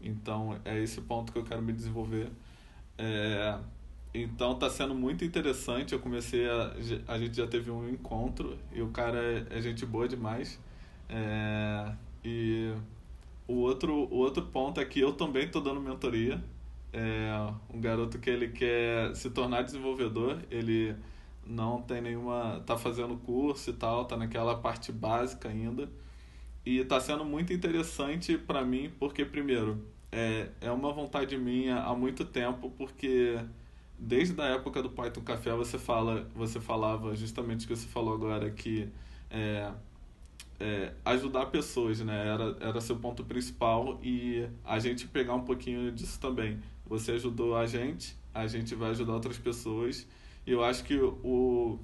Então, 0.01 0.59
é 0.63 0.81
esse 0.81 1.01
ponto 1.01 1.31
que 1.31 1.39
eu 1.39 1.43
quero 1.43 1.61
me 1.61 1.73
desenvolver. 1.73 2.29
É, 2.97 3.57
então, 4.13 4.53
está 4.53 4.69
sendo 4.69 4.95
muito 4.95 5.23
interessante. 5.25 5.93
Eu 5.93 5.99
comecei 5.99 6.47
a. 6.49 6.73
A 7.07 7.17
gente 7.17 7.35
já 7.37 7.47
teve 7.47 7.69
um 7.71 7.89
encontro 7.89 8.57
e 8.71 8.81
o 8.81 8.89
cara 8.89 9.19
é, 9.19 9.57
é 9.57 9.61
gente 9.61 9.85
boa 9.85 10.07
demais. 10.07 10.59
É, 11.09 11.91
e 12.23 12.73
o 13.47 13.55
outro, 13.55 13.93
o 14.11 14.17
outro 14.17 14.45
ponto 14.45 14.79
é 14.79 14.85
que 14.85 14.99
eu 14.99 15.13
também 15.13 15.45
estou 15.45 15.61
dando 15.61 15.81
mentoria. 15.81 16.43
É 16.93 17.31
um 17.73 17.79
garoto 17.79 18.17
que 18.19 18.29
ele 18.29 18.49
quer 18.49 19.15
se 19.15 19.29
tornar 19.29 19.61
desenvolvedor, 19.63 20.39
ele 20.49 20.95
não 21.45 21.81
tem 21.81 22.01
nenhuma. 22.01 22.61
tá 22.65 22.77
fazendo 22.77 23.15
curso 23.17 23.71
e 23.71 23.73
tal, 23.73 24.05
tá 24.05 24.17
naquela 24.17 24.55
parte 24.55 24.91
básica 24.91 25.49
ainda. 25.49 25.89
E 26.65 26.77
está 26.79 26.99
sendo 26.99 27.25
muito 27.25 27.53
interessante 27.53 28.37
para 28.37 28.63
mim, 28.63 28.91
porque, 28.99 29.23
primeiro, 29.25 29.85
é, 30.11 30.49
é 30.61 30.71
uma 30.71 30.91
vontade 30.91 31.37
minha 31.37 31.77
há 31.77 31.95
muito 31.95 32.25
tempo, 32.25 32.71
porque 32.77 33.39
desde 33.97 34.39
a 34.41 34.45
época 34.45 34.81
do 34.81 34.89
Python 34.89 35.21
Café 35.21 35.53
você 35.53 35.77
fala 35.77 36.27
você 36.33 36.59
falava 36.59 37.13
justamente 37.15 37.65
o 37.65 37.67
que 37.67 37.75
você 37.75 37.87
falou 37.87 38.13
agora 38.13 38.49
que 38.49 38.87
é, 39.29 39.71
é, 40.59 40.93
ajudar 41.05 41.47
pessoas, 41.47 41.99
né? 42.01 42.27
Era, 42.27 42.57
era 42.59 42.81
seu 42.81 42.95
ponto 42.97 43.23
principal 43.23 43.99
e 44.03 44.47
a 44.63 44.79
gente 44.79 45.07
pegar 45.07 45.35
um 45.35 45.43
pouquinho 45.43 45.91
disso 45.91 46.19
também. 46.19 46.59
Você 46.85 47.13
ajudou 47.13 47.55
a 47.55 47.65
gente, 47.65 48.17
a 48.33 48.47
gente 48.47 48.75
vai 48.75 48.89
ajudar 48.91 49.13
outras 49.13 49.37
pessoas. 49.37 50.07
E 50.45 50.51
eu 50.51 50.63
acho 50.63 50.83
que 50.83 50.95
o, 50.97 51.79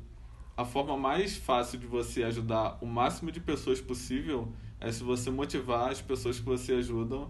a 0.57 0.65
forma 0.65 0.97
mais 0.97 1.37
fácil 1.37 1.77
de 1.79 1.85
você 1.85 2.23
ajudar 2.23 2.77
o 2.81 2.85
máximo 2.85 3.31
de 3.31 3.39
pessoas 3.39 3.79
possível 3.79 4.51
é 4.85 4.91
se 4.91 5.03
você 5.03 5.31
motivar 5.31 5.89
as 5.89 5.99
pessoas 5.99 6.39
que 6.39 6.45
você 6.45 6.73
ajuda 6.73 7.27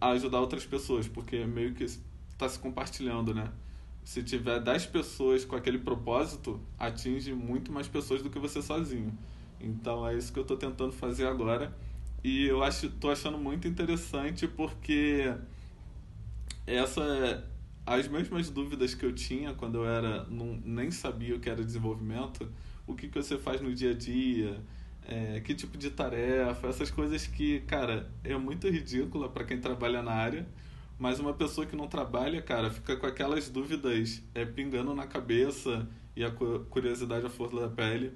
a 0.00 0.10
ajudar 0.10 0.40
outras 0.40 0.66
pessoas, 0.66 1.06
porque 1.06 1.44
meio 1.46 1.72
que 1.72 1.84
está 1.84 2.48
se 2.48 2.58
compartilhando, 2.58 3.32
né? 3.32 3.48
Se 4.02 4.24
tiver 4.24 4.58
10 4.58 4.86
pessoas 4.86 5.44
com 5.44 5.54
aquele 5.54 5.78
propósito, 5.78 6.60
atinge 6.76 7.32
muito 7.32 7.70
mais 7.70 7.86
pessoas 7.86 8.22
do 8.22 8.28
que 8.28 8.40
você 8.40 8.60
sozinho. 8.60 9.16
Então 9.60 10.04
é 10.04 10.16
isso 10.16 10.32
que 10.32 10.38
eu 10.40 10.42
estou 10.42 10.56
tentando 10.56 10.90
fazer 10.90 11.26
agora. 11.28 11.72
E 12.24 12.46
eu 12.46 12.60
acho, 12.60 12.90
tô 12.90 13.08
achando 13.08 13.38
muito 13.38 13.68
interessante 13.68 14.48
porque 14.48 15.32
essa 16.66 17.46
as 17.86 18.08
mesmas 18.08 18.50
dúvidas 18.50 18.94
que 18.94 19.06
eu 19.06 19.12
tinha 19.12 19.54
quando 19.54 19.76
eu 19.76 19.86
era 19.86 20.24
não, 20.24 20.60
nem 20.64 20.90
sabia 20.90 21.36
o 21.36 21.40
que 21.40 21.48
era 21.48 21.64
desenvolvimento, 21.64 22.50
o 22.84 22.96
que, 22.96 23.08
que 23.08 23.22
você 23.22 23.38
faz 23.38 23.60
no 23.60 23.72
dia 23.72 23.92
a 23.92 23.94
dia, 23.94 24.60
é, 25.10 25.40
que 25.40 25.54
tipo 25.54 25.76
de 25.76 25.90
tarefa, 25.90 26.68
essas 26.68 26.90
coisas 26.90 27.26
que, 27.26 27.60
cara, 27.62 28.08
é 28.22 28.36
muito 28.36 28.68
ridícula 28.68 29.28
para 29.28 29.44
quem 29.44 29.60
trabalha 29.60 30.02
na 30.02 30.12
área, 30.12 30.46
mas 30.98 31.18
uma 31.18 31.34
pessoa 31.34 31.66
que 31.66 31.74
não 31.74 31.88
trabalha, 31.88 32.40
cara, 32.40 32.70
fica 32.70 32.96
com 32.96 33.06
aquelas 33.06 33.48
dúvidas 33.48 34.22
é, 34.34 34.44
pingando 34.44 34.94
na 34.94 35.06
cabeça 35.06 35.88
e 36.14 36.24
a 36.24 36.30
curiosidade 36.30 37.26
à 37.26 37.30
flor 37.30 37.50
da 37.58 37.68
pele. 37.68 38.12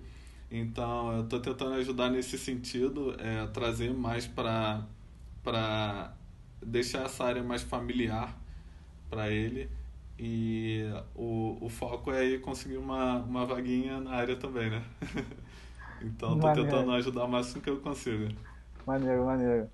Então, 0.50 1.12
eu 1.16 1.24
estou 1.24 1.40
tentando 1.40 1.74
ajudar 1.74 2.10
nesse 2.10 2.38
sentido, 2.38 3.16
é, 3.18 3.46
trazer 3.48 3.92
mais 3.92 4.26
para 4.26 4.86
para 5.42 6.14
deixar 6.64 7.04
essa 7.04 7.24
área 7.24 7.42
mais 7.42 7.62
familiar 7.62 8.34
para 9.10 9.30
ele 9.30 9.68
e 10.18 10.84
o, 11.14 11.58
o 11.60 11.68
foco 11.68 12.10
é 12.10 12.24
ir 12.24 12.40
conseguir 12.40 12.78
uma, 12.78 13.16
uma 13.18 13.44
vaguinha 13.44 14.00
na 14.00 14.12
área 14.12 14.36
também, 14.36 14.70
né? 14.70 14.82
então, 16.04 16.34
estou 16.36 16.52
tentando 16.52 16.92
ajudar 16.92 17.24
o 17.24 17.28
máximo 17.28 17.62
que 17.62 17.70
eu 17.70 17.80
consigo. 17.80 18.32
Maneiro, 18.86 19.24
maneiro. 19.24 19.70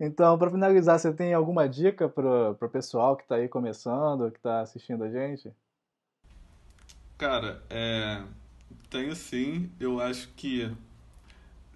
Então, 0.00 0.38
para 0.38 0.50
finalizar, 0.50 0.98
você 0.98 1.12
tem 1.12 1.34
alguma 1.34 1.68
dica 1.68 2.08
para 2.08 2.52
o 2.52 2.68
pessoal 2.70 3.16
que 3.16 3.22
está 3.22 3.34
aí 3.34 3.48
começando, 3.48 4.30
que 4.30 4.38
está 4.38 4.60
assistindo 4.60 5.04
a 5.04 5.10
gente? 5.10 5.52
Cara, 7.18 7.62
é, 7.68 8.22
tenho 8.88 9.14
sim. 9.14 9.70
Eu 9.78 10.00
acho 10.00 10.28
que 10.34 10.74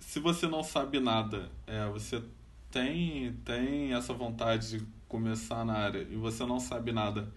se 0.01 0.19
você 0.19 0.47
não 0.47 0.63
sabe 0.63 1.01
nada, 1.01 1.51
é, 1.67 1.87
você 1.89 2.23
tem, 2.71 3.35
tem 3.45 3.93
essa 3.93 4.15
vontade 4.15 4.79
de 4.79 4.87
começar 5.07 5.65
na 5.65 5.75
área 5.75 6.01
e 6.11 6.17
você 6.17 6.47
não 6.47 6.59
sabe 6.59 6.93
nada, 6.93 7.29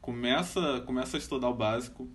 começa, 0.00 0.80
começa 0.86 1.16
a 1.16 1.18
estudar 1.18 1.48
o 1.48 1.54
básico. 1.54 2.08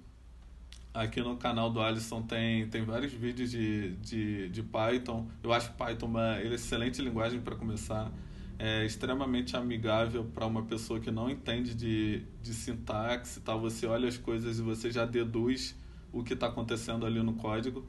Aqui 0.96 1.22
no 1.22 1.36
canal 1.36 1.70
do 1.70 1.82
Alisson 1.82 2.22
tem, 2.22 2.70
tem 2.70 2.86
vários 2.86 3.12
vídeos 3.12 3.52
de, 3.52 3.98
de, 3.98 4.48
de 4.48 4.64
Python. 4.64 5.28
Eu 5.44 5.52
acho 5.52 5.74
Python 5.74 6.06
uma 6.06 6.42
excelente 6.42 7.02
linguagem 7.02 7.42
para 7.42 7.54
começar. 7.54 8.10
É 8.58 8.86
extremamente 8.86 9.58
amigável 9.58 10.24
para 10.24 10.46
uma 10.46 10.64
pessoa 10.64 10.98
que 10.98 11.12
não 11.12 11.30
entende 11.30 11.76
de, 11.76 12.24
de 12.42 12.54
sintaxe. 12.54 13.42
Tal. 13.42 13.60
Você 13.60 13.86
olha 13.86 14.08
as 14.08 14.18
coisas 14.18 14.58
e 14.58 14.62
você 14.62 14.90
já 14.90 15.06
deduz 15.06 15.76
o 16.14 16.24
que 16.24 16.32
está 16.32 16.48
acontecendo 16.48 17.06
ali 17.06 17.22
no 17.22 17.34
código. 17.34 17.86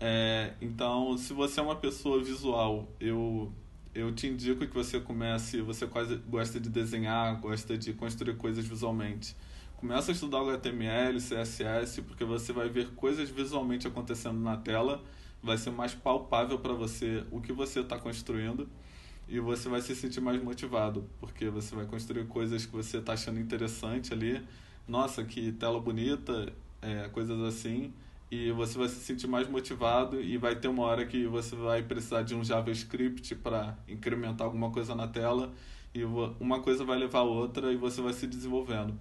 É, 0.00 0.54
então, 0.60 1.16
se 1.16 1.32
você 1.32 1.60
é 1.60 1.62
uma 1.62 1.76
pessoa 1.76 2.20
visual, 2.20 2.88
eu, 2.98 3.52
eu 3.94 4.12
te 4.12 4.26
indico 4.26 4.66
que 4.66 4.74
você 4.74 4.98
comece, 4.98 5.60
você 5.60 5.86
quase 5.86 6.16
gosta 6.28 6.58
de 6.58 6.68
desenhar, 6.68 7.40
gosta 7.40 7.78
de 7.78 7.92
construir 7.92 8.34
coisas 8.36 8.66
visualmente. 8.66 9.36
Começa 9.82 10.12
a 10.12 10.14
estudar 10.14 10.40
o 10.40 10.48
HTML, 10.48 11.18
CSS, 11.18 12.02
porque 12.02 12.24
você 12.24 12.52
vai 12.52 12.68
ver 12.68 12.90
coisas 12.90 13.28
visualmente 13.28 13.84
acontecendo 13.84 14.38
na 14.38 14.56
tela, 14.56 15.02
vai 15.42 15.58
ser 15.58 15.72
mais 15.72 15.92
palpável 15.92 16.56
para 16.60 16.72
você 16.72 17.24
o 17.32 17.40
que 17.40 17.52
você 17.52 17.80
está 17.80 17.98
construindo 17.98 18.68
e 19.28 19.40
você 19.40 19.68
vai 19.68 19.82
se 19.82 19.96
sentir 19.96 20.20
mais 20.20 20.40
motivado, 20.40 21.10
porque 21.18 21.50
você 21.50 21.74
vai 21.74 21.84
construir 21.84 22.26
coisas 22.28 22.64
que 22.64 22.70
você 22.70 22.98
está 22.98 23.14
achando 23.14 23.40
interessante 23.40 24.12
ali. 24.12 24.40
Nossa, 24.86 25.24
que 25.24 25.50
tela 25.50 25.80
bonita, 25.80 26.52
é, 26.80 27.08
coisas 27.08 27.40
assim, 27.40 27.92
e 28.30 28.52
você 28.52 28.78
vai 28.78 28.88
se 28.88 29.00
sentir 29.00 29.26
mais 29.26 29.48
motivado 29.48 30.20
e 30.22 30.38
vai 30.38 30.54
ter 30.54 30.68
uma 30.68 30.84
hora 30.84 31.04
que 31.04 31.26
você 31.26 31.56
vai 31.56 31.82
precisar 31.82 32.22
de 32.22 32.36
um 32.36 32.44
JavaScript 32.44 33.34
para 33.34 33.76
incrementar 33.88 34.46
alguma 34.46 34.70
coisa 34.70 34.94
na 34.94 35.08
tela 35.08 35.52
e 35.92 36.04
uma 36.04 36.60
coisa 36.60 36.84
vai 36.84 36.96
levar 36.96 37.18
a 37.18 37.24
outra 37.24 37.72
e 37.72 37.76
você 37.76 38.00
vai 38.00 38.12
se 38.12 38.28
desenvolvendo. 38.28 38.96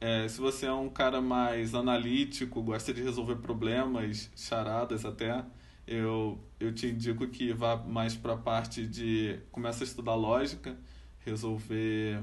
É, 0.00 0.28
se 0.28 0.40
você 0.40 0.66
é 0.66 0.72
um 0.72 0.88
cara 0.88 1.20
mais 1.20 1.74
analítico, 1.74 2.62
gosta 2.62 2.94
de 2.94 3.02
resolver 3.02 3.36
problemas, 3.36 4.30
charadas 4.36 5.04
até, 5.04 5.44
eu, 5.86 6.38
eu 6.60 6.72
te 6.72 6.86
indico 6.86 7.26
que 7.28 7.52
vá 7.52 7.76
mais 7.76 8.14
para 8.14 8.34
a 8.34 8.36
parte 8.36 8.86
de 8.86 9.40
começa 9.50 9.82
a 9.82 9.86
estudar 9.86 10.14
lógica, 10.14 10.76
resolver 11.24 12.22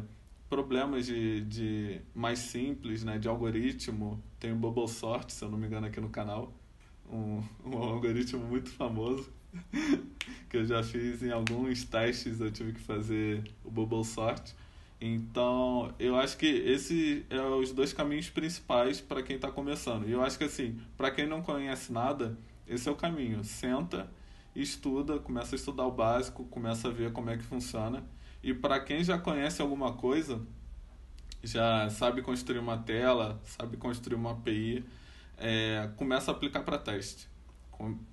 problemas 0.50 1.06
de, 1.06 1.42
de 1.42 2.02
mais 2.14 2.40
simples, 2.40 3.04
né, 3.04 3.18
de 3.18 3.28
algoritmo. 3.28 4.24
Tem 4.40 4.54
o 4.54 4.56
Bubble 4.56 4.88
Sort, 4.88 5.32
se 5.32 5.44
eu 5.44 5.50
não 5.50 5.58
me 5.58 5.68
engano, 5.68 5.88
aqui 5.88 6.00
no 6.00 6.10
canal. 6.10 6.54
Um, 7.12 7.44
um 7.66 7.78
algoritmo 7.78 8.46
muito 8.46 8.70
famoso 8.70 9.32
que 10.50 10.58
eu 10.58 10.66
já 10.66 10.84
fiz 10.84 11.22
em 11.24 11.32
alguns 11.32 11.84
testes, 11.84 12.40
eu 12.40 12.52
tive 12.52 12.74
que 12.74 12.80
fazer 12.80 13.44
o 13.64 13.72
Bubble 13.72 14.06
Sort. 14.06 14.54
Então, 15.14 15.94
eu 16.00 16.16
acho 16.16 16.38
que 16.38 16.46
esse 16.46 17.26
é 17.30 17.40
os 17.42 17.72
dois 17.72 17.94
caminhos 17.94 18.30
principais 18.30 19.00
para 19.00 19.22
quem 19.22 19.36
está 19.36 19.52
começando. 19.52 20.08
E 20.08 20.12
eu 20.12 20.22
acho 20.22 20.38
que 20.38 20.46
assim, 20.46 20.80
para 20.98 21.12
quem 21.12 21.28
não 21.28 21.42
conhece 21.42 21.92
nada, 21.92 22.38
esse 22.68 22.88
é 22.90 22.92
o 22.92 22.96
caminho. 22.96 23.44
Senta, 23.44 24.10
estuda, 24.56 25.20
começa 25.20 25.56
a 25.56 25.58
estudar 25.58 25.86
o 25.86 25.92
básico, 25.92 26.46
começa 26.46 26.88
a 26.88 26.92
ver 26.92 27.12
como 27.12 27.30
é 27.30 27.38
que 27.38 27.44
funciona 27.44 28.04
e 28.46 28.54
para 28.54 28.80
quem 28.80 29.04
já 29.04 29.18
conhece 29.18 29.60
alguma 29.60 29.94
coisa, 29.94 30.40
já 31.44 31.90
sabe 31.90 32.22
construir 32.22 32.60
uma 32.60 32.78
tela, 32.78 33.42
sabe 33.44 33.76
construir 33.76 34.14
uma 34.14 34.34
API, 34.34 34.86
é, 35.36 35.90
começa 35.98 36.30
a 36.30 36.36
aplicar 36.36 36.62
para 36.62 36.78
teste. 36.78 37.28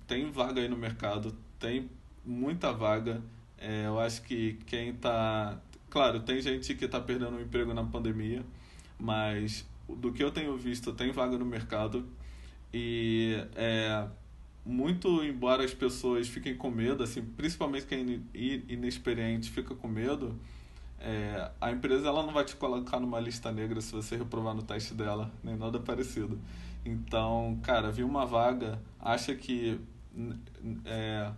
Tem 0.07 0.31
vaga 0.31 0.63
aí 0.63 0.71
no 0.71 0.77
mercado, 0.77 1.37
tem 1.59 1.91
muita 2.25 2.73
vaga. 2.73 3.23
É, 3.59 3.85
eu 3.85 4.01
acho 4.01 4.23
que 4.23 4.55
quem 4.65 4.89
está 4.89 5.61
claro, 5.93 6.21
tem 6.21 6.41
gente 6.41 6.75
que 6.75 6.87
está 6.87 6.99
perdendo 6.99 7.37
o 7.37 7.41
emprego 7.43 7.75
na 7.75 7.85
pandemia, 7.85 8.43
mas 8.99 9.69
do 9.87 10.11
que 10.11 10.25
eu 10.25 10.31
tenho 10.31 10.57
visto, 10.57 10.91
tem 10.95 11.13
vaga 11.13 11.37
no 11.37 11.45
mercado 11.45 12.09
e 12.73 13.37
é, 13.55 14.07
muito 14.65 15.23
embora 15.23 15.63
as 15.63 15.75
pessoas 15.75 16.29
fiquem 16.29 16.57
com 16.57 16.71
medo, 16.71 17.03
assim, 17.03 17.23
principalmente 17.23 17.85
quem 17.85 18.25
é 18.33 18.73
inexperiente 18.73 19.51
fica 19.51 19.75
com 19.75 19.87
medo, 19.87 20.35
é, 20.99 21.51
a 21.61 21.71
empresa 21.71 22.09
ela 22.09 22.23
não 22.23 22.33
vai 22.33 22.47
te 22.47 22.57
colocar 22.57 22.99
numa 22.99 23.21
lista 23.21 23.53
negra 23.53 23.79
se 23.83 23.93
você 23.93 24.17
reprovar 24.17 24.55
no 24.55 24.63
teste 24.63 24.95
dela, 24.95 25.31
nem 25.45 25.59
nada 25.59 25.79
parecido. 25.79 26.41
Então, 26.87 27.61
cara, 27.63 27.93
viu 27.93 28.07
uma 28.07 28.25
vaga, 28.25 28.81
acha 28.99 29.35
que 29.35 29.79
é, 30.87 31.31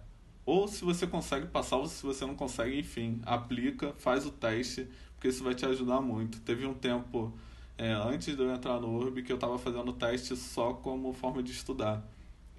ou 0.46 0.68
se 0.68 0.84
você 0.84 1.06
consegue 1.06 1.46
passar 1.46 1.76
ou 1.76 1.86
se 1.86 2.04
você 2.04 2.26
não 2.26 2.34
consegue, 2.34 2.78
enfim, 2.78 3.20
aplica, 3.24 3.94
faz 3.98 4.26
o 4.26 4.30
teste, 4.30 4.86
porque 5.14 5.28
isso 5.28 5.42
vai 5.42 5.54
te 5.54 5.64
ajudar 5.64 6.00
muito. 6.00 6.40
Teve 6.40 6.66
um 6.66 6.74
tempo 6.74 7.32
é, 7.78 7.92
antes 7.92 8.36
de 8.36 8.42
eu 8.42 8.50
entrar 8.52 8.80
no 8.80 8.96
URB 8.98 9.22
que 9.22 9.32
eu 9.32 9.36
estava 9.36 9.58
fazendo 9.58 9.92
teste 9.92 10.36
só 10.36 10.74
como 10.74 11.12
forma 11.12 11.42
de 11.42 11.52
estudar. 11.52 12.06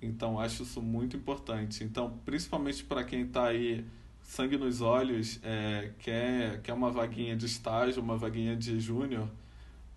Então, 0.01 0.39
acho 0.39 0.63
isso 0.63 0.81
muito 0.81 1.15
importante. 1.15 1.83
Então, 1.83 2.19
principalmente 2.25 2.83
para 2.83 3.03
quem 3.03 3.21
está 3.21 3.47
aí 3.47 3.85
sangue 4.23 4.57
nos 4.57 4.81
olhos, 4.81 5.39
é, 5.43 5.91
quer, 5.99 6.61
quer 6.61 6.73
uma 6.73 6.91
vaguinha 6.91 7.35
de 7.35 7.45
estágio, 7.45 8.01
uma 8.01 8.17
vaguinha 8.17 8.55
de 8.55 8.79
júnior, 8.79 9.29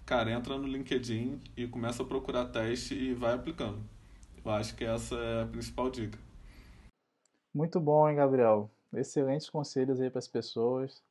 cara, 0.04 0.30
entra 0.30 0.56
no 0.58 0.66
LinkedIn 0.66 1.40
e 1.56 1.66
começa 1.66 2.02
a 2.02 2.06
procurar 2.06 2.46
teste 2.46 2.94
e 2.94 3.14
vai 3.14 3.34
aplicando. 3.34 3.80
Eu 4.44 4.50
acho 4.52 4.74
que 4.76 4.84
essa 4.84 5.14
é 5.16 5.42
a 5.42 5.46
principal 5.46 5.90
dica. 5.90 6.18
Muito 7.58 7.80
bom, 7.80 8.08
hein, 8.08 8.14
Gabriel? 8.14 8.70
Excelentes 8.94 9.50
conselhos 9.50 10.00
aí 10.00 10.08
para 10.08 10.20
as 10.20 10.28
pessoas, 10.28 11.02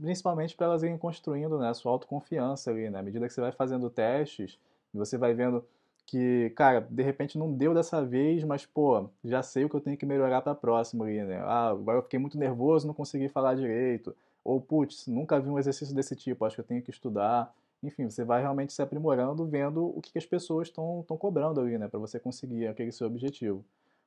principalmente 0.00 0.54
para 0.54 0.66
elas 0.66 0.84
irem 0.84 0.96
construindo 0.96 1.58
né, 1.58 1.70
a 1.70 1.74
sua 1.74 1.90
autoconfiança 1.90 2.70
ali, 2.70 2.88
né? 2.88 3.00
À 3.00 3.02
medida 3.02 3.26
que 3.26 3.34
você 3.34 3.40
vai 3.40 3.50
fazendo 3.50 3.90
testes, 3.90 4.56
você 4.94 5.18
vai 5.18 5.34
vendo 5.34 5.64
que, 6.06 6.50
cara, 6.50 6.86
de 6.88 7.02
repente 7.02 7.36
não 7.36 7.52
deu 7.52 7.74
dessa 7.74 8.00
vez, 8.00 8.44
mas, 8.44 8.64
pô, 8.64 9.08
já 9.24 9.42
sei 9.42 9.64
o 9.64 9.68
que 9.68 9.74
eu 9.74 9.80
tenho 9.80 9.96
que 9.96 10.06
melhorar 10.06 10.40
para 10.40 10.52
a 10.52 10.54
próxima 10.54 11.04
ali, 11.04 11.20
né? 11.24 11.40
Ah, 11.44 11.70
agora 11.70 11.98
eu 11.98 12.02
fiquei 12.04 12.20
muito 12.20 12.38
nervoso, 12.38 12.86
não 12.86 12.94
consegui 12.94 13.28
falar 13.28 13.56
direito. 13.56 14.14
Ou, 14.44 14.60
putz, 14.60 15.08
nunca 15.08 15.40
vi 15.40 15.50
um 15.50 15.58
exercício 15.58 15.92
desse 15.96 16.14
tipo, 16.14 16.44
acho 16.44 16.54
que 16.54 16.60
eu 16.60 16.64
tenho 16.64 16.80
que 16.82 16.92
estudar. 16.92 17.52
Enfim, 17.82 18.08
você 18.08 18.22
vai 18.24 18.40
realmente 18.40 18.72
se 18.72 18.82
aprimorando, 18.82 19.44
vendo 19.46 19.84
o 19.84 20.00
que, 20.00 20.12
que 20.12 20.18
as 20.18 20.26
pessoas 20.26 20.68
estão 20.68 21.02
cobrando 21.18 21.60
ali, 21.60 21.76
né? 21.76 21.88
Para 21.88 21.98
você 21.98 22.20
conseguir 22.20 22.68
aquele 22.68 22.92
seu 22.92 23.08
objetivo. 23.08 23.64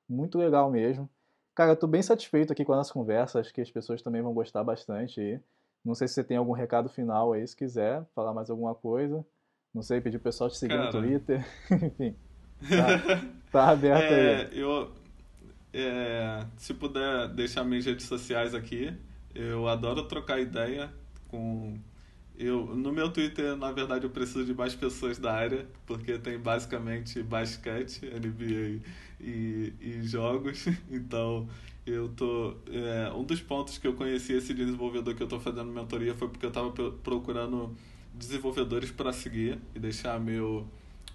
Muito 0.08 0.38
legal 0.38 0.72
mesmo. 0.72 1.10
Cara, 1.56 1.72
eu 1.72 1.76
tô 1.76 1.86
bem 1.86 2.02
satisfeito 2.02 2.52
aqui 2.52 2.66
com 2.66 2.74
a 2.74 2.78
nossa 2.78 2.94
conversa, 2.94 3.40
acho 3.40 3.54
que 3.54 3.62
as 3.62 3.70
pessoas 3.70 4.02
também 4.02 4.22
vão 4.22 4.34
gostar 4.34 4.64
bastante 4.64 5.22
aí. 5.22 5.40
Não 5.86 5.94
sei 5.94 6.08
se 6.08 6.16
você 6.16 6.24
tem 6.24 6.38
algum 6.38 6.54
recado 6.54 6.90
final 6.90 7.34
aí, 7.34 7.46
se 7.48 7.56
quiser 7.56 8.04
falar 8.16 8.34
mais 8.34 8.50
alguma 8.50 8.74
coisa. 8.74 9.26
Não 9.74 9.82
sei, 9.82 10.00
pedir 10.00 10.18
o 10.18 10.20
pessoal 10.22 10.50
te 10.50 10.58
seguir 10.58 10.76
Cara. 10.76 10.86
no 10.86 10.92
Twitter. 10.92 11.46
Enfim. 11.72 12.16
Tá, 12.70 13.22
tá 13.52 13.70
aberto 13.70 14.14
é, 14.14 14.48
aí. 14.52 14.60
Eu, 14.60 14.92
é, 15.74 16.46
se 16.58 16.74
puder 16.74 17.28
deixar 17.30 17.64
minhas 17.64 17.86
redes 17.86 18.06
sociais 18.06 18.54
aqui, 18.54 18.96
eu 19.34 19.68
adoro 19.68 20.08
trocar 20.08 20.40
ideia 20.40 20.92
com. 21.28 21.78
Eu, 22.38 22.66
no 22.76 22.92
meu 22.92 23.12
Twitter, 23.12 23.56
na 23.56 23.72
verdade, 23.72 24.06
eu 24.06 24.10
preciso 24.10 24.44
de 24.44 24.54
mais 24.54 24.74
pessoas 24.74 25.20
da 25.20 25.34
área, 25.34 25.68
porque 25.86 26.18
tem 26.18 26.40
basicamente 26.40 27.22
basquete, 27.22 28.06
NBA 28.06 28.82
e, 29.22 29.74
e 29.80 30.02
jogos. 30.04 30.66
Então, 30.90 31.48
eu 31.86 32.10
tô. 32.10 32.56
É, 32.72 33.12
um 33.14 33.24
dos 33.24 33.42
pontos 33.42 33.78
que 33.78 33.86
eu 33.86 33.94
conheci 33.94 34.34
esse 34.34 34.54
desenvolvedor 34.54 35.16
que 35.16 35.22
eu 35.22 35.26
estou 35.26 35.40
fazendo 35.40 35.72
mentoria 35.72 36.14
foi 36.16 36.28
porque 36.30 36.46
eu 36.46 36.50
estava 36.50 36.72
procurando 36.72 37.76
desenvolvedores 38.14 38.92
para 38.92 39.12
seguir 39.12 39.60
e 39.76 39.80
deixar 39.80 40.20
meu, 40.20 40.66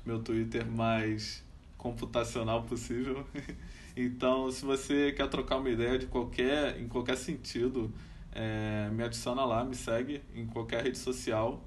meu 0.04 0.18
Twitter 0.20 0.66
mais 0.66 1.44
computacional 1.76 2.64
possível. 2.64 3.24
então, 3.96 4.50
se 4.50 4.64
você 4.64 5.12
quer 5.12 5.28
trocar 5.28 5.58
uma 5.58 5.70
ideia 5.70 5.98
de 5.98 6.06
qualquer, 6.06 6.80
em 6.80 6.88
qualquer 6.88 7.16
sentido, 7.16 7.92
é, 8.32 8.88
me 8.90 9.02
adiciona 9.02 9.44
lá, 9.44 9.64
me 9.64 9.74
segue 9.74 10.22
em 10.34 10.46
qualquer 10.46 10.82
rede 10.82 10.98
social 10.98 11.62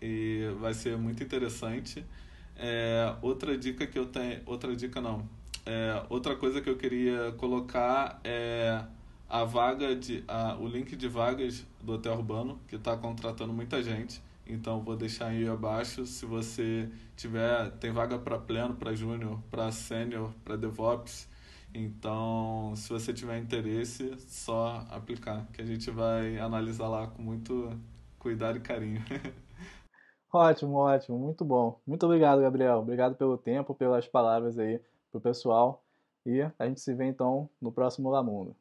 e 0.00 0.48
vai 0.60 0.74
ser 0.74 0.96
muito 0.96 1.22
interessante. 1.22 2.04
É, 2.56 3.14
outra 3.22 3.56
dica 3.56 3.86
que 3.86 3.98
eu 3.98 4.06
tenho, 4.06 4.40
outra 4.46 4.74
dica 4.74 5.00
não, 5.00 5.28
é, 5.64 6.02
outra 6.08 6.36
coisa 6.36 6.60
que 6.60 6.70
eu 6.70 6.76
queria 6.76 7.32
colocar 7.32 8.20
é 8.24 8.82
a 9.28 9.44
vaga 9.44 9.96
de, 9.96 10.22
a, 10.28 10.56
o 10.56 10.68
link 10.68 10.94
de 10.94 11.08
vagas 11.08 11.66
do 11.82 11.94
Hotel 11.94 12.14
Urbano 12.14 12.60
que 12.68 12.76
está 12.76 12.96
contratando 12.96 13.52
muita 13.52 13.82
gente. 13.82 14.22
Então 14.46 14.80
vou 14.80 14.96
deixar 14.96 15.26
aí 15.26 15.46
abaixo. 15.48 16.06
Se 16.06 16.24
você 16.24 16.88
tiver, 17.16 17.70
tem 17.72 17.90
vaga 17.90 18.16
para 18.18 18.38
pleno, 18.38 18.74
para 18.74 18.94
júnior, 18.94 19.40
para 19.50 19.72
sênior, 19.72 20.32
para 20.44 20.56
DevOps. 20.56 21.28
Então, 21.76 22.72
se 22.74 22.88
você 22.88 23.12
tiver 23.12 23.38
interesse, 23.38 24.18
só 24.20 24.82
aplicar, 24.90 25.46
que 25.52 25.60
a 25.60 25.64
gente 25.64 25.90
vai 25.90 26.38
analisar 26.38 26.88
lá 26.88 27.06
com 27.06 27.20
muito 27.20 27.70
cuidado 28.18 28.56
e 28.56 28.60
carinho. 28.60 29.00
ótimo, 30.32 30.76
ótimo, 30.76 31.18
muito 31.18 31.44
bom. 31.44 31.78
Muito 31.86 32.06
obrigado, 32.06 32.40
Gabriel. 32.40 32.78
Obrigado 32.78 33.14
pelo 33.14 33.36
tempo, 33.36 33.74
pelas 33.74 34.08
palavras 34.08 34.58
aí 34.58 34.80
pro 35.12 35.20
pessoal. 35.20 35.84
E 36.24 36.40
a 36.58 36.66
gente 36.66 36.80
se 36.80 36.94
vê 36.94 37.04
então 37.04 37.48
no 37.60 37.70
próximo 37.70 38.08
Lamundo. 38.08 38.56